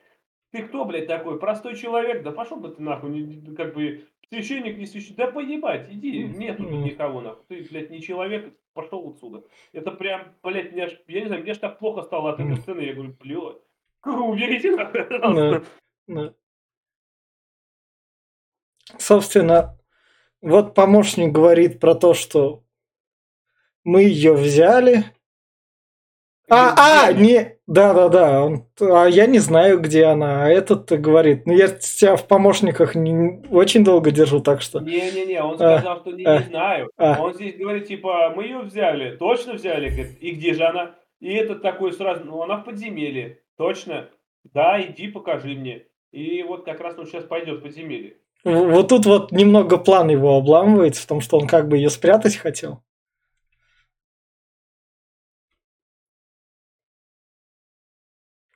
Ты 0.52 0.62
кто, 0.62 0.84
блядь, 0.84 1.06
такой? 1.06 1.38
Простой 1.38 1.74
человек? 1.74 2.22
Да 2.22 2.30
пошел 2.32 2.58
бы 2.58 2.68
ты 2.68 2.82
нахуй, 2.82 3.42
как 3.56 3.74
бы 3.74 4.04
священник, 4.28 4.76
не 4.76 4.86
священник. 4.86 5.16
Да 5.16 5.26
поебать, 5.28 5.88
иди, 5.90 6.24
нету 6.24 6.64
тут 6.64 6.72
никого 6.72 7.20
нахуй. 7.22 7.44
Ты, 7.48 7.66
блядь, 7.70 7.90
не 7.90 8.00
человек, 8.00 8.52
пошел 8.74 9.08
отсюда. 9.08 9.44
Это 9.72 9.90
прям, 9.92 10.34
блядь, 10.42 10.72
мне 10.72 10.84
аж, 10.84 11.00
я 11.06 11.20
не 11.20 11.26
знаю, 11.28 11.42
мне 11.42 11.52
аж 11.52 11.58
так 11.58 11.78
плохо 11.78 12.02
стало 12.02 12.32
от 12.32 12.40
этой 12.40 12.56
сцены. 12.56 12.80
Я 12.82 12.94
говорю, 12.94 13.16
блядь, 13.18 13.56
уберите 14.04 14.76
нахуй. 14.76 15.62
Да. 16.06 16.34
Собственно, 18.98 19.78
вот 20.42 20.74
помощник 20.74 21.32
говорит 21.32 21.80
про 21.80 21.94
то, 21.94 22.12
что 22.12 22.62
мы 23.84 24.02
ее 24.02 24.34
взяли. 24.34 25.13
А, 26.48 27.06
а, 27.06 27.12
не, 27.12 27.56
да, 27.66 27.94
да, 27.94 28.08
да, 28.10 28.44
он, 28.44 28.66
а 28.80 29.06
я 29.06 29.26
не 29.26 29.38
знаю, 29.38 29.80
где 29.80 30.04
она, 30.04 30.44
а 30.44 30.48
этот 30.48 30.90
говорит, 31.00 31.46
ну 31.46 31.54
я 31.54 31.68
тебя 31.68 32.16
в 32.16 32.28
помощниках 32.28 32.94
не, 32.94 33.42
очень 33.50 33.82
долго 33.82 34.10
держу, 34.10 34.40
так 34.40 34.60
что. 34.60 34.80
Не-не-не, 34.80 35.42
он 35.42 35.54
а, 35.54 35.78
сказал, 35.78 35.96
а, 35.96 36.00
что 36.00 36.12
не, 36.12 36.24
а, 36.24 36.38
не 36.38 36.44
знаю. 36.44 36.90
А. 36.98 37.22
Он 37.22 37.32
здесь 37.32 37.56
говорит, 37.56 37.86
типа, 37.86 38.34
мы 38.36 38.44
ее 38.44 38.58
взяли, 38.58 39.16
точно 39.16 39.54
взяли, 39.54 39.88
говорит, 39.88 40.18
и 40.20 40.32
где 40.32 40.52
же 40.52 40.64
она? 40.64 40.94
И 41.20 41.32
этот 41.32 41.62
такой 41.62 41.94
сразу, 41.94 42.24
ну 42.24 42.42
она 42.42 42.58
в 42.58 42.64
подземелье, 42.64 43.38
точно, 43.56 44.10
да, 44.52 44.78
иди 44.82 45.08
покажи 45.08 45.54
мне. 45.54 45.86
И 46.12 46.42
вот 46.42 46.66
как 46.66 46.80
раз 46.80 46.98
он 46.98 47.06
сейчас 47.06 47.24
пойдет 47.24 47.60
в 47.60 47.62
подземелье. 47.62 48.16
Вот 48.44 48.88
тут 48.88 49.06
вот 49.06 49.32
немного 49.32 49.78
план 49.78 50.10
его 50.10 50.36
обламывается 50.36 51.02
в 51.02 51.06
том, 51.06 51.22
что 51.22 51.38
он 51.38 51.46
как 51.46 51.68
бы 51.68 51.78
ее 51.78 51.88
спрятать 51.88 52.36
хотел. 52.36 52.82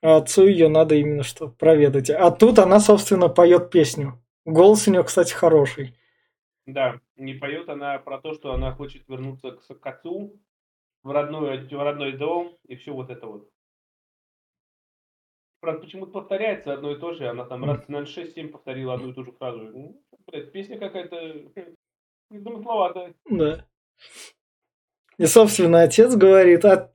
А 0.01 0.17
отцу 0.19 0.47
ее 0.47 0.69
надо 0.69 0.95
именно 0.95 1.23
что 1.23 1.49
проведать. 1.49 2.11
А 2.11 2.31
тут 2.31 2.59
она, 2.59 2.81
собственно, 2.81 3.29
поет 3.29 3.71
песню. 3.71 4.23
Голос 4.45 4.87
у 4.87 4.93
нее, 4.93 5.03
кстати, 5.05 5.33
хороший. 5.33 5.95
Да, 6.67 7.01
не 7.17 7.35
поет 7.35 7.69
она 7.69 7.99
про 7.99 8.21
то, 8.21 8.35
что 8.35 8.53
она 8.53 8.73
хочет 8.73 9.09
вернуться 9.09 9.53
к, 9.53 9.67
к 9.67 9.87
отцу 9.87 10.39
в 11.03 11.11
родной, 11.11 11.67
в 11.67 11.83
родной 11.83 12.13
дом 12.13 12.57
и 12.67 12.77
все 12.77 12.93
вот 12.93 13.11
это 13.11 13.27
вот. 13.27 13.49
Правда, 15.61 15.81
почему-то 15.81 16.13
повторяется 16.13 16.73
одно 16.73 16.93
и 16.93 16.99
то 17.01 17.15
же. 17.15 17.27
Она 17.27 17.45
там 17.45 17.65
раз, 17.65 17.89
наверное, 17.89 18.13
6-7 18.13 18.49
повторила 18.49 18.95
одну 18.95 19.11
и 19.11 19.15
ту 19.15 19.25
же 19.25 19.33
фразу. 19.33 19.59
Ну, 19.59 20.03
блядь, 20.27 20.53
песня 20.53 20.79
какая-то 20.79 21.51
незамысловатая. 22.31 23.15
Да. 23.29 23.67
И, 25.19 25.27
собственно, 25.27 25.83
отец 25.83 26.15
говорит, 26.15 26.65
а, 26.65 26.93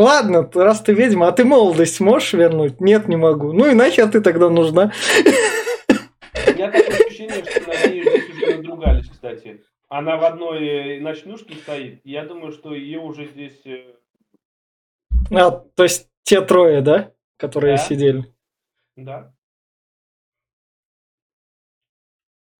ладно, 0.00 0.50
раз 0.54 0.80
ты 0.80 0.92
ведьма, 0.92 1.28
а 1.28 1.32
ты 1.32 1.44
молодость 1.44 2.00
можешь 2.00 2.32
вернуть? 2.32 2.80
Нет, 2.80 3.08
не 3.08 3.16
могу. 3.16 3.52
Ну 3.52 3.66
и 3.66 3.74
нахер 3.74 4.10
ты 4.10 4.20
тогда 4.20 4.50
нужна? 4.50 4.92
У 5.18 6.52
меня 6.52 6.70
такое 6.70 7.06
ощущение, 7.06 7.44
что 7.44 7.66
на 7.66 7.86
ней 7.86 8.02
здесь 8.02 8.30
уже 8.30 8.56
надругались, 8.56 9.08
кстати. 9.08 9.62
Она 9.88 10.16
в 10.16 10.24
одной 10.24 10.66
э, 10.66 11.00
ночнушке 11.00 11.54
стоит. 11.54 12.00
Я 12.04 12.24
думаю, 12.24 12.52
что 12.52 12.74
ее 12.74 13.00
уже 13.00 13.26
здесь... 13.26 13.60
Э, 13.64 13.94
а, 15.32 15.50
то 15.50 15.82
есть 15.82 16.08
те 16.22 16.40
трое, 16.40 16.80
да? 16.80 17.12
которые 17.40 17.76
да. 17.76 17.82
сидели. 17.82 18.24
Да. 18.96 19.34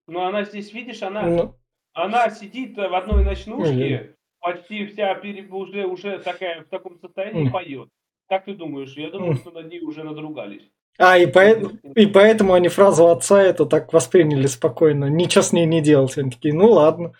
Но 0.07 0.25
она 0.25 0.43
здесь, 0.43 0.73
видишь, 0.73 1.03
она, 1.03 1.21
ну, 1.21 1.59
она 1.93 2.29
сидит 2.29 2.75
в 2.75 2.93
одной 2.93 3.23
ночнушке. 3.23 4.17
Почти 4.41 4.87
вся 4.87 5.13
пере, 5.15 5.43
уже, 5.43 5.85
уже 5.85 6.19
такая 6.19 6.61
в 6.61 6.67
таком 6.67 6.99
состоянии 6.99 7.49
поет. 7.49 7.89
Как 8.27 8.45
ты 8.45 8.53
думаешь? 8.53 8.95
Я 8.95 9.09
думаю, 9.09 9.35
что 9.35 9.51
над 9.51 9.69
ней 9.69 9.81
уже 9.81 10.03
надругались. 10.03 10.63
А, 10.97 11.17
и, 11.17 11.25
по... 11.25 11.41
и 11.41 12.05
поэтому 12.05 12.53
они 12.53 12.67
фразу 12.67 13.07
отца 13.07 13.41
это 13.41 13.65
так 13.65 13.91
восприняли 13.93 14.47
спокойно. 14.47 15.05
Ничего 15.05 15.41
с 15.41 15.53
ней 15.53 15.65
не 15.65 15.81
делать. 15.81 16.17
Они 16.17 16.31
такие, 16.31 16.53
ну 16.53 16.71
ладно. 16.71 17.13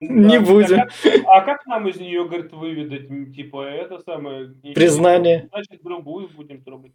Не 0.00 0.38
будем. 0.38 0.80
А, 1.26 1.38
а 1.38 1.40
как 1.42 1.64
нам 1.66 1.88
из 1.88 1.96
нее, 1.96 2.26
говорит, 2.26 2.52
выведать, 2.52 3.34
типа, 3.34 3.64
это 3.64 4.00
самое... 4.00 4.48
Признание. 4.74 5.48
Значит, 5.50 5.82
другую 5.82 6.28
будем 6.28 6.62
трогать. 6.62 6.92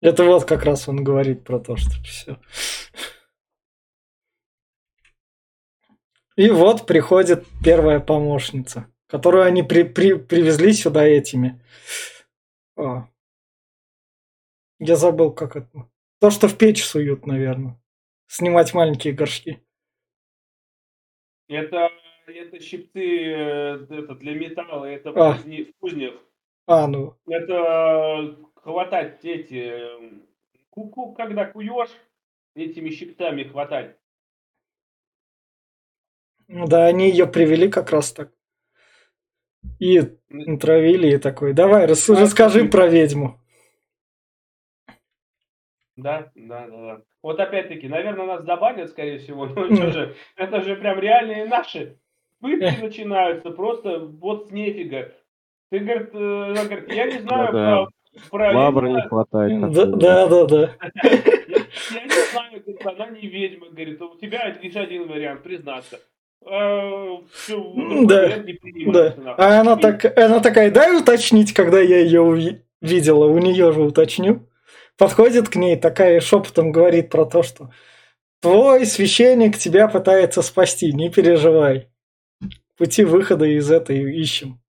Это 0.00 0.24
вот 0.24 0.44
как 0.44 0.64
раз 0.64 0.88
он 0.88 1.02
говорит 1.02 1.44
про 1.44 1.58
то, 1.58 1.76
что 1.76 1.90
все. 2.04 2.38
И 6.40 6.48
вот 6.48 6.86
приходит 6.86 7.44
первая 7.62 8.00
помощница, 8.00 8.86
которую 9.08 9.44
они 9.44 9.62
при, 9.62 9.82
при, 9.82 10.14
привезли 10.14 10.72
сюда 10.72 11.04
этими. 11.04 11.60
О. 12.76 13.06
Я 14.78 14.96
забыл, 14.96 15.34
как 15.34 15.56
это. 15.56 15.90
То, 16.18 16.30
что 16.30 16.48
в 16.48 16.56
печь 16.56 16.82
суют, 16.82 17.26
наверное. 17.26 17.78
Снимать 18.26 18.72
маленькие 18.72 19.12
горшки. 19.12 19.62
Это, 21.46 21.90
это 22.26 22.58
щипцы 22.58 23.04
э, 23.04 23.86
это 23.90 24.14
для 24.14 24.32
металла, 24.32 24.86
это 24.86 25.10
а. 25.10 25.34
в 25.34 25.72
кузнях. 25.78 26.14
А, 26.66 26.86
ну. 26.86 27.18
Это 27.26 28.34
хватать 28.54 29.22
эти... 29.26 29.78
Куку, 30.70 31.12
когда 31.12 31.44
куешь, 31.44 31.94
этими 32.54 32.88
щипцами 32.88 33.44
хватать. 33.44 33.99
Ну 36.52 36.66
да, 36.66 36.86
они 36.86 37.08
ее 37.10 37.28
привели 37.28 37.68
как 37.68 37.90
раз 37.90 38.12
так. 38.12 38.32
И 39.78 40.02
натравили 40.28 41.14
и 41.14 41.18
такой, 41.18 41.52
давай, 41.52 41.86
рас, 41.86 42.08
расскажи 42.08 42.64
про 42.64 42.88
ведьму. 42.88 43.38
Да, 45.94 46.32
да, 46.34 46.66
да, 46.66 46.76
да. 46.76 47.02
Вот 47.22 47.38
опять-таки, 47.38 47.86
наверное, 47.86 48.26
нас 48.26 48.44
забанят, 48.44 48.90
скорее 48.90 49.18
всего. 49.18 49.46
Ну 49.46 49.92
же, 49.92 50.16
это 50.34 50.60
же 50.62 50.74
прям 50.74 50.98
реальные 50.98 51.44
наши. 51.44 51.98
Пытки 52.40 52.80
начинаются 52.80 53.50
просто 53.50 54.00
вот 54.00 54.48
с 54.48 54.50
нефига. 54.50 55.12
Ты, 55.70 55.78
говорит, 55.78 56.08
э, 56.12 56.64
говорит 56.64 56.92
я 56.92 57.06
не 57.06 57.18
знаю 57.20 57.52
да, 57.52 57.86
про... 58.28 58.28
про 58.30 58.56
Лабра 58.56 58.88
не 58.88 59.02
хватает. 59.02 59.72
Да, 59.72 59.86
да, 59.86 60.26
да, 60.26 60.44
да. 60.46 60.76
Я 61.92 62.02
не 62.02 62.30
знаю, 62.32 62.60
говорит, 62.60 62.84
она 62.84 63.06
не 63.10 63.28
ведьма, 63.28 63.68
говорит, 63.68 64.02
у 64.02 64.16
тебя 64.18 64.48
лишь 64.60 64.74
один 64.74 65.06
вариант, 65.06 65.44
признаться. 65.44 66.00
А, 66.46 67.20
да, 68.06 68.44
да. 68.86 69.34
А 69.36 69.60
она, 69.60 69.76
так, 69.76 70.18
она 70.18 70.40
такая, 70.40 70.70
дай 70.70 70.98
уточнить, 70.98 71.52
когда 71.52 71.80
я 71.80 71.98
ее 71.98 72.60
видела, 72.80 73.26
у 73.26 73.38
нее 73.38 73.72
же 73.72 73.82
уточню 73.82 74.46
подходит 75.00 75.48
к 75.48 75.56
ней, 75.56 75.76
такая 75.76 76.20
шепотом 76.20 76.72
говорит 76.72 77.08
про 77.08 77.24
то, 77.24 77.42
что 77.42 77.70
твой 78.40 78.84
священник 78.84 79.56
тебя 79.56 79.88
пытается 79.88 80.42
спасти, 80.42 80.92
не 80.92 81.08
переживай. 81.08 81.88
Пути 82.76 83.04
выхода 83.04 83.46
из 83.46 83.70
этой 83.70 84.14
ищем. 84.20 84.60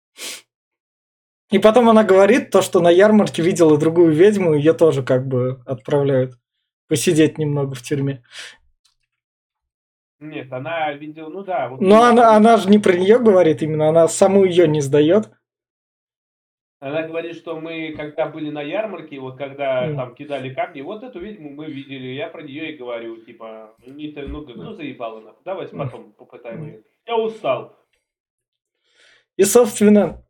И 1.52 1.60
потом 1.60 1.90
она 1.90 2.06
говорит 2.06 2.50
то, 2.50 2.62
что 2.62 2.80
на 2.80 2.90
ярмарке 2.90 3.42
видела 3.42 3.78
другую 3.78 4.14
ведьму, 4.14 4.54
и 4.54 4.60
ее 4.60 4.72
тоже 4.72 5.04
как 5.04 5.28
бы 5.28 5.62
отправляют 5.66 6.38
посидеть 6.88 7.38
немного 7.38 7.76
в 7.76 7.82
тюрьме. 7.82 8.24
Нет, 10.22 10.54
она 10.54 10.94
видела, 10.94 11.30
ну 11.30 11.44
да. 11.44 11.68
Вот 11.68 11.82
Но 11.82 12.04
она, 12.04 12.36
она 12.36 12.58
же 12.58 12.70
не 12.70 12.78
про 12.78 12.94
нее 12.94 13.18
говорит 13.18 13.64
именно, 13.64 13.90
она 13.90 14.08
саму 14.08 14.46
ее 14.46 14.68
не 14.68 14.80
сдает. 14.80 15.32
Она 16.80 17.08
говорит, 17.08 17.36
что 17.36 17.60
мы, 17.60 17.94
когда 17.98 18.28
были 18.28 18.52
на 18.52 18.62
ярмарке, 18.62 19.20
вот 19.20 19.38
когда 19.38 19.88
mm. 19.88 19.96
там 19.96 20.16
кидали 20.16 20.54
камни, 20.54 20.82
вот 20.82 21.04
эту 21.04 21.20
ведьму 21.20 21.50
мы 21.50 21.66
видели, 21.66 22.10
я 22.10 22.28
про 22.28 22.44
нее 22.44 22.74
и 22.74 22.78
говорю, 22.78 23.18
типа, 23.18 23.76
не, 23.86 24.12
ну, 24.16 24.46
ну 24.48 24.74
заебала 24.74 25.22
нахуй, 25.22 25.42
давайте 25.44 25.76
потом 25.76 26.12
попытаем 26.14 26.68
ее. 26.68 26.84
Я 27.08 27.18
устал. 27.18 27.76
И, 29.38 29.44
собственно, 29.44 30.24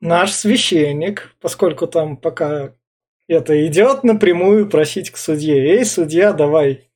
наш 0.00 0.32
священник, 0.32 1.34
поскольку 1.40 1.86
там 1.86 2.16
пока 2.16 2.74
это 3.26 3.66
идет 3.66 4.02
напрямую 4.02 4.68
просить 4.68 5.10
к 5.10 5.18
судье, 5.18 5.56
эй, 5.56 5.84
судья, 5.84 6.32
давай. 6.32 6.87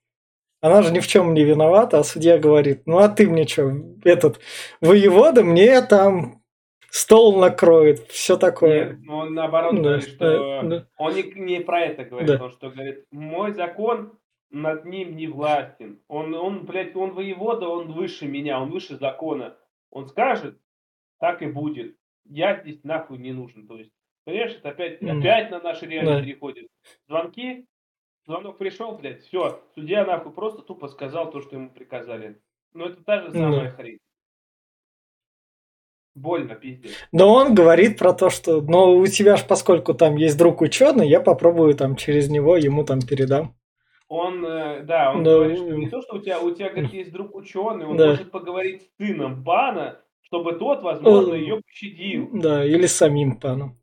Она 0.63 0.83
же 0.83 0.93
ни 0.93 1.01
в 1.01 1.07
чем 1.09 1.35
не 1.35 1.45
виновата, 1.45 1.99
а 1.99 2.05
судья 2.05 2.39
говорит, 2.39 2.87
ну 2.87 2.99
а 2.99 3.09
ты 3.09 3.29
мне 3.29 3.47
что, 3.47 3.73
этот 4.05 4.41
воевода 4.81 5.43
мне 5.43 5.83
там 5.83 6.41
стол 6.89 7.39
накроет, 7.41 8.07
все 8.09 8.37
такое. 8.37 8.91
Нет, 8.91 8.99
ну, 9.03 9.17
он 9.17 9.35
наоборот 9.35 9.75
да, 9.75 9.83
говорит, 9.83 10.09
что 10.09 10.63
да, 10.63 10.87
он 10.99 11.15
не, 11.15 11.23
не 11.41 11.61
про 11.61 11.81
это 11.81 12.05
говорит, 12.05 12.29
да. 12.29 12.45
он 12.45 12.53
что 12.53 12.71
говорит, 12.71 13.05
мой 13.11 13.53
закон 13.53 14.13
над 14.51 14.85
ним 14.85 15.17
не 15.17 15.27
властен. 15.27 16.01
Он, 16.07 16.33
он, 16.35 16.65
блядь, 16.65 16.95
он 16.95 17.13
воевода, 17.13 17.67
он 17.67 17.93
выше 17.93 18.29
меня, 18.29 18.61
он 18.61 18.71
выше 18.71 18.97
закона. 18.97 19.57
Он 19.91 20.07
скажет, 20.07 20.59
так 21.19 21.43
и 21.43 21.47
будет. 21.47 21.97
Я 22.25 22.61
здесь 22.61 22.85
нахуй 22.85 23.19
не 23.19 23.33
нужен. 23.33 23.67
То 23.67 23.79
есть, 23.79 23.91
понимаешь, 24.25 24.53
это 24.53 24.69
опять, 24.69 25.03
mm. 25.03 25.19
опять 25.19 25.51
на 25.51 25.61
наши 25.61 25.87
реалии 25.87 26.07
да. 26.07 26.21
переходит. 26.23 26.69
Звонки, 27.09 27.67
звонок 28.27 28.59
пришел, 28.59 28.93
блядь, 28.93 29.23
все, 29.23 29.62
судья 29.75 30.05
нахуй 30.05 30.33
просто 30.33 30.62
тупо 30.62 30.89
сказал 30.89 31.31
то, 31.31 31.41
что 31.41 31.57
ему 31.57 31.70
приказали. 31.70 32.41
Ну, 32.75 32.87
это 32.87 33.03
та 33.05 33.20
же 33.23 33.29
Ну. 33.29 33.35
самая 33.35 33.70
хрень. 33.70 33.99
Больно, 36.14 36.55
пиздец. 36.55 36.93
Но 37.11 37.33
он 37.33 37.55
говорит 37.55 37.99
про 37.99 38.12
то, 38.12 38.29
что, 38.29 38.61
но 38.61 38.95
у 38.95 39.07
тебя 39.07 39.37
ж, 39.37 39.47
поскольку 39.47 39.95
там 39.95 40.16
есть 40.16 40.37
друг 40.37 40.61
ученый, 40.61 41.09
я 41.09 41.20
попробую 41.20 41.75
там 41.75 41.97
через 41.97 42.29
него 42.29 42.57
ему 42.57 42.85
там 42.85 43.01
передам. 43.01 43.57
Он, 44.09 44.45
э, 44.45 44.83
да, 44.83 45.12
он 45.14 45.25
Да, 45.25 45.31
говорит, 45.37 45.57
что 45.59 45.70
не 45.75 45.89
то, 45.89 46.03
что 46.03 46.16
у 46.16 46.18
тебя, 46.18 46.39
у 46.39 46.51
тебя, 46.51 46.68
говорит, 46.68 46.93
есть 46.93 47.12
друг 47.12 47.35
ученый, 47.35 47.87
он 47.87 47.97
Да. 47.97 48.09
может 48.09 48.31
поговорить 48.31 48.83
с 48.83 48.97
сыном 48.99 49.43
пана, 49.43 50.03
чтобы 50.20 50.53
тот, 50.53 50.83
возможно, 50.83 51.33
Э, 51.33 51.39
ее 51.39 51.62
пощадил. 51.62 52.29
Да, 52.35 52.62
или 52.62 52.85
самим 52.85 53.39
паном. 53.41 53.79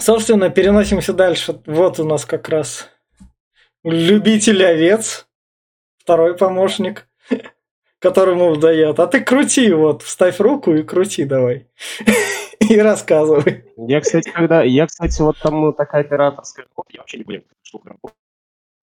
Собственно, 0.00 0.50
переносимся 0.50 1.12
дальше. 1.12 1.60
Вот 1.66 1.98
у 2.00 2.04
нас 2.04 2.24
как 2.24 2.48
раз 2.48 2.88
любитель 3.84 4.64
овец, 4.64 5.28
второй 5.98 6.36
помощник, 6.36 7.08
которому 7.98 8.56
дает. 8.56 9.00
А 9.00 9.06
ты 9.06 9.22
крути, 9.22 9.72
вот, 9.72 10.02
вставь 10.02 10.40
руку 10.40 10.72
и 10.72 10.82
крути 10.82 11.24
давай. 11.24 11.68
И 12.60 12.76
рассказывай. 12.78 13.64
Я, 13.76 14.00
кстати, 14.00 14.30
когда... 14.30 14.62
Я, 14.62 14.86
кстати, 14.86 15.22
вот 15.22 15.38
там 15.38 15.60
ну, 15.60 15.72
такая 15.72 16.02
операторская 16.02 16.66
я 16.90 17.00
вообще 17.00 17.18
не 17.18 17.36
эта 17.36 17.46
штука 17.62 17.90
работает. 17.90 18.18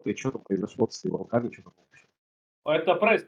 И 0.05 0.16
что 0.16 0.32
там 0.32 0.41
произошло 0.41 0.88
с 0.89 1.03
его 1.03 1.18
руками, 1.18 1.51
что 1.51 1.63
там 1.63 1.74
вообще. 1.78 2.07
Это 2.66 2.95
пресс. 2.95 3.26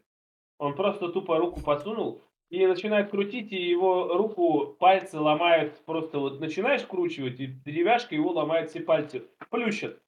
Он 0.58 0.76
просто 0.76 1.10
тупо 1.10 1.38
руку 1.38 1.62
посунул 1.62 2.24
и 2.50 2.66
начинает 2.66 3.10
крутить, 3.10 3.52
и 3.52 3.62
его 3.70 4.16
руку 4.18 4.76
пальцы 4.80 5.20
ломают. 5.20 5.84
Просто 5.86 6.20
вот 6.20 6.40
начинаешь 6.40 6.84
кручивать, 6.84 7.40
и 7.40 7.48
деревяшка 7.48 8.16
его 8.16 8.32
ломает 8.32 8.70
все 8.70 8.80
пальцы. 8.80 9.24
Плющит. 9.50 10.00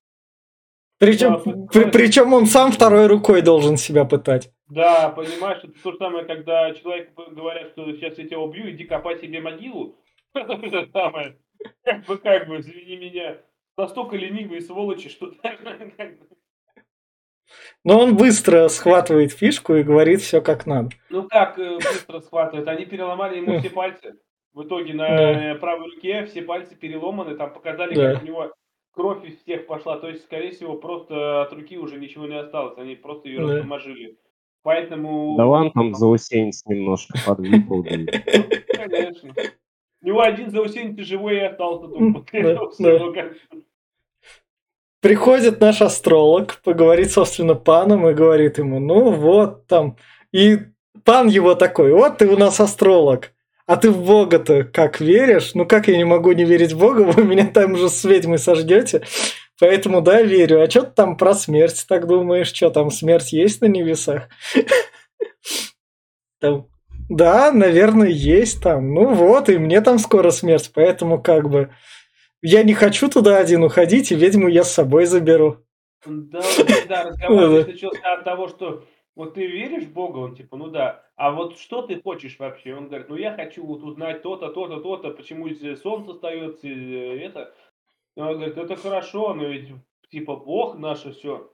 Причем, 1.00 1.42
Да, 1.46 1.68
при- 1.72 1.92
причем 1.92 2.34
он 2.34 2.46
сам 2.46 2.72
второй 2.72 3.08
рукой 3.08 3.42
должен 3.42 3.78
себя 3.78 4.04
пытать. 4.04 4.52
Да, 4.68 5.10
понимаешь, 5.10 5.64
это 5.64 5.74
то 5.82 5.92
же 5.92 5.98
самое, 5.98 6.26
когда 6.26 6.74
человеку 6.74 7.24
говорят, 7.32 7.70
что 7.72 7.92
сейчас 7.94 8.18
я 8.18 8.26
тебя 8.26 8.40
убью, 8.40 8.70
иди 8.70 8.84
копай 8.84 9.18
себе 9.18 9.40
могилу. 9.42 9.96
Это 10.34 10.58
то 10.58 10.68
же 10.70 10.90
самое. 10.94 11.38
Как 11.84 12.06
бы, 12.06 12.18
как 12.18 12.48
бы, 12.48 12.60
извини 12.60 12.98
меня, 12.98 13.38
настолько 13.78 14.16
ленивые 14.18 14.62
сволочи, 14.62 15.10
что 15.10 15.32
Но 17.84 18.00
он 18.00 18.16
быстро 18.18 18.68
схватывает 18.68 19.32
фишку 19.32 19.76
и 19.76 19.84
говорит 19.84 20.22
все 20.22 20.42
как 20.42 20.66
надо. 20.66 20.90
Ну 21.10 21.28
как 21.28 21.58
э, 21.60 21.76
быстро 21.78 22.20
схватывают? 22.20 22.68
Они 22.68 22.86
переломали 22.86 23.38
ему 23.38 23.60
все 23.60 23.70
пальцы. 23.70 24.16
В 24.54 24.64
итоге 24.64 24.94
на 24.94 25.08
Да. 25.08 25.52
э, 25.52 25.56
правой 25.56 25.92
руке 25.96 26.26
все 26.26 26.42
пальцы 26.42 26.76
переломаны, 26.76 27.36
там 27.36 27.54
показали, 27.54 27.94
Да. 27.96 28.14
как 28.14 28.24
у 28.24 28.26
него 28.26 28.54
кровь 28.92 29.24
из 29.26 29.38
всех 29.42 29.68
пошла. 29.68 29.98
То 30.00 30.10
есть, 30.10 30.24
скорее 30.24 30.52
всего, 30.52 30.76
просто 30.76 31.44
от 31.44 31.54
руки 31.54 31.78
уже 31.78 31.98
ничего 31.98 32.26
не 32.26 32.38
осталось. 32.40 32.78
Они 32.78 32.96
просто 32.96 33.30
ее 33.30 33.46
Да. 33.46 33.54
растаможили. 33.54 34.18
Поэтому... 34.64 35.36
Да 35.38 35.46
ладно, 35.46 35.72
там 35.72 35.94
заусенец 35.94 36.66
немножко 36.66 37.14
Ну, 37.38 37.84
Конечно. 37.84 39.34
У 40.02 40.06
него 40.08 40.22
один 40.22 40.50
заусенец 40.50 41.00
живой 41.06 41.36
и 41.38 41.40
остался 41.40 41.86
М, 41.96 42.14
тут. 42.14 42.30
да, 42.34 42.68
Всё, 42.70 42.98
да. 42.98 43.06
ну, 43.06 43.14
как- 43.14 43.34
Приходит 45.02 45.62
наш 45.62 45.82
астролог, 45.82 46.60
поговорит, 46.64 47.12
собственно, 47.12 47.56
паном 47.56 48.10
и 48.10 48.14
говорит 48.14 48.58
ему, 48.58 48.80
ну 48.80 49.12
вот 49.12 49.68
там. 49.68 49.98
И 50.34 50.60
пан 51.06 51.28
его 51.28 51.56
такой, 51.56 51.94
вот 51.94 52.18
ты 52.18 52.28
у 52.28 52.38
нас 52.38 52.60
астролог. 52.60 53.32
А 53.66 53.78
ты 53.78 53.92
в 53.92 54.04
Бога-то 54.04 54.64
как 54.64 55.00
веришь? 55.00 55.52
Ну 55.54 55.66
как 55.66 55.88
я 55.88 55.96
не 55.96 56.04
могу 56.04 56.32
не 56.32 56.44
верить 56.44 56.74
в 56.74 56.80
Бога? 56.80 57.02
Вы 57.02 57.24
меня 57.24 57.46
там 57.46 57.78
же 57.78 57.88
с 57.88 58.04
ведьмой 58.04 58.40
сождете. 58.40 59.04
Поэтому 59.60 60.02
да, 60.02 60.22
верю. 60.22 60.64
А 60.64 60.70
что 60.70 60.84
ты 60.84 60.92
там 60.92 61.18
про 61.18 61.34
смерть 61.34 61.86
так 61.88 62.08
думаешь? 62.08 62.52
Что 62.52 62.70
там, 62.70 62.90
смерть 62.90 63.34
есть 63.34 63.62
на 63.62 63.68
небесах? 63.68 64.30
Да, 67.10 67.52
наверное, 67.52 68.10
есть 68.10 68.62
там. 68.62 68.94
Ну 68.94 69.14
вот, 69.14 69.50
и 69.50 69.58
мне 69.58 69.82
там 69.82 69.98
скоро 69.98 70.30
смерть, 70.30 70.72
поэтому 70.74 71.20
как 71.20 71.50
бы 71.50 71.72
я 72.42 72.64
не 72.64 72.74
хочу 72.74 73.10
туда 73.10 73.38
один 73.38 73.64
уходить, 73.64 74.12
и 74.12 74.16
ведьму 74.16 74.48
я 74.48 74.64
с 74.64 74.74
собой 74.74 75.06
заберу. 75.06 75.58
Да, 76.06 77.04
разговор 77.04 77.40
Да. 77.42 77.48
весь 77.58 77.68
начался 77.68 78.14
от 78.14 78.24
того, 78.24 78.48
что 78.48 78.86
вот 79.16 79.34
ты 79.34 79.46
веришь 79.46 79.84
в 79.84 79.92
Бога, 79.92 80.20
он 80.20 80.36
типа, 80.36 80.56
ну 80.56 80.68
да, 80.70 81.04
а 81.18 81.32
вот 81.32 81.58
что 81.58 81.82
ты 81.82 82.02
хочешь 82.02 82.40
вообще? 82.40 82.74
Он 82.74 82.88
говорит, 82.88 83.10
ну 83.10 83.16
я 83.16 83.34
хочу 83.34 83.66
вот 83.66 83.84
узнать 83.84 84.22
то-то, 84.22 84.50
то-то, 84.50 84.80
то-то, 84.80 85.12
почему 85.12 85.50
здесь 85.50 85.82
солнце 85.82 86.14
встает, 86.14 86.64
э, 86.64 87.20
это. 87.20 87.54
И 88.16 88.22
Он 88.22 88.36
говорит, 88.36 88.58
это 88.58 88.76
хорошо, 88.78 89.34
но 89.34 89.46
ведь 89.46 89.70
типа 90.10 90.38
Бог 90.38 90.78
наше 90.78 91.12
все. 91.12 91.52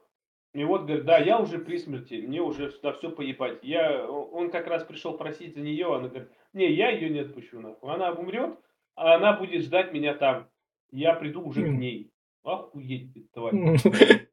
И 0.54 0.64
вот 0.64 0.84
говорит, 0.84 1.06
да, 1.06 1.18
я 1.18 1.40
уже 1.40 1.58
при 1.60 1.78
смерти, 1.78 2.24
мне 2.26 2.42
уже 2.42 2.72
на 2.82 2.94
все 2.94 3.10
поебать. 3.10 3.60
Я, 3.64 4.08
он 4.08 4.50
как 4.50 4.68
раз 4.68 4.84
пришел 4.84 5.18
просить 5.18 5.56
за 5.56 5.62
нее, 5.62 5.94
она 5.94 6.08
говорит, 6.08 6.30
не, 6.54 6.72
я 6.72 6.92
ее 6.92 7.10
не 7.10 7.20
отпущу 7.20 7.60
нахуй. 7.60 7.92
Она 7.92 8.12
умрет, 8.12 8.58
а 8.96 9.16
она 9.16 9.34
будет 9.34 9.64
ждать 9.64 9.92
меня 9.92 10.14
там. 10.14 10.48
Я 10.96 11.14
приду 11.14 11.42
уже 11.42 11.64
к 11.64 11.68
ней. 11.68 12.10
Охуеть, 12.44 13.14
ты, 13.14 13.28
тварь. 13.34 13.54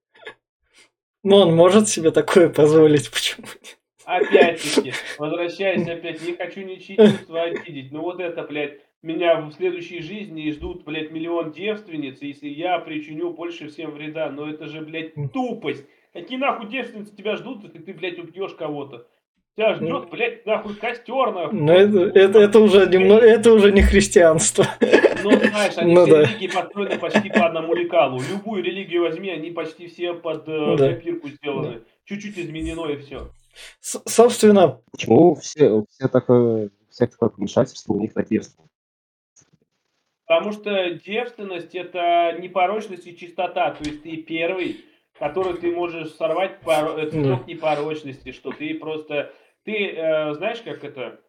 Ну, 1.24 1.36
он 1.36 1.54
может 1.54 1.88
себе 1.88 2.10
такое 2.10 2.48
позволить, 2.48 3.08
почему 3.12 3.46
нет? 3.46 3.78
Опять-таки, 4.04 4.92
возвращаясь 5.18 5.86
опять, 5.86 6.20
не 6.26 6.32
хочу 6.32 6.62
ничьи 6.62 6.96
чувства 6.96 7.42
обидеть, 7.42 7.92
но 7.92 8.02
вот 8.02 8.18
это, 8.18 8.42
блядь, 8.42 8.80
меня 9.02 9.40
в 9.40 9.52
следующей 9.52 10.00
жизни 10.00 10.50
ждут, 10.50 10.82
блядь, 10.82 11.12
миллион 11.12 11.52
девственниц, 11.52 12.20
если 12.20 12.48
я 12.48 12.76
причиню 12.80 13.30
больше 13.30 13.68
всем 13.68 13.92
вреда, 13.92 14.30
но 14.30 14.50
это 14.50 14.66
же, 14.66 14.80
блядь, 14.80 15.14
тупость. 15.32 15.86
Какие 16.12 16.38
нахуй 16.38 16.68
девственницы 16.68 17.14
тебя 17.14 17.36
ждут, 17.36 17.62
если 17.62 17.78
ты, 17.78 17.94
блядь, 17.94 18.18
убьешь 18.18 18.54
кого-то? 18.54 19.06
Тебя 19.56 19.74
ждет, 19.74 20.10
блядь, 20.10 20.44
нахуй 20.44 20.74
костер, 20.74 21.32
нахуй. 21.32 21.56
Ну, 21.56 21.72
это, 21.72 22.18
это, 22.18 22.38
это 22.40 22.58
уже 22.58 22.88
немного, 22.88 23.24
это 23.24 23.52
уже 23.52 23.70
не 23.70 23.82
христианство. 23.82 24.66
Ну, 25.22 25.30
знаешь, 25.38 25.76
они 25.78 25.94
Ну 25.94 26.04
все 26.04 26.14
да. 26.14 26.22
религии 26.22 26.46
построены 26.48 26.98
почти 26.98 27.28
по 27.30 27.46
одному 27.46 27.74
лекалу. 27.74 28.20
Любую 28.30 28.62
религию 28.62 29.02
возьми, 29.02 29.30
они 29.30 29.50
почти 29.50 29.86
все 29.88 30.14
под 30.14 30.48
э, 30.48 30.76
Да. 30.76 30.88
копирку 30.94 31.28
сделаны. 31.28 31.82
Чуть-чуть 32.04 32.38
изменено 32.38 32.86
и 32.90 32.96
все. 32.98 33.30
С- 33.80 34.02
собственно, 34.06 34.80
Почему 34.90 35.34
все, 35.36 35.84
все 35.90 36.08
такое, 36.08 36.70
все 36.90 37.06
такое 37.06 37.28
помешательство 37.30 37.92
у 37.94 38.00
них 38.00 38.14
на 38.14 38.24
девственность? 38.24 38.70
Потому 40.26 40.52
что 40.52 40.90
девственность 40.94 41.74
это 41.74 42.36
непорочность 42.40 43.06
и 43.06 43.16
чистота. 43.16 43.72
То 43.72 43.84
есть 43.84 44.02
ты 44.02 44.16
первый, 44.18 44.84
который 45.18 45.54
ты 45.58 45.70
можешь 45.70 46.12
сорвать 46.12 46.58
поро- 46.64 46.98
э, 46.98 47.10
цветок 47.10 47.46
непорочности, 47.46 48.32
что 48.32 48.50
ты 48.52 48.74
просто... 48.74 49.32
Ты 49.64 49.88
э, 49.90 50.34
знаешь, 50.34 50.60
как 50.62 50.82
это... 50.84 51.20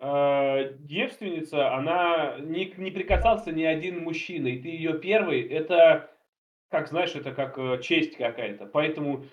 э, 0.00 0.74
девственница, 0.78 1.74
она 1.74 2.36
не, 2.40 2.72
не 2.76 2.90
прикасался 2.90 3.52
ни 3.52 3.62
один 3.62 4.02
мужчина, 4.02 4.48
и 4.48 4.58
ты 4.60 4.68
ее 4.68 4.98
первый, 4.98 5.42
это, 5.42 6.10
как 6.70 6.88
знаешь, 6.88 7.14
это 7.14 7.32
как 7.32 7.58
э, 7.58 7.80
честь 7.82 8.16
какая-то. 8.16 8.66
Поэтому 8.66 9.24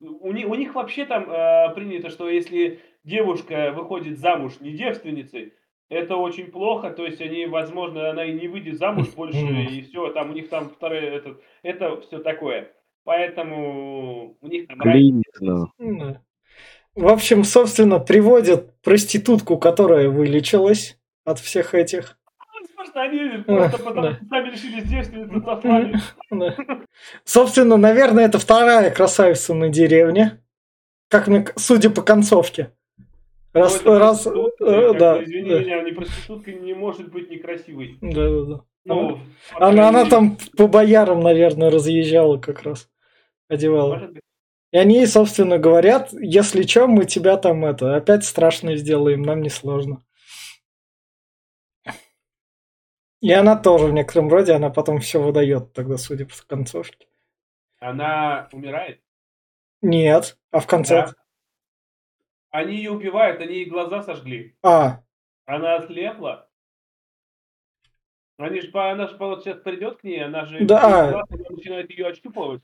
у 0.00 0.32
них, 0.32 0.48
у 0.48 0.54
них 0.54 0.74
вообще 0.74 1.06
там 1.06 1.30
э, 1.30 1.74
принято, 1.74 2.10
что 2.10 2.28
если 2.28 2.80
девушка 3.04 3.72
выходит 3.74 4.18
замуж 4.18 4.60
не 4.60 4.72
девственницей, 4.72 5.54
это 5.88 6.16
очень 6.16 6.50
плохо, 6.50 6.90
то 6.90 7.04
есть 7.04 7.20
они, 7.20 7.46
возможно, 7.46 8.10
она 8.10 8.24
и 8.24 8.32
не 8.32 8.48
выйдет 8.48 8.78
замуж 8.78 9.08
больше, 9.14 9.38
и 9.38 9.82
все, 9.82 10.10
там 10.12 10.30
у 10.30 10.32
них 10.32 10.48
там 10.48 10.70
второе, 10.70 11.10
это, 11.10 11.36
это 11.62 12.00
все 12.00 12.18
такое. 12.20 12.72
Поэтому 13.04 14.36
у 14.40 14.46
них 14.46 14.66
там 14.66 14.80
Клинично. 14.80 15.70
В 16.94 17.08
общем, 17.08 17.44
собственно, 17.44 17.98
приводят 17.98 18.80
проститутку, 18.82 19.58
которая 19.58 20.08
вылечилась 20.08 20.98
от 21.24 21.38
всех 21.38 21.74
этих. 21.74 22.18
Возможно, 22.60 23.02
они 23.02 23.42
просто 23.42 23.78
потому 23.78 24.02
да. 24.02 24.14
что 24.14 24.26
сами 24.26 24.50
решили 24.50 24.80
девственницу 24.80 25.42
сослали. 25.44 25.94
Да. 26.30 26.56
Собственно, 27.24 27.76
наверное, 27.76 28.26
это 28.26 28.38
вторая 28.38 28.90
красавица 28.90 29.54
на 29.54 29.68
деревне. 29.68 30.40
Как 31.08 31.28
мне, 31.28 31.46
судя 31.56 31.90
по 31.90 32.02
концовке. 32.02 32.72
Раз, 33.52 33.84
раз, 33.84 34.26
э, 34.26 34.94
да, 34.98 35.22
Извини 35.22 35.60
меня, 35.60 35.82
не 35.82 35.92
проститутка 35.92 36.52
не 36.52 36.74
может 36.74 37.12
быть 37.12 37.30
некрасивой. 37.30 37.98
да, 38.00 38.28
да, 38.28 38.42
да. 38.42 38.60
Ну, 38.84 39.20
Она, 39.54 39.70
крайней 39.72 39.80
она 39.80 40.04
там 40.06 40.36
по 40.56 40.66
боярам, 40.66 41.20
наверное, 41.20 41.70
разъезжала 41.70 42.36
как 42.38 42.62
раз. 42.62 42.90
Одевала. 43.48 43.94
может 43.94 44.12
быть. 44.12 44.22
И 44.74 44.76
они, 44.76 44.96
ей, 44.96 45.06
собственно, 45.06 45.56
говорят, 45.56 46.12
если 46.12 46.62
что, 46.62 46.88
мы 46.88 47.04
тебя 47.04 47.36
там 47.36 47.64
это 47.64 47.94
опять 47.94 48.24
страшно 48.24 48.74
сделаем, 48.74 49.22
нам 49.22 49.40
не 49.40 49.48
сложно. 49.48 50.04
И 53.20 53.30
она 53.30 53.54
тоже 53.54 53.86
в 53.86 53.92
некотором 53.92 54.28
роде, 54.28 54.50
она 54.52 54.70
потом 54.70 54.98
все 54.98 55.22
выдает 55.22 55.72
тогда, 55.74 55.96
судя 55.96 56.26
по 56.26 56.34
концовке. 56.48 57.06
Она 57.78 58.48
умирает. 58.50 59.00
Нет, 59.80 60.36
а 60.50 60.58
в 60.58 60.66
конце... 60.66 61.06
Да. 61.06 61.12
Они 62.50 62.74
ее 62.74 62.90
убивают, 62.90 63.40
они 63.40 63.54
ей 63.54 63.66
глаза 63.66 64.02
сожгли. 64.02 64.56
А, 64.60 65.04
Она 65.46 65.76
ослепла. 65.76 66.50
Они 68.38 68.60
ж, 68.60 68.72
по- 68.72 68.90
она 68.90 69.06
же 69.06 69.16
сейчас 69.16 69.60
придет 69.60 69.98
к 70.00 70.02
ней, 70.04 70.24
она 70.24 70.46
же 70.46 70.64
Да. 70.66 71.10
она 71.10 71.22
начинает 71.30 71.90
ее 71.90 72.08
ощупывать. 72.08 72.62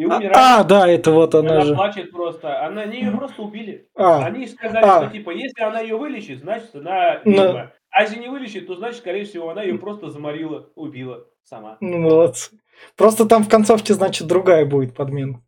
И 0.00 0.04
умирает. 0.06 0.36
А, 0.36 0.64
да, 0.64 0.88
это 0.88 1.10
вот 1.12 1.34
она, 1.34 1.56
она 1.56 1.64
же. 1.64 1.74
плачет 1.74 2.10
просто. 2.10 2.64
Она 2.64 2.86
не 2.86 3.00
ее 3.02 3.10
просто 3.12 3.42
убили. 3.42 3.88
А, 3.94 4.24
Они 4.24 4.46
сказали, 4.46 4.84
А. 4.84 5.02
что 5.02 5.10
типа, 5.12 5.30
если 5.30 5.62
она 5.62 5.80
ее 5.80 5.96
вылечит, 5.96 6.40
значит 6.40 6.74
она 6.74 7.20
Ну. 7.24 7.32
ведьма. 7.32 7.72
А 7.90 8.02
если 8.02 8.18
не 8.20 8.28
вылечит, 8.28 8.66
то 8.66 8.76
значит, 8.76 8.98
скорее 9.00 9.24
всего, 9.24 9.50
она 9.50 9.62
ее 9.62 9.76
просто 9.78 10.10
заморила, 10.10 10.70
убила 10.74 11.26
сама. 11.42 11.76
ну 11.80 11.98
молодцы. 11.98 12.58
Просто 12.96 13.26
там 13.26 13.42
в 13.44 13.48
концовке, 13.48 13.92
значит, 13.94 14.26
другая 14.26 14.64
будет 14.64 14.94
подмена. 14.94 15.42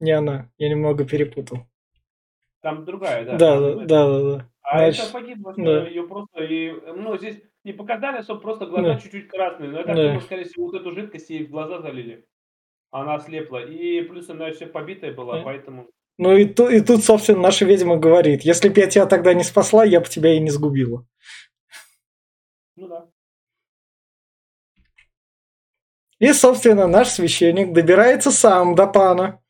Не 0.00 0.10
она. 0.12 0.50
Я 0.58 0.68
немного 0.68 1.04
перепутал. 1.04 1.60
Там 2.60 2.84
другая, 2.84 3.24
да. 3.24 3.36
Да, 3.36 3.60
да, 3.60 3.68
это. 3.68 3.84
да, 3.86 4.08
да, 4.08 4.22
да. 4.36 4.48
А 4.62 4.78
Значит, 4.78 5.04
это 5.04 5.12
погибло, 5.12 5.54
да. 5.56 5.86
ее 5.86 6.02
просто 6.08 6.42
и, 6.42 6.72
ну, 6.96 7.16
здесь 7.18 7.38
не 7.64 7.72
показали, 7.72 8.22
что 8.22 8.36
просто 8.36 8.66
глаза 8.66 8.94
Да. 8.94 8.98
чуть-чуть 8.98 9.28
красные. 9.28 9.70
Но 9.70 9.78
я 9.78 9.84
так 9.84 9.94
Да. 9.96 10.02
думаю, 10.02 10.20
скорее 10.22 10.44
всего, 10.44 10.66
вот 10.66 10.74
эту 10.74 10.92
жидкость 10.92 11.30
ей 11.30 11.44
в 11.46 11.50
глаза 11.50 11.80
залили. 11.80 12.24
Она 12.94 13.16
ослепла. 13.16 13.58
И 13.66 14.02
плюс 14.02 14.30
она 14.30 14.52
все 14.52 14.66
побитая 14.66 15.12
была, 15.12 15.38
Да. 15.38 15.42
поэтому... 15.42 15.88
Ну 16.16 16.36
и, 16.36 16.44
ту- 16.44 16.68
и 16.68 16.80
тут, 16.80 17.02
собственно, 17.02 17.40
наша 17.40 17.64
ведьма 17.64 17.96
говорит, 17.96 18.42
если 18.42 18.68
бы 18.68 18.78
я 18.78 18.86
тебя 18.86 19.04
тогда 19.06 19.34
не 19.34 19.42
спасла, 19.42 19.84
я 19.84 19.98
бы 20.00 20.06
тебя 20.06 20.32
и 20.32 20.38
не 20.38 20.50
сгубила. 20.50 21.04
Ну 22.76 22.86
да. 22.86 23.08
И, 26.20 26.32
собственно, 26.32 26.86
наш 26.86 27.08
священник 27.08 27.72
добирается 27.72 28.30
сам 28.30 28.76
до 28.76 28.86
пана. 28.86 29.42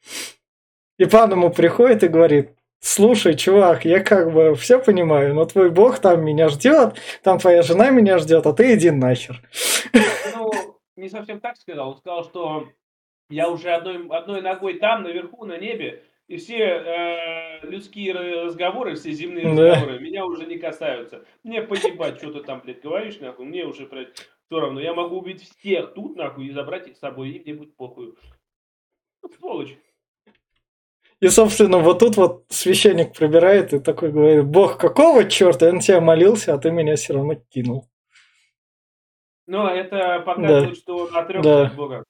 И 0.98 1.04
пан 1.04 1.32
ему 1.32 1.50
приходит 1.50 2.02
и 2.02 2.08
говорит, 2.08 2.56
слушай, 2.80 3.36
чувак, 3.36 3.84
я 3.84 4.02
как 4.02 4.32
бы 4.32 4.54
все 4.54 4.78
понимаю, 4.78 5.34
но 5.34 5.44
твой 5.44 5.68
бог 5.70 5.98
там 5.98 6.24
меня 6.24 6.48
ждет, 6.48 6.96
там 7.22 7.38
твоя 7.38 7.60
жена 7.60 7.90
меня 7.90 8.16
ждет, 8.16 8.46
а 8.46 8.54
ты 8.54 8.74
иди 8.74 8.90
нахер. 8.90 9.42
Ну, 10.34 10.50
не 10.96 11.10
совсем 11.10 11.40
так 11.40 11.58
сказал. 11.58 11.90
Он 11.90 11.96
сказал, 11.98 12.24
что 12.24 12.68
я 13.30 13.48
уже 13.48 13.70
одной, 13.72 14.06
одной 14.08 14.42
ногой 14.42 14.78
там, 14.78 15.02
наверху, 15.02 15.44
на 15.44 15.56
небе, 15.58 16.04
и 16.28 16.36
все 16.36 16.56
э, 16.58 17.66
людские 17.66 18.12
разговоры, 18.44 18.94
все 18.94 19.12
земные 19.12 19.44
Да. 19.54 19.70
разговоры 19.74 19.98
меня 20.00 20.24
уже 20.24 20.46
не 20.46 20.58
касаются. 20.58 21.24
Мне 21.42 21.62
поебать, 21.62 22.18
что 22.18 22.32
ты 22.32 22.40
там, 22.42 22.60
блядь, 22.64 22.80
говоришь, 22.82 23.20
нахуй, 23.20 23.44
мне 23.44 23.64
уже, 23.66 23.86
блядь, 23.86 24.14
все 24.16 24.60
равно. 24.60 24.80
Я 24.80 24.94
могу 24.94 25.18
убить 25.18 25.42
всех 25.42 25.94
тут, 25.94 26.16
нахуй, 26.16 26.46
и 26.46 26.50
забрать 26.52 26.88
их 26.88 26.96
с 26.96 27.00
собой, 27.00 27.30
и 27.30 27.40
мне 27.42 27.54
будет 27.54 27.76
похуй. 27.76 28.14
Ну, 29.22 29.28
сволочь. 29.38 29.76
И, 31.20 31.28
собственно, 31.28 31.78
вот 31.78 32.00
тут 32.00 32.16
вот 32.16 32.44
священник 32.50 33.16
пробирает 33.16 33.72
и 33.72 33.80
такой 33.80 34.10
говорит, 34.12 34.44
бог, 34.46 34.78
какого 34.78 35.24
черта, 35.28 35.66
я 35.66 35.72
на 35.72 35.80
тебя 35.80 36.00
молился, 36.00 36.52
а 36.52 36.58
ты 36.58 36.70
меня 36.70 36.96
все 36.96 37.14
равно 37.14 37.34
кинул. 37.50 37.88
Но 39.46 39.68
это 39.70 40.20
показывает, 40.20 40.76
что 40.76 40.96
он 40.96 41.16
отрекся 41.16 41.42
Да. 41.48 41.66
от 41.66 41.74
Бога. 41.76 42.04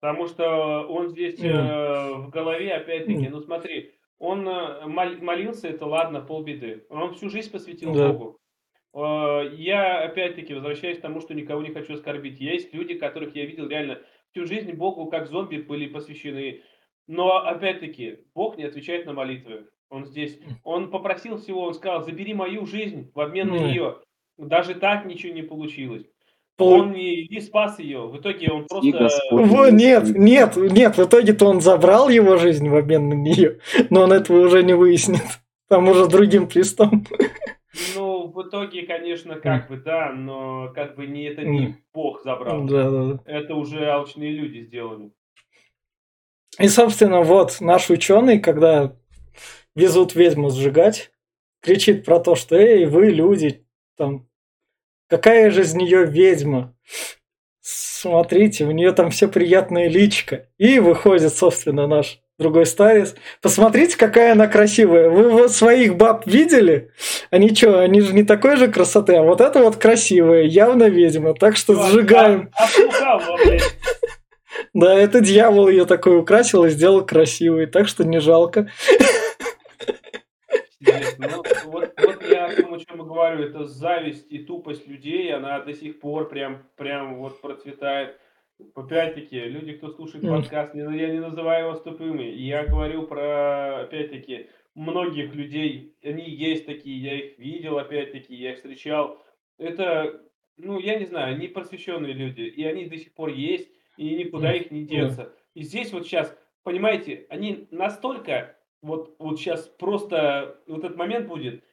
Потому 0.00 0.26
что 0.26 0.86
он 0.88 1.08
здесь 1.08 1.38
э, 1.42 2.14
в 2.14 2.30
голове, 2.30 2.72
опять-таки, 2.72 3.28
ну 3.28 3.40
смотри, 3.40 3.92
он 4.18 4.48
э, 4.48 4.86
мол- 4.86 5.20
молился, 5.20 5.68
это 5.68 5.84
ладно, 5.86 6.20
полбеды. 6.22 6.86
Он 6.88 7.12
всю 7.14 7.28
жизнь 7.28 7.50
посвятил 7.52 7.92
Да. 7.94 8.12
Богу. 8.12 8.38
Э, 8.94 9.50
Я, 9.54 10.02
опять-таки, 10.02 10.54
возвращаюсь 10.54 10.98
к 10.98 11.02
тому, 11.02 11.20
что 11.20 11.34
никого 11.34 11.62
не 11.62 11.70
хочу 11.70 11.94
оскорбить. 11.94 12.40
Есть 12.40 12.72
люди, 12.74 12.94
которых 12.94 13.36
я 13.36 13.44
видел 13.44 13.68
реально 13.68 14.00
всю 14.30 14.46
жизнь 14.46 14.72
Богу 14.72 15.06
как 15.06 15.26
зомби 15.28 15.58
были 15.58 15.86
посвящены. 15.86 16.62
Но, 17.06 17.36
опять-таки, 17.38 18.20
Бог 18.34 18.56
не 18.56 18.64
отвечает 18.64 19.04
на 19.06 19.12
молитвы. 19.12 19.66
Он 19.90 20.04
здесь, 20.06 20.38
он 20.62 20.90
попросил 20.90 21.36
всего, 21.36 21.62
он 21.62 21.74
сказал, 21.74 22.02
забери 22.04 22.32
мою 22.32 22.64
жизнь 22.64 23.10
в 23.14 23.20
обмен 23.20 23.48
на 23.48 23.56
нее. 23.70 23.96
Даже 24.38 24.74
так 24.76 25.04
ничего 25.04 25.34
не 25.34 25.42
получилось. 25.42 26.06
Он 26.64 26.92
не, 26.92 27.26
не 27.28 27.40
спас 27.40 27.78
ее. 27.78 28.06
В 28.06 28.18
итоге 28.18 28.50
он 28.50 28.66
просто... 28.66 28.90
Во, 29.30 29.70
нет, 29.70 30.08
нет, 30.16 30.56
нет, 30.56 30.96
в 30.96 31.04
итоге-то 31.04 31.46
он 31.46 31.60
забрал 31.60 32.08
его 32.08 32.36
жизнь 32.36 32.68
в 32.68 32.76
обмен 32.76 33.08
на 33.08 33.14
нее, 33.14 33.58
но 33.90 34.02
он 34.02 34.12
этого 34.12 34.46
уже 34.46 34.62
не 34.62 34.74
выяснит. 34.74 35.22
Там 35.68 35.88
уже 35.88 36.06
другим 36.06 36.48
крестом. 36.48 37.06
Ну, 37.94 38.26
в 38.26 38.42
итоге, 38.42 38.82
конечно, 38.82 39.36
как 39.36 39.68
бы, 39.68 39.76
да, 39.76 40.12
но 40.12 40.72
как 40.74 40.96
бы 40.96 41.06
не 41.06 41.24
это 41.24 41.42
не. 41.42 41.76
Бог 41.94 42.22
забрал. 42.22 42.64
Да, 42.64 42.90
да, 42.90 43.04
да. 43.04 43.20
Это 43.26 43.54
уже 43.54 43.86
алчные 43.86 44.32
люди 44.32 44.62
сделали. 44.62 45.12
И, 46.58 46.68
собственно, 46.68 47.22
вот 47.22 47.58
наш 47.60 47.90
ученый, 47.90 48.40
когда 48.40 48.96
везут 49.76 50.14
ведьму 50.14 50.50
сжигать, 50.50 51.12
кричит 51.62 52.04
про 52.04 52.18
то, 52.18 52.34
что 52.34 52.56
«Эй, 52.56 52.86
вы, 52.86 53.10
люди, 53.10 53.64
там, 53.96 54.26
какая 55.10 55.50
же 55.50 55.62
из 55.62 55.74
нее 55.74 56.06
ведьма? 56.06 56.74
Смотрите, 57.60 58.64
у 58.64 58.70
нее 58.70 58.92
там 58.92 59.10
все 59.10 59.28
приятное 59.28 59.88
личко». 59.88 60.46
И 60.56 60.78
выходит, 60.78 61.34
собственно, 61.34 61.86
наш 61.86 62.20
другой 62.38 62.64
старец. 62.64 63.14
Посмотрите, 63.42 63.98
какая 63.98 64.32
она 64.32 64.46
красивая. 64.46 65.10
Вы 65.10 65.28
вот 65.28 65.52
своих 65.52 65.96
баб 65.96 66.26
видели? 66.26 66.90
Они 67.30 67.54
что, 67.54 67.80
они 67.80 68.00
же 68.00 68.14
не 68.14 68.24
такой 68.24 68.56
же 68.56 68.68
красоты, 68.68 69.16
а 69.16 69.22
вот 69.22 69.42
это 69.42 69.60
вот 69.62 69.76
красивая, 69.76 70.44
явно 70.44 70.84
ведьма. 70.84 71.34
Так 71.34 71.56
что 71.56 71.74
Чувак, 71.74 71.90
сжигаем. 71.90 72.50
Да, 74.72 74.94
это 74.94 75.20
дьявол 75.20 75.68
ее 75.68 75.84
такой 75.84 76.18
украсил 76.18 76.64
и 76.64 76.70
сделал 76.70 77.04
красивой, 77.04 77.66
так 77.66 77.88
что 77.88 78.04
не 78.04 78.20
жалко. 78.20 78.68
Пиздец. 80.80 81.14
Ну, 81.18 81.42
вот, 81.66 81.92
я 82.58 82.66
о 82.74 82.78
чем 82.78 83.02
и 83.02 83.04
говорю, 83.04 83.42
это 83.44 83.64
зависть 83.64 84.26
и 84.30 84.38
тупость 84.44 84.86
людей, 84.86 85.32
она 85.34 85.60
до 85.60 85.72
сих 85.74 86.00
пор 86.00 86.28
прям, 86.28 86.64
прям 86.76 87.16
вот 87.18 87.40
процветает. 87.40 88.18
Опять-таки, 88.74 89.40
люди, 89.40 89.72
кто 89.72 89.88
слушает 89.90 90.22
подкаст, 90.42 90.74
не- 90.74 90.98
я 90.98 91.08
не 91.10 91.20
называю 91.20 91.68
вас 91.68 91.80
тупыми. 91.82 92.24
Я 92.24 92.66
говорю 92.66 93.04
про, 93.06 93.82
опять-таки, 93.82 94.48
многих 94.74 95.34
людей. 95.34 95.96
Они 96.04 96.28
есть 96.28 96.66
такие, 96.66 96.98
я 97.02 97.14
их 97.14 97.38
видел, 97.38 97.78
опять-таки, 97.78 98.34
я 98.34 98.50
их 98.52 98.56
встречал. 98.56 99.22
Это, 99.58 100.22
ну, 100.58 100.78
я 100.78 100.98
не 100.98 101.06
знаю, 101.06 101.34
они 101.34 101.48
просвещенные 101.48 102.12
люди, 102.12 102.42
и 102.42 102.64
они 102.64 102.84
до 102.86 102.96
сих 102.98 103.14
пор 103.14 103.30
есть, 103.30 103.70
и 103.96 104.14
никуда 104.14 104.52
их 104.54 104.70
не 104.70 104.84
деться. 104.84 105.34
И 105.54 105.62
здесь 105.62 105.92
вот 105.92 106.04
сейчас, 106.06 106.36
понимаете, 106.62 107.26
они 107.30 107.66
настолько, 107.70 108.56
вот, 108.82 109.16
вот 109.18 109.38
сейчас 109.38 109.66
просто 109.66 110.60
вот 110.66 110.84
этот 110.84 110.96
момент 110.96 111.28
будет, 111.28 111.64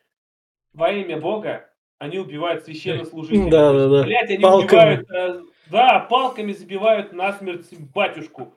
во 0.78 0.91
имя 0.91 1.19
Бога 1.19 1.69
они 1.97 2.19
убивают 2.19 2.63
священнослужителей. 2.63 3.49
Да, 3.49 3.73
да, 3.73 3.89
да. 3.89 4.03
Блять, 4.03 4.30
они 4.30 4.43
Палками. 4.43 4.99
убивают, 5.01 5.09
э, 5.11 5.41
да, 5.71 5.99
палками 6.09 6.51
забивают 6.51 7.11
насмерть 7.11 7.67
батюшку. 7.93 8.53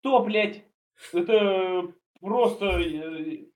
Что, 0.00 0.20
блядь? 0.20 0.62
Это 1.14 1.90
просто... 2.20 2.66
э, 2.78 3.46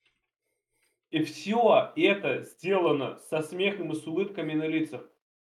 И 1.10 1.22
все 1.24 1.92
это 1.94 2.42
сделано 2.42 3.18
со 3.28 3.42
смехом 3.42 3.92
и 3.92 3.94
с 3.94 4.06
улыбками 4.06 4.54
на 4.54 4.66
лицах. 4.66 5.02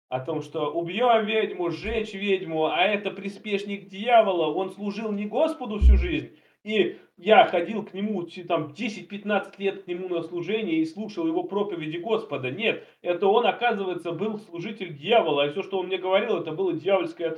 О 0.09 0.21
том, 0.21 0.41
что 0.41 0.71
убьем 0.71 1.25
ведьму, 1.25 1.69
сжечь 1.69 2.13
ведьму, 2.13 2.67
а 2.67 2.81
это 2.83 3.11
приспешник 3.11 3.89
дьявола, 3.89 4.47
он 4.53 4.71
служил 4.71 5.11
не 5.11 5.25
Господу 5.25 5.79
всю 5.79 5.97
жизнь. 5.97 6.29
И 6.67 6.99
я 7.15 7.47
ходил 7.47 7.85
к 7.85 7.93
нему 7.93 8.27
там 8.45 8.73
10-15 8.77 9.53
лет 9.57 9.83
к 9.83 9.87
нему 9.87 10.09
на 10.09 10.21
служение 10.21 10.81
и 10.81 10.85
слушал 10.85 11.25
его 11.25 11.43
проповеди 11.43 11.95
Господа. 11.95 12.51
Нет, 12.51 12.85
это 13.01 13.27
он, 13.27 13.47
оказывается, 13.47 14.11
был 14.11 14.37
служитель 14.37 14.93
дьявола, 14.93 15.45
а 15.45 15.51
все, 15.51 15.63
что 15.63 15.79
он 15.79 15.87
мне 15.87 15.97
говорил, 15.97 16.41
это 16.41 16.51
было 16.51 16.73
дьявольское. 16.73 17.37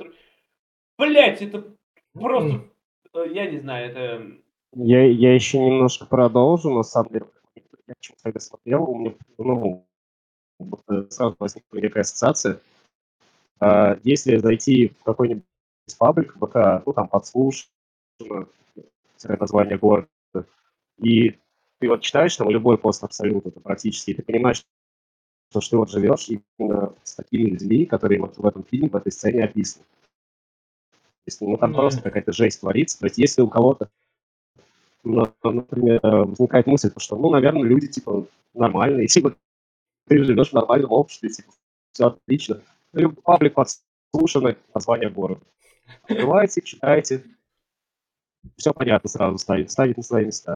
Блять, 0.98 1.42
это 1.42 1.64
просто... 2.12 2.64
э, 3.14 3.26
Я 3.30 3.48
не 3.48 3.60
знаю, 3.60 3.90
это... 3.90 4.26
Я, 4.74 5.04
я 5.04 5.32
еще 5.32 5.58
немножко 5.60 6.06
продолжу, 6.06 6.70
на 6.70 6.82
самом 6.82 7.12
деле. 7.12 7.26
Я 7.86 7.94
почему-то 7.94 8.40
смотрел, 8.40 8.82
у 8.82 8.98
меня 8.98 9.14
ну, 9.38 9.86
э, 10.88 11.04
сразу 11.08 11.36
возникла 11.38 11.78
некая 11.78 12.00
ассоциация. 12.00 12.60
А, 13.60 13.96
если 14.02 14.38
зайти 14.38 14.88
в 14.88 15.04
какой-нибудь 15.04 15.44
из 15.86 15.94
паблик 15.94 16.34
ВК, 16.34 16.84
ну 16.84 16.92
там 16.92 17.06
подслушано, 17.06 17.68
название 19.28 19.78
города, 19.78 20.08
и 20.98 21.38
ты 21.78 21.88
вот 21.88 22.02
читаешь 22.02 22.36
там 22.36 22.50
любой 22.50 22.78
пост 22.78 23.02
абсолютно, 23.04 23.50
практически, 23.50 24.10
и 24.10 24.14
ты 24.14 24.22
понимаешь, 24.22 24.64
что, 25.50 25.60
что 25.60 25.70
ты 25.70 25.76
вот 25.78 25.90
живешь 25.90 26.28
именно 26.28 26.94
с 27.02 27.14
такими 27.14 27.50
людьми, 27.50 27.86
которые 27.86 28.20
вот 28.20 28.36
в 28.36 28.46
этом 28.46 28.64
фильме, 28.64 28.88
в 28.88 28.96
этой 28.96 29.12
сцене 29.12 29.44
описаны. 29.44 29.84
То 30.92 31.26
есть, 31.26 31.40
ну, 31.40 31.56
там 31.56 31.72
Да. 31.72 31.78
просто 31.78 32.02
какая-то 32.02 32.32
жесть 32.32 32.60
творится. 32.60 32.98
То 32.98 33.06
есть, 33.06 33.18
если 33.18 33.42
у 33.42 33.48
кого-то 33.48 33.90
ну, 35.02 35.26
например, 35.42 36.00
возникает 36.02 36.66
мысль, 36.66 36.90
что, 36.98 37.16
ну, 37.16 37.30
наверное, 37.30 37.62
люди, 37.62 37.86
типа, 37.86 38.26
нормальные, 38.52 39.06
типа, 39.06 39.34
ты 40.06 40.22
живешь 40.22 40.50
в 40.50 40.52
нормальном 40.52 40.92
обществе, 40.92 41.30
типа, 41.30 41.52
все 41.92 42.06
отлично. 42.08 42.60
Паблик 43.24 43.54
подслушанный, 43.54 44.56
название 44.74 45.08
города. 45.10 45.40
Открываете, 46.02 46.60
читаете, 46.60 47.24
все 48.56 48.72
понятно 48.72 49.08
сразу 49.08 49.38
ставит, 49.38 49.70
ставит 49.70 49.96
на 49.96 50.02
свои 50.02 50.26
места. 50.26 50.54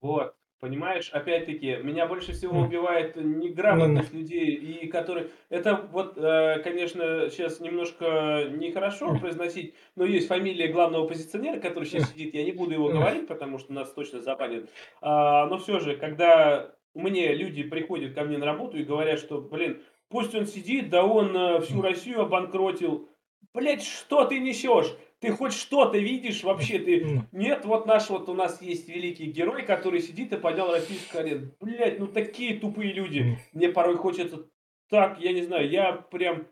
Вот. 0.00 0.34
Понимаешь, 0.64 1.10
опять-таки, 1.10 1.76
меня 1.82 2.06
больше 2.06 2.32
всего 2.32 2.60
убивает 2.60 3.16
неграмотность 3.16 4.14
людей, 4.14 4.54
и 4.54 4.86
которые... 4.86 5.28
Это 5.50 5.86
вот, 5.92 6.16
э, 6.16 6.60
конечно, 6.64 7.28
сейчас 7.28 7.60
немножко 7.60 8.46
нехорошо 8.50 9.14
произносить, 9.18 9.74
но 9.94 10.06
есть 10.06 10.26
фамилия 10.26 10.68
главного 10.68 11.06
позиционера, 11.06 11.60
который 11.60 11.84
сейчас 11.84 12.10
сидит, 12.10 12.32
я 12.32 12.44
не 12.44 12.52
буду 12.52 12.72
его 12.72 12.88
говорить, 12.88 13.26
потому 13.28 13.58
что 13.58 13.74
нас 13.74 13.92
точно 13.92 14.22
запалят. 14.22 14.70
А, 15.02 15.46
но 15.48 15.58
все 15.58 15.80
же, 15.80 15.96
когда 15.96 16.72
мне 16.94 17.34
люди 17.34 17.62
приходят 17.62 18.14
ко 18.14 18.24
мне 18.24 18.38
на 18.38 18.46
работу 18.46 18.78
и 18.78 18.84
говорят, 18.84 19.18
что, 19.18 19.42
блин, 19.42 19.82
пусть 20.08 20.34
он 20.34 20.46
сидит, 20.46 20.88
да 20.88 21.04
он 21.04 21.36
э, 21.36 21.60
всю 21.60 21.82
Россию 21.82 22.22
обанкротил. 22.22 23.10
Блять, 23.52 23.82
что 23.84 24.24
ты 24.24 24.38
несешь? 24.38 24.96
Ты 25.24 25.32
хоть 25.32 25.54
что-то 25.54 25.98
видишь 25.98 26.42
вообще? 26.42 26.78
Ты... 26.78 27.22
Нет, 27.32 27.64
вот 27.64 27.86
наш 27.86 28.10
вот 28.10 28.28
у 28.28 28.34
нас 28.34 28.60
есть 28.60 28.88
великий 28.88 29.26
герой, 29.26 29.62
который 29.62 30.00
сидит 30.00 30.32
и 30.32 30.36
поднял 30.36 30.70
российскую 30.70 31.22
арену. 31.22 31.50
Блять, 31.60 31.98
ну 31.98 32.06
такие 32.06 32.58
тупые 32.58 32.92
люди. 32.92 33.38
Мне 33.52 33.70
порой 33.70 33.96
хочется 33.96 34.46
так, 34.90 35.18
я 35.20 35.32
не 35.32 35.42
знаю, 35.42 35.68
я 35.70 35.92
прям... 35.92 36.46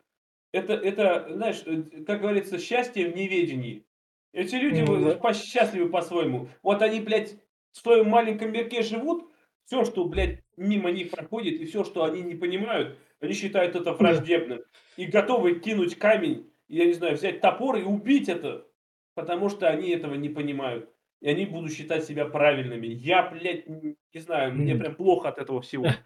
Это, 0.52 0.74
это, 0.74 1.28
знаешь, 1.30 1.62
э, 1.66 2.04
как 2.06 2.20
говорится, 2.20 2.58
счастье 2.58 3.10
в 3.10 3.16
неведении. 3.16 3.86
Эти 4.32 4.54
люди 4.56 4.80
mm 4.80 5.18
-hmm. 5.18 5.34
счастливы 5.34 5.88
по-своему. 5.90 6.48
Вот 6.62 6.82
они, 6.82 7.00
блядь, 7.00 7.36
в 7.72 7.78
своем 7.78 8.08
маленьком 8.08 8.52
мирке 8.52 8.82
живут, 8.82 9.30
все, 9.64 9.84
что, 9.84 10.04
блядь, 10.04 10.40
мимо 10.56 10.90
них 10.90 11.10
проходит, 11.10 11.60
и 11.60 11.64
все, 11.64 11.84
что 11.84 12.04
они 12.04 12.22
не 12.22 12.34
понимают, 12.34 12.98
они 13.20 13.34
считают 13.34 13.76
это 13.76 13.92
враждебным. 13.92 14.60
И 14.96 15.06
готовы 15.06 15.60
кинуть 15.60 15.96
камень 15.96 16.51
я 16.68 16.86
не 16.86 16.92
знаю, 16.92 17.16
взять 17.16 17.40
топор 17.40 17.76
и 17.76 17.82
убить 17.82 18.28
это, 18.28 18.66
потому 19.14 19.48
что 19.48 19.68
они 19.68 19.90
этого 19.90 20.14
не 20.14 20.28
понимают. 20.28 20.88
И 21.20 21.28
они 21.28 21.46
будут 21.46 21.72
считать 21.72 22.04
себя 22.04 22.24
правильными. 22.24 22.86
Я, 22.86 23.30
блядь, 23.30 23.68
не 23.68 23.96
знаю, 24.14 24.54
мне 24.54 24.74
прям 24.74 24.94
плохо 24.96 25.28
от 25.28 25.38
этого 25.38 25.60
всего. 25.60 25.86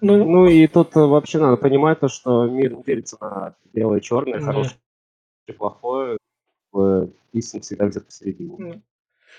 Ну, 0.00 0.24
ну 0.24 0.46
и 0.46 0.66
тут 0.66 0.96
э, 0.96 1.00
вообще 1.00 1.38
надо 1.38 1.58
понимать 1.58 2.00
то, 2.00 2.08
что 2.08 2.46
мир 2.46 2.82
делится 2.84 3.18
на 3.20 3.54
белое 3.74 3.98
и 3.98 4.02
черное, 4.02 4.40
хорошее 4.40 4.78
и 5.46 5.52
плохое. 5.52 6.18
Истина 7.32 7.62
всегда 7.62 7.88
где-то 7.88 8.06
посередине. 8.06 8.82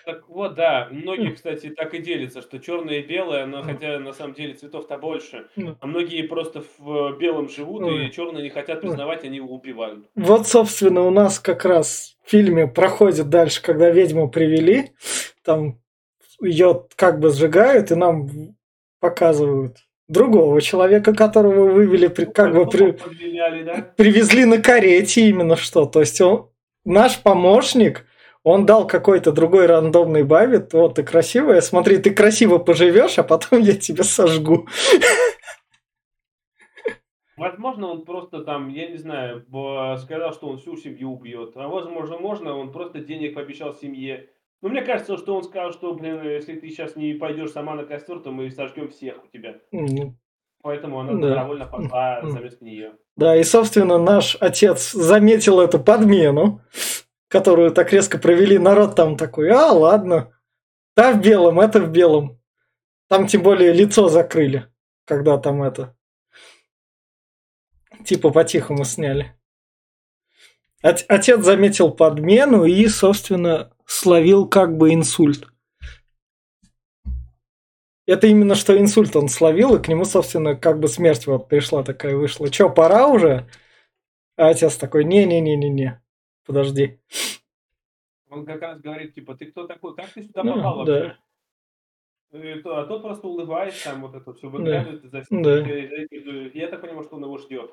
Так 0.05 0.27
вот, 0.29 0.55
да, 0.55 0.87
многие, 0.91 1.31
кстати, 1.31 1.69
так 1.69 1.93
и 1.93 1.99
делятся, 1.99 2.41
что 2.41 2.59
черное 2.59 2.99
и 2.99 3.03
белое, 3.03 3.45
но 3.45 3.63
хотя 3.63 3.99
на 3.99 4.13
самом 4.13 4.33
деле 4.33 4.53
цветов-то 4.53 4.97
больше. 4.97 5.47
А 5.79 5.87
многие 5.87 6.23
просто 6.23 6.63
в 6.77 7.17
белом 7.17 7.49
живут, 7.49 7.89
и 7.91 8.11
черные 8.11 8.43
не 8.43 8.49
хотят 8.49 8.81
признавать, 8.81 9.23
они 9.23 9.37
его 9.37 9.53
убивают. 9.53 10.05
Вот, 10.15 10.47
собственно, 10.47 11.01
у 11.01 11.11
нас 11.11 11.39
как 11.39 11.65
раз 11.65 12.17
в 12.25 12.29
фильме 12.29 12.67
проходит 12.67 13.29
дальше, 13.29 13.61
когда 13.61 13.89
ведьму 13.89 14.29
привели, 14.29 14.91
там 15.43 15.79
ее 16.41 16.85
как 16.95 17.19
бы 17.19 17.31
сжигают, 17.31 17.91
и 17.91 17.95
нам 17.95 18.29
показывают 18.99 19.77
другого 20.07 20.61
человека, 20.61 21.13
которого 21.13 21.71
вывели, 21.71 22.11
ну, 22.15 22.31
как 22.31 22.53
бы 22.53 22.67
при... 22.67 22.91
привезли 23.95 24.45
на 24.45 24.57
карете 24.57 25.27
именно 25.27 25.55
что. 25.55 25.85
То 25.85 26.01
есть 26.01 26.19
он, 26.19 26.49
наш 26.83 27.19
помощник, 27.19 28.05
он 28.43 28.65
дал 28.65 28.87
какой-то 28.87 29.31
другой 29.31 29.65
рандомный 29.65 30.23
бавит, 30.23 30.73
вот 30.73 30.95
ты 30.95 31.03
красивая, 31.03 31.61
смотри, 31.61 31.97
ты 31.97 32.11
красиво 32.11 32.57
поживешь, 32.57 33.19
а 33.19 33.23
потом 33.23 33.59
я 33.59 33.75
тебя 33.75 34.03
сожгу. 34.03 34.67
Возможно, 37.37 37.87
он 37.87 38.03
просто 38.03 38.43
там, 38.43 38.67
я 38.67 38.89
не 38.89 38.97
знаю, 38.97 39.45
сказал, 39.97 40.33
что 40.33 40.49
он 40.49 40.57
всю 40.57 40.75
семью 40.75 41.13
убьет. 41.13 41.53
А 41.55 41.69
возможно, 41.69 42.17
можно, 42.17 42.53
он 42.53 42.71
просто 42.73 42.99
денег 42.99 43.35
пообещал 43.35 43.73
семье. 43.73 44.27
Но 44.61 44.67
мне 44.67 44.81
кажется, 44.81 45.17
что 45.17 45.37
он 45.37 45.43
сказал, 45.43 45.71
что, 45.71 45.93
блин, 45.93 46.21
если 46.21 46.55
ты 46.55 46.67
сейчас 46.69 46.97
не 46.97 47.13
пойдешь 47.13 47.51
сама 47.51 47.75
на 47.75 47.85
костер, 47.85 48.19
то 48.19 48.31
мы 48.31 48.51
сожгем 48.51 48.89
всех 48.89 49.23
у 49.23 49.27
тебя. 49.27 49.55
Mm. 49.73 50.11
Поэтому 50.61 50.99
она 50.99 51.13
да. 51.13 51.29
добровольно 51.29 51.65
пошла 51.65 52.21
mm. 52.21 52.29
заместо 52.31 52.65
нее. 52.65 52.91
Да, 53.15 53.37
и, 53.37 53.43
собственно, 53.43 53.97
наш 53.97 54.35
отец 54.41 54.91
заметил 54.91 55.61
эту 55.61 55.79
подмену 55.79 56.59
которую 57.29 57.71
так 57.71 57.93
резко 57.93 58.17
провели, 58.17 58.57
народ 58.57 58.95
там 58.95 59.15
такой, 59.15 59.49
а, 59.51 59.71
ладно, 59.71 60.33
да, 60.97 61.13
в 61.13 61.21
белом, 61.21 61.59
это 61.59 61.79
в 61.79 61.89
белом. 61.89 62.41
Там 63.07 63.27
тем 63.27 63.43
более 63.43 63.71
лицо 63.71 64.09
закрыли, 64.09 64.67
когда 65.05 65.37
там 65.37 65.63
это, 65.63 65.95
типа 68.03 68.31
по-тихому 68.31 68.83
сняли. 68.83 69.35
Отец 70.81 71.41
заметил 71.41 71.91
подмену 71.91 72.65
и, 72.65 72.87
собственно, 72.87 73.73
словил 73.85 74.47
как 74.47 74.77
бы 74.77 74.93
инсульт. 74.93 75.47
Это 78.07 78.27
именно 78.27 78.55
что 78.55 78.77
инсульт 78.77 79.15
он 79.15 79.29
словил, 79.29 79.75
и 79.75 79.81
к 79.81 79.87
нему, 79.87 80.03
собственно, 80.05 80.55
как 80.55 80.79
бы 80.79 80.87
смерть 80.87 81.27
вот 81.27 81.47
пришла 81.47 81.83
такая, 81.83 82.15
вышла. 82.15 82.49
Че, 82.49 82.69
пора 82.69 83.07
уже? 83.07 83.47
А 84.35 84.49
отец 84.49 84.77
такой, 84.77 85.03
не-не-не-не-не 85.03 86.01
подожди. 86.49 86.99
Он 88.31 88.43
как 88.43 88.59
раз 88.61 88.81
говорит, 88.81 89.13
типа, 89.13 89.35
ты 89.35 89.45
кто 89.45 89.67
такой, 89.67 89.95
как 89.95 90.09
ты 90.09 90.23
сюда 90.23 90.43
попал 90.43 90.77
ну, 90.77 90.85
вообще? 90.85 91.15
Да. 92.31 92.39
И, 92.39 92.61
а 92.65 92.85
тот 92.85 93.03
просто 93.03 93.27
улыбается, 93.27 93.91
там 93.91 94.01
вот 94.01 94.15
это 94.15 94.33
все 94.33 94.49
выглядывает 94.49 95.01
да. 95.01 95.19
из-за 95.19 95.27
да. 95.29 96.59
Я 96.59 96.67
так 96.67 96.81
понимаю, 96.81 97.03
что 97.03 97.17
он 97.17 97.23
его 97.23 97.37
ждет. 97.37 97.71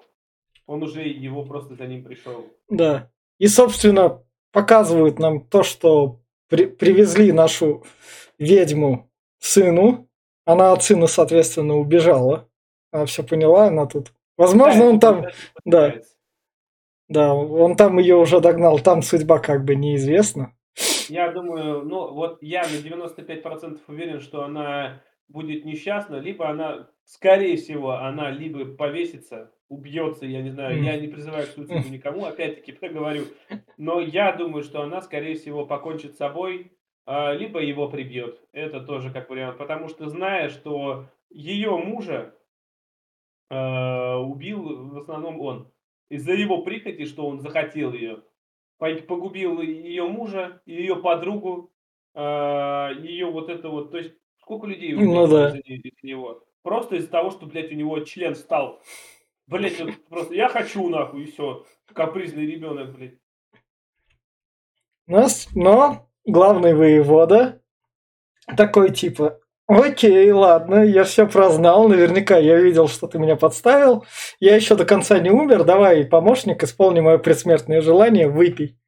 Он 0.67 0.83
уже 0.83 1.03
его 1.03 1.45
просто 1.47 1.75
за 1.75 1.87
ним 1.87 2.05
пришел. 2.05 2.47
Да. 2.69 3.11
И, 3.39 3.47
собственно, 3.49 4.23
показывают 4.53 5.19
нам 5.19 5.41
то, 5.41 5.63
что 5.63 6.21
при 6.49 6.67
привезли 6.67 7.33
нашу 7.33 7.85
ведьму 8.39 9.11
сыну. 9.39 10.07
Она 10.45 10.73
от 10.73 10.83
сына, 10.83 11.07
соответственно, 11.07 11.77
убежала. 11.77 12.49
Она 12.91 13.07
все 13.07 13.23
поняла, 13.23 13.69
она 13.69 13.87
тут. 13.87 14.13
Возможно, 14.37 14.85
он 14.85 15.01
там. 15.01 15.27
Да. 15.65 15.95
Да, 17.09 17.35
он 17.35 17.77
там 17.77 17.99
ее 17.99 18.17
уже 18.17 18.41
догнал, 18.41 18.81
там 18.81 19.03
судьба 19.03 19.39
как 19.39 19.65
бы 19.65 19.77
неизвестна. 19.77 20.53
Я 21.09 21.31
думаю, 21.31 21.83
ну 21.85 22.13
вот 22.13 22.43
я 22.43 22.63
на 22.63 22.77
95% 22.77 23.81
уверен, 23.87 24.21
что 24.21 24.45
она 24.45 25.03
будет 25.29 25.65
несчастна, 25.65 26.17
либо 26.17 26.49
она, 26.49 26.89
скорее 27.05 27.57
всего, 27.57 27.93
она 27.93 28.31
либо 28.31 28.65
повесится, 28.65 29.53
убьется, 29.69 30.27
я 30.27 30.43
не 30.43 30.51
знаю, 30.51 30.83
я 30.83 30.99
не 30.99 31.09
призываю 31.09 31.47
к 31.47 31.51
суициду 31.51 31.89
никому, 31.89 32.25
опять-таки 32.25 32.73
проговорю, 32.73 33.25
но 33.77 34.01
я 34.01 34.33
думаю, 34.33 34.63
что 34.63 34.83
она, 34.83 35.01
скорее 35.01 35.35
всего, 35.35 35.67
покончит 35.67 36.15
с 36.15 36.19
собой, 36.19 36.73
а, 37.07 37.33
либо 37.33 37.61
его 37.61 37.89
прибьет. 37.89 38.41
Это 38.53 38.81
тоже 38.81 39.13
как 39.13 39.31
вариант, 39.31 39.59
потому 39.59 39.89
что 39.89 40.09
зная, 40.09 40.49
что 40.49 41.07
ее 41.31 41.77
мужа 41.77 42.35
а, 43.49 44.19
убил 44.19 44.89
в 44.91 44.99
основном 44.99 45.41
он, 45.41 45.73
из-за 46.09 46.33
его 46.33 46.63
прихоти, 46.63 47.05
что 47.05 47.27
он 47.27 47.41
захотел 47.41 47.93
ее, 47.93 48.23
погубил 48.79 49.61
ее 49.61 50.05
мужа, 50.05 50.63
ее 50.67 50.97
подругу, 50.97 51.73
а, 52.15 52.91
ее 52.93 53.27
вот 53.27 53.49
это 53.49 53.69
вот, 53.69 53.91
то 53.91 53.99
есть 53.99 54.15
сколько 54.41 54.67
людей 54.67 54.93
ну, 54.93 55.27
да. 55.27 55.51
из-за 55.59 56.07
него? 56.07 56.43
Просто 56.63 56.97
из-за 56.97 57.09
того, 57.09 57.31
что, 57.31 57.47
блядь, 57.47 57.71
у 57.71 57.75
него 57.75 58.01
член 58.01 58.35
стал. 58.35 58.81
Блядь, 59.47 59.81
вот 59.81 59.95
просто 60.09 60.35
я 60.35 60.49
хочу 60.49 60.89
нахуй, 60.89 61.25
и 61.25 61.31
все. 61.31 61.65
Капризный 61.93 62.47
ребенок, 62.47 62.95
блядь. 62.95 63.19
Нас, 65.07 65.49
но 65.55 66.09
главный 66.25 66.75
воевода 66.75 67.63
такой 68.57 68.93
типа, 68.93 69.41
Окей, 69.69 70.31
ладно, 70.31 70.85
я 70.85 71.03
все 71.03 71.27
прознал, 71.27 71.89
наверняка 71.89 72.39
я 72.39 72.57
видел, 72.57 72.87
что 72.87 73.09
ты 73.09 73.19
меня 73.19 73.35
подставил. 73.35 74.05
Я 74.39 74.55
еще 74.55 74.77
до 74.77 74.85
конца 74.85 75.19
не 75.19 75.31
умер, 75.31 75.65
давай, 75.65 76.05
помощник, 76.05 76.63
исполни 76.63 77.01
мое 77.01 77.19
предсмертное 77.19 77.81
желание, 77.81 78.29
выпей. 78.29 78.79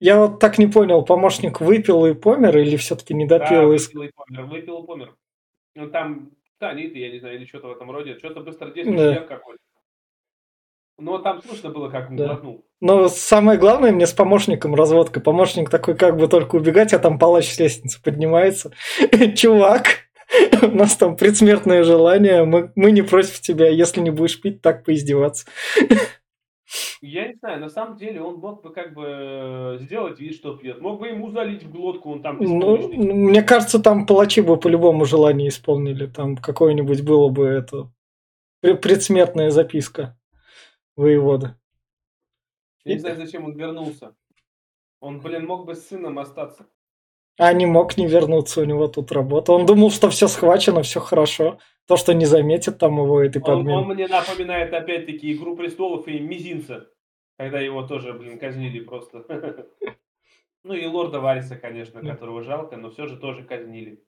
Я 0.00 0.18
вот 0.18 0.38
так 0.38 0.58
не 0.58 0.66
понял, 0.66 1.02
помощник 1.02 1.62
выпил 1.62 2.04
и 2.04 2.12
помер 2.12 2.58
или 2.58 2.76
все-таки 2.76 3.14
не 3.14 3.26
допил? 3.26 3.62
Да, 3.62 3.66
выпил 3.66 4.02
и 4.02 4.10
помер, 4.14 4.44
выпил 4.44 4.82
и 4.82 4.86
помер. 4.86 5.16
Ну 5.76 5.88
там 5.88 6.32
танит, 6.58 6.94
я 6.94 7.10
не 7.10 7.20
знаю, 7.20 7.36
или 7.36 7.46
что-то 7.46 7.68
в 7.68 7.72
этом 7.72 7.90
роде, 7.90 8.18
что-то 8.18 8.40
быстро 8.40 8.70
действующий 8.70 9.20
да. 9.20 9.26
какой-то. 9.26 9.62
Но 10.98 11.18
там 11.18 11.42
слышно 11.42 11.70
было, 11.70 11.88
как 11.88 12.10
он 12.10 12.16
да. 12.16 12.26
глотнул. 12.26 12.64
Но 12.80 13.08
самое 13.08 13.58
главное 13.58 13.92
мне 13.92 14.06
с 14.06 14.12
помощником 14.12 14.74
разводка. 14.74 15.20
Помощник 15.20 15.70
такой 15.70 15.96
как 15.96 16.16
бы 16.16 16.28
только 16.28 16.56
убегать, 16.56 16.92
а 16.92 16.98
там 16.98 17.18
палач 17.18 17.52
с 17.52 17.58
лестницы 17.58 18.00
поднимается. 18.00 18.72
Чувак, 19.36 19.86
у 20.62 20.66
нас 20.68 20.96
там 20.96 21.16
предсмертное 21.16 21.82
желание, 21.82 22.44
мы, 22.44 22.72
мы 22.76 22.92
не 22.92 23.02
против 23.02 23.40
тебя, 23.40 23.68
если 23.68 24.00
не 24.00 24.10
будешь 24.10 24.40
пить, 24.40 24.62
так 24.62 24.84
поиздеваться. 24.84 25.46
Я 27.00 27.28
не 27.28 27.34
знаю, 27.34 27.60
на 27.60 27.68
самом 27.68 27.96
деле 27.96 28.20
он 28.22 28.36
мог 28.36 28.62
бы 28.62 28.72
как 28.72 28.94
бы 28.94 29.04
э, 29.06 29.78
сделать 29.80 30.18
вид, 30.18 30.34
что 30.34 30.56
пьет. 30.56 30.80
Мог 30.80 31.00
бы 31.00 31.08
ему 31.08 31.30
залить 31.30 31.62
в 31.62 31.70
глотку, 31.70 32.12
он 32.12 32.22
там 32.22 32.38
ну, 32.40 32.88
Мне 32.88 33.42
кажется, 33.42 33.78
там 33.78 34.06
палачи 34.06 34.40
бы 34.40 34.56
по 34.56 34.68
любому 34.68 35.04
желанию 35.04 35.48
исполнили. 35.48 36.06
Там 36.06 36.36
какое-нибудь 36.36 37.02
было 37.02 37.28
бы 37.28 37.46
это 37.46 37.90
предсмертная 38.60 39.50
записка 39.50 40.16
воевода. 40.96 41.58
Я 42.84 42.94
не 42.94 43.00
знаю, 43.00 43.16
зачем 43.16 43.44
он 43.44 43.52
вернулся. 43.52 44.14
Он, 45.00 45.20
блин, 45.20 45.46
мог 45.46 45.66
бы 45.66 45.74
с 45.74 45.88
сыном 45.88 46.18
остаться. 46.18 46.66
А 47.36 47.52
не 47.52 47.66
мог 47.66 47.96
не 47.96 48.06
вернуться, 48.06 48.60
у 48.60 48.64
него 48.64 48.86
тут 48.86 49.10
работа. 49.10 49.52
Он 49.52 49.66
думал, 49.66 49.90
что 49.90 50.08
все 50.08 50.28
схвачено, 50.28 50.82
все 50.82 51.00
хорошо. 51.00 51.58
То, 51.86 51.96
что 51.96 52.14
не 52.14 52.26
заметит 52.26 52.78
там 52.78 52.96
его 52.96 53.20
этой 53.20 53.42
подмены. 53.42 53.78
Он, 53.78 53.90
он 53.90 53.94
мне 53.94 54.06
напоминает 54.06 54.72
опять-таки 54.72 55.32
«Игру 55.32 55.56
престолов» 55.56 56.06
и 56.06 56.20
«Мизинца», 56.20 56.88
когда 57.36 57.60
его 57.60 57.86
тоже, 57.86 58.12
блин, 58.12 58.38
казнили 58.38 58.80
просто. 58.80 59.26
Ну 60.66 60.72
и 60.72 60.86
Лорда 60.86 61.20
Вариса, 61.20 61.56
конечно, 61.56 62.00
которого 62.00 62.42
жалко, 62.42 62.78
но 62.78 62.90
все 62.90 63.06
же 63.06 63.18
тоже 63.18 63.44
казнили. 63.44 64.02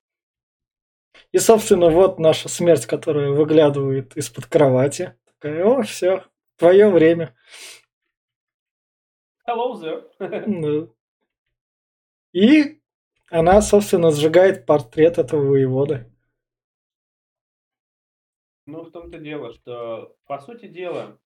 И, 1.30 1.36
собственно, 1.36 1.90
вот 1.90 2.18
наша 2.18 2.48
смерть, 2.48 2.86
которая 2.86 3.30
выглядывает 3.30 4.16
из-под 4.16 4.46
кровати. 4.46 5.14
Такая, 5.26 5.66
о, 5.66 5.82
все, 5.82 6.24
твое 6.56 6.88
время. 6.90 7.34
Hello 9.46 9.74
there. 9.80 10.90
И 12.32 12.80
она, 13.30 13.62
собственно, 13.62 14.10
сжигает 14.10 14.66
портрет 14.66 15.18
этого 15.18 15.42
воевода. 15.42 16.10
Ну, 18.66 18.82
в 18.82 18.90
том-то 18.90 19.18
дело, 19.18 19.52
что, 19.54 20.16
по 20.26 20.38
сути 20.40 20.66
дела, 20.66 21.18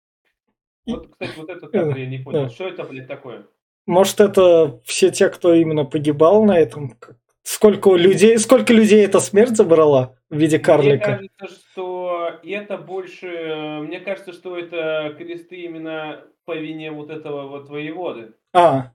вот, 0.86 1.08
кстати, 1.10 1.36
вот 1.36 1.48
этот 1.48 1.70
кадр 1.72 1.96
я 1.96 2.06
не 2.06 2.18
понял, 2.18 2.50
что 2.50 2.68
это, 2.68 2.84
блядь, 2.84 3.08
такое? 3.08 3.46
Может, 3.86 4.20
это 4.20 4.80
все 4.84 5.10
те, 5.10 5.30
кто 5.30 5.54
именно 5.54 5.84
погибал 5.84 6.44
на 6.44 6.58
этом? 6.58 6.96
Сколько 7.42 7.94
людей, 7.94 8.38
сколько 8.38 8.72
людей 8.72 9.04
эта 9.04 9.18
смерть 9.20 9.56
забрала 9.56 10.16
в 10.28 10.36
виде 10.36 10.58
карлика? 10.58 11.18
Мне 11.18 11.30
кажется, 11.36 11.60
что 11.72 11.99
это 12.42 12.78
больше... 12.78 13.80
Мне 13.82 14.00
кажется, 14.00 14.32
что 14.32 14.56
это 14.56 15.14
кресты 15.16 15.62
именно 15.62 16.24
по 16.44 16.56
вине 16.56 16.90
вот 16.90 17.10
этого 17.10 17.48
вот 17.48 17.68
воеводы. 17.68 18.34
А. 18.52 18.92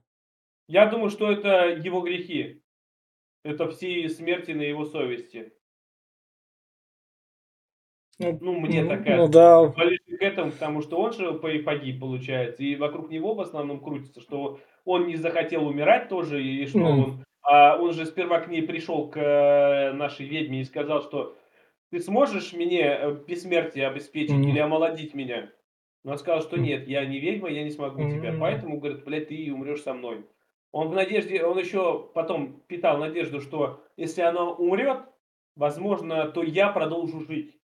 Я 0.68 0.86
думаю, 0.86 1.10
что 1.10 1.30
это 1.30 1.68
его 1.68 2.00
грехи. 2.00 2.62
Это 3.44 3.68
все 3.70 4.08
смерти 4.08 4.50
на 4.52 4.62
его 4.62 4.84
совести. 4.84 5.52
Ну, 8.18 8.38
ну 8.40 8.60
мне 8.60 8.82
ну, 8.82 8.88
такая. 8.90 9.16
Ну 9.16 9.28
да. 9.28 9.68
К 9.68 10.22
этому, 10.22 10.50
потому 10.50 10.82
что 10.82 10.98
он 10.98 11.12
же 11.12 11.32
погиб, 11.34 12.00
получается, 12.00 12.62
и 12.62 12.74
вокруг 12.76 13.10
него 13.10 13.34
в 13.34 13.40
основном 13.40 13.80
крутится, 13.80 14.20
что 14.20 14.58
он 14.84 15.06
не 15.06 15.16
захотел 15.16 15.66
умирать 15.66 16.08
тоже, 16.08 16.42
и 16.42 16.66
что 16.66 16.78
mm. 16.78 16.84
он, 16.84 17.24
а 17.42 17.76
он 17.76 17.92
же 17.92 18.06
сперва 18.06 18.40
к 18.40 18.48
ней 18.48 18.62
пришел, 18.62 19.08
к 19.08 19.18
э, 19.18 19.92
нашей 19.92 20.26
ведьме, 20.26 20.62
и 20.62 20.64
сказал, 20.64 21.02
что 21.02 21.36
ты 21.96 22.02
сможешь 22.02 22.52
мне 22.52 22.82
э, 22.82 23.16
бессмертие 23.26 23.86
обеспечить 23.86 24.34
mm. 24.34 24.50
или 24.50 24.58
омолодить 24.58 25.14
меня? 25.14 25.50
Но 26.04 26.12
он 26.12 26.18
сказал, 26.18 26.42
что 26.42 26.58
нет, 26.58 26.86
я 26.86 27.06
не 27.06 27.18
ведьма, 27.18 27.48
я 27.48 27.64
не 27.64 27.70
смогу 27.70 28.02
mm. 28.02 28.10
тебя, 28.10 28.36
поэтому, 28.38 28.78
говорит, 28.78 29.02
блядь, 29.04 29.28
ты 29.28 29.50
умрешь 29.50 29.80
со 29.80 29.94
мной. 29.94 30.26
Он 30.72 30.88
в 30.88 30.94
надежде, 30.94 31.42
он 31.42 31.58
еще 31.58 32.10
потом 32.14 32.60
питал 32.66 32.98
надежду, 32.98 33.40
что 33.40 33.82
если 33.96 34.20
она 34.20 34.50
умрет, 34.50 35.06
возможно, 35.54 36.28
то 36.28 36.42
я 36.42 36.68
продолжу 36.68 37.20
жить. 37.20 37.58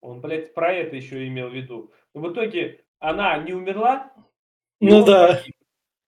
Он, 0.00 0.20
блядь, 0.20 0.54
про 0.54 0.72
это 0.72 0.94
еще 0.94 1.26
имел 1.26 1.48
в 1.48 1.54
виду. 1.54 1.92
Но 2.14 2.20
в 2.20 2.32
итоге 2.32 2.84
она 3.00 3.36
не 3.38 3.52
умерла. 3.52 4.12
Ну 4.80 5.04
да. 5.04 5.38
Погиб. 5.38 5.56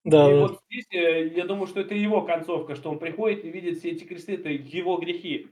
Да, 0.05 0.30
и 0.30 0.34
да. 0.34 0.40
вот 0.43 0.61
здесь 0.70 0.86
э, 0.93 1.26
я 1.34 1.45
думаю, 1.45 1.66
что 1.66 1.80
это 1.80 1.97
его 1.97 2.22
концовка, 2.22 2.76
что 2.76 2.90
он 2.90 3.01
приходит 3.01 3.45
и 3.45 3.51
видит 3.51 3.78
все 3.78 3.90
эти 3.90 4.05
кресты, 4.05 4.34
это 4.34 4.49
его 4.49 4.97
грехи. 4.99 5.49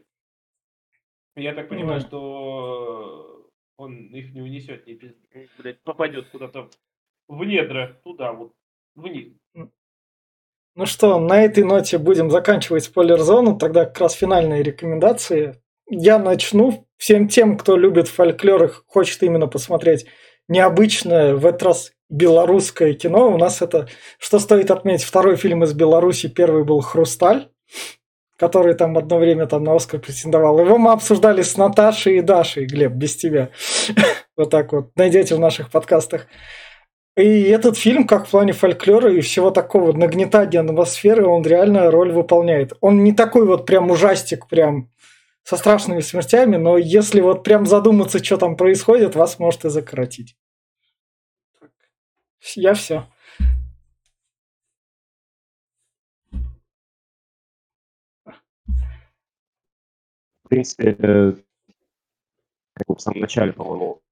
Я 1.37 1.55
так 1.55 1.69
понимаю, 1.69 2.01
mm. 2.01 2.07
что 2.07 3.51
он 3.77 4.15
их 4.15 4.33
не 4.35 4.43
унесет, 4.43 4.87
не 4.87 4.99
блядь, 5.59 5.83
попадет 5.83 6.29
куда-то 6.31 6.69
в 7.29 7.45
недра, 7.45 8.01
туда 8.05 8.33
вот, 8.33 8.53
вниз. 8.95 9.33
Ну 9.55 10.87
что, 10.87 11.19
на 11.19 11.43
этой 11.43 11.65
ноте 11.65 11.99
будем 11.99 12.31
заканчивать 12.31 12.85
спойлер-зону, 12.85 13.59
тогда 13.59 13.87
как 13.87 14.01
раз 14.01 14.15
финальные 14.15 14.63
рекомендации. 14.63 15.61
Я 15.89 16.19
начну. 16.19 16.87
Всем 16.97 17.29
тем, 17.29 17.57
кто 17.57 17.77
любит 17.77 18.09
фольклор 18.09 18.65
и 18.65 18.69
хочет 18.87 19.23
именно 19.23 19.47
посмотреть 19.47 20.07
необычное, 20.49 21.35
в 21.35 21.47
этот 21.47 21.63
раз 21.63 21.93
белорусское 22.11 22.93
кино. 22.93 23.33
У 23.33 23.39
нас 23.39 23.63
это, 23.63 23.89
что 24.19 24.39
стоит 24.39 24.71
отметить, 24.71 25.05
второй 25.05 25.37
фильм 25.37 25.65
из 25.65 25.73
Беларуси, 25.73 26.29
первый 26.29 26.65
был 26.65 26.81
«Хрусталь», 26.81 27.51
который 28.41 28.73
там 28.73 28.97
одно 28.97 29.19
время 29.19 29.47
там 29.47 29.65
на 29.65 29.77
Оскар 29.77 30.01
претендовал. 30.01 30.59
Его 30.59 30.79
мы 30.79 30.93
обсуждали 30.93 31.43
с 31.43 31.59
Наташей 31.59 32.17
и 32.17 32.21
Дашей, 32.23 32.65
Глеб, 32.65 32.93
без 32.93 33.15
тебя. 33.15 33.51
Вот 34.37 34.49
так 34.49 34.73
вот, 34.73 34.97
найдете 34.97 35.35
в 35.35 35.39
наших 35.39 35.71
подкастах. 35.71 36.27
И 37.15 37.43
этот 37.43 37.77
фильм, 37.77 38.07
как 38.07 38.27
в 38.27 38.31
плане 38.31 38.55
фольклора 38.55 39.13
и 39.13 39.21
всего 39.21 39.51
такого 39.51 39.93
нагнетания 39.93 40.63
атмосферы, 40.63 41.27
он 41.27 41.43
реально 41.43 41.91
роль 41.91 42.11
выполняет. 42.11 42.73
Он 42.81 43.05
не 43.05 43.13
такой 43.13 43.45
вот 43.45 43.67
прям 43.67 43.91
ужастик, 43.91 44.47
прям 44.47 44.89
со 45.43 45.59
страшными 45.59 46.01
смертями, 46.01 46.57
но 46.57 46.79
если 46.79 47.21
вот 47.21 47.45
прям 47.45 47.67
задуматься, 47.67 48.25
что 48.25 48.39
там 48.39 48.57
происходит, 48.57 49.15
вас 49.15 49.39
может 49.39 49.67
и 49.67 49.69
закоротить. 49.69 50.37
Я 52.55 52.73
все. 52.73 53.05
Принципе, 60.51 60.97
э, 60.99 61.33
как 62.75 62.89
в 62.89 63.01
самом 63.01 63.21
начале, 63.21 63.53
по-моему, 63.53 64.03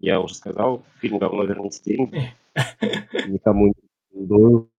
я 0.00 0.20
уже 0.20 0.34
сказал, 0.34 0.82
фильм 1.00 1.18
«Говно 1.18 1.44
верните 1.44 1.82
деньги». 1.84 2.32
Никому 3.28 3.68
не 3.68 3.74
рекомендую. 4.10 4.70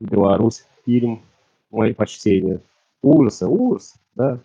Беларусь, 0.00 0.66
фильм, 0.84 1.22
мои 1.70 1.94
почтения. 1.94 2.60
Ужасы, 3.00 3.46
ужас, 3.46 3.94
да. 4.14 4.40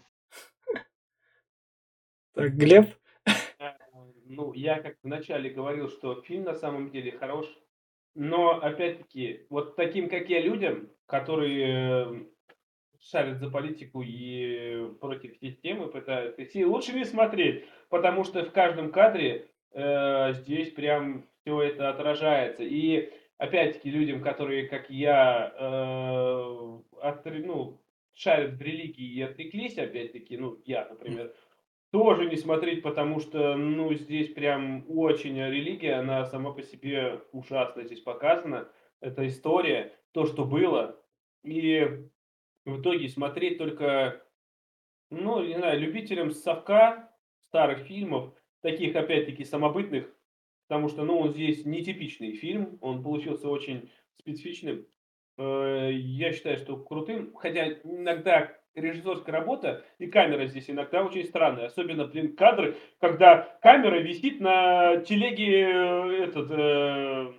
Так, 2.33 2.55
Глеб? 2.55 2.95
ну, 4.25 4.53
я 4.53 4.79
как 4.79 4.97
вначале 5.01 5.49
говорил, 5.49 5.89
что 5.89 6.21
фильм 6.21 6.43
на 6.43 6.53
самом 6.53 6.91
деле 6.91 7.11
хорош, 7.11 7.47
но, 8.13 8.59
опять-таки, 8.59 9.45
вот 9.49 9.75
таким, 9.75 10.09
как 10.09 10.29
я, 10.29 10.41
людям, 10.41 10.89
которые 11.07 11.65
э, 12.05 12.25
шарят 13.09 13.39
за 13.39 13.49
политику 13.49 14.01
и 14.05 14.89
против 14.99 15.37
системы 15.37 15.87
пытаются 15.87 16.43
идти, 16.43 16.65
лучше 16.65 16.93
не 16.93 17.05
смотреть, 17.05 17.65
потому 17.89 18.23
что 18.23 18.43
в 18.43 18.51
каждом 18.51 18.91
кадре 18.91 19.49
э, 19.71 20.33
здесь 20.33 20.71
прям 20.71 21.25
все 21.41 21.61
это 21.61 21.89
отражается. 21.89 22.63
И, 22.63 23.09
опять-таки, 23.37 23.89
людям, 23.89 24.21
которые, 24.21 24.67
как 24.67 24.89
я, 24.89 25.53
э, 25.57 26.79
от, 27.01 27.25
ну, 27.25 27.81
шарят 28.13 28.53
в 28.53 28.61
религии 28.61 29.13
и 29.13 29.21
отреклись, 29.21 29.77
опять-таки, 29.77 30.37
ну, 30.37 30.59
я, 30.65 30.87
например, 30.89 31.33
тоже 31.91 32.25
не 32.25 32.35
смотреть, 32.35 32.83
потому 32.83 33.19
что, 33.19 33.55
ну, 33.55 33.93
здесь 33.93 34.33
прям 34.33 34.83
очень 34.89 35.37
религия, 35.37 35.95
она 35.95 36.25
сама 36.25 36.51
по 36.51 36.61
себе 36.61 37.21
ужасно 37.31 37.83
здесь 37.83 38.01
показана. 38.01 38.67
Это 38.99 39.25
история, 39.27 39.93
то, 40.11 40.25
что 40.25 40.43
было. 40.43 40.99
И 41.43 41.87
в 42.67 42.81
итоге 42.81 43.07
смотреть 43.07 43.57
только, 43.57 44.21
ну, 45.09 45.41
не 45.41 45.55
знаю, 45.55 45.79
любителям 45.79 46.31
совка 46.31 47.09
старых 47.47 47.79
фильмов, 47.79 48.33
таких, 48.61 48.95
опять-таки, 48.95 49.45
самобытных, 49.45 50.13
потому 50.67 50.89
что, 50.89 51.03
ну, 51.03 51.17
он 51.17 51.31
здесь 51.31 51.65
нетипичный 51.65 52.33
фильм, 52.33 52.77
он 52.81 53.03
получился 53.03 53.47
очень 53.47 53.89
специфичным. 54.19 54.85
Э, 55.37 55.91
я 55.93 56.33
считаю, 56.33 56.57
что 56.57 56.75
крутым, 56.75 57.33
хотя 57.35 57.71
иногда 57.83 58.53
режиссерская 58.75 59.33
работа 59.33 59.85
и 59.97 60.07
камера 60.07 60.45
здесь 60.45 60.69
иногда 60.69 61.05
очень 61.05 61.23
странная. 61.23 61.67
Особенно, 61.67 62.05
блин, 62.05 62.35
кадры, 62.35 62.75
когда 62.99 63.57
камера 63.61 63.99
висит 63.99 64.41
на 64.41 64.97
телеге 64.97 65.61
э, 65.61 66.23
этот, 66.25 66.51
э, 66.51 67.33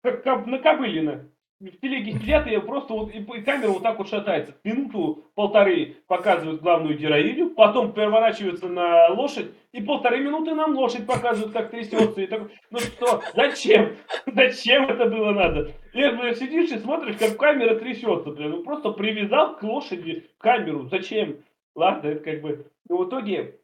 как, 0.00 0.46
на 0.46 0.60
кобылина. 0.60 1.28
В 1.58 1.80
телеге 1.80 2.12
сидят, 2.12 2.46
и 2.46 2.58
просто 2.58 2.92
вот 2.92 3.14
и, 3.14 3.22
камера 3.40 3.70
вот 3.70 3.82
так 3.82 3.96
вот 3.96 4.08
шатается. 4.08 4.54
Минуту-полторы 4.62 5.96
показывают 6.06 6.60
главную 6.60 6.98
героиню, 6.98 7.54
потом 7.54 7.94
переворачиваются 7.94 8.68
на 8.68 9.08
лошадь, 9.08 9.46
и 9.72 9.80
полторы 9.80 10.20
минуты 10.20 10.54
нам 10.54 10.76
лошадь 10.76 11.06
показывают, 11.06 11.54
как 11.54 11.70
трясется. 11.70 12.20
И 12.20 12.26
так, 12.26 12.50
ну 12.70 12.78
что, 12.78 13.22
зачем? 13.34 13.96
Зачем 14.26 14.84
это 14.84 15.06
было 15.06 15.32
надо? 15.32 15.72
И 15.94 16.00
сидишь 16.34 16.72
и 16.72 16.78
смотришь, 16.78 17.16
как 17.16 17.38
камера 17.38 17.78
трясется. 17.78 18.32
Блин. 18.32 18.50
Ну 18.50 18.62
просто 18.62 18.90
привязал 18.90 19.56
к 19.56 19.62
лошади 19.62 20.28
камеру. 20.36 20.88
Зачем? 20.90 21.42
Ладно, 21.74 22.08
это 22.08 22.22
как 22.22 22.42
бы... 22.42 22.70
Но 22.88 22.98
в 22.98 23.08
итоге 23.08 23.60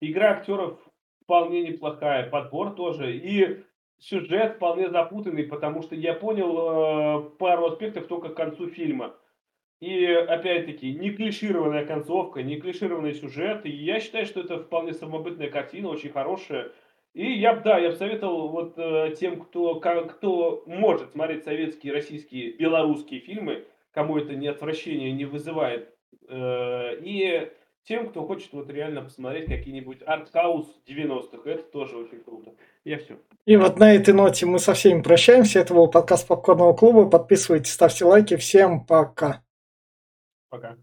игра 0.00 0.30
актеров 0.30 0.78
вполне 1.24 1.62
неплохая, 1.62 2.30
подбор 2.30 2.74
тоже. 2.74 3.16
И 3.16 3.64
сюжет 3.98 4.56
вполне 4.56 4.88
запутанный, 4.90 5.44
потому 5.44 5.82
что 5.82 5.94
я 5.94 6.14
понял 6.14 7.26
э, 7.26 7.30
пару 7.38 7.66
аспектов 7.66 8.06
только 8.06 8.30
к 8.30 8.36
концу 8.36 8.68
фильма. 8.68 9.14
И 9.80 10.06
опять-таки, 10.06 10.94
не 10.94 11.10
клишированная 11.10 11.84
концовка, 11.84 12.42
не 12.42 12.58
клишированный 12.58 13.14
сюжет. 13.14 13.66
И 13.66 13.70
я 13.70 14.00
считаю, 14.00 14.24
что 14.24 14.40
это 14.40 14.58
вполне 14.58 14.94
самобытная 14.94 15.50
картина, 15.50 15.88
очень 15.90 16.10
хорошая. 16.10 16.72
И 17.12 17.32
я, 17.32 17.56
да, 17.56 17.78
я 17.78 17.90
бы 17.90 17.96
советовал 17.96 18.48
вот 18.48 18.74
э, 18.78 19.14
тем, 19.18 19.40
кто, 19.40 19.80
как, 19.80 20.16
кто 20.16 20.62
может 20.66 21.12
смотреть 21.12 21.44
советские, 21.44 21.92
российские, 21.92 22.52
белорусские 22.52 23.20
фильмы, 23.20 23.66
кому 23.90 24.18
это 24.18 24.34
не 24.34 24.48
отвращение 24.48 25.12
не 25.12 25.24
вызывает. 25.24 25.94
Э, 26.28 26.96
и 27.00 27.50
тем, 27.84 28.08
кто 28.10 28.26
хочет 28.26 28.52
вот 28.52 28.68
реально 28.70 29.02
посмотреть 29.02 29.46
какие-нибудь 29.46 30.02
арт-хаус 30.04 30.66
90-х. 30.86 31.48
Это 31.48 31.62
тоже 31.64 31.96
очень 31.96 32.22
круто. 32.22 32.54
Я 32.86 32.98
все. 32.98 33.18
И 33.46 33.56
вот 33.56 33.80
на 33.80 33.94
этой 33.94 34.14
ноте 34.14 34.46
мы 34.46 34.60
со 34.60 34.72
всеми 34.74 35.02
прощаемся. 35.02 35.58
Это 35.58 35.74
был 35.74 35.88
подкаст 35.88 36.28
Попкорнового 36.28 36.72
клуба. 36.72 37.10
Подписывайтесь, 37.10 37.72
ставьте 37.72 38.04
лайки. 38.04 38.36
Всем 38.36 38.86
пока. 38.86 39.42
Пока. 40.50 40.76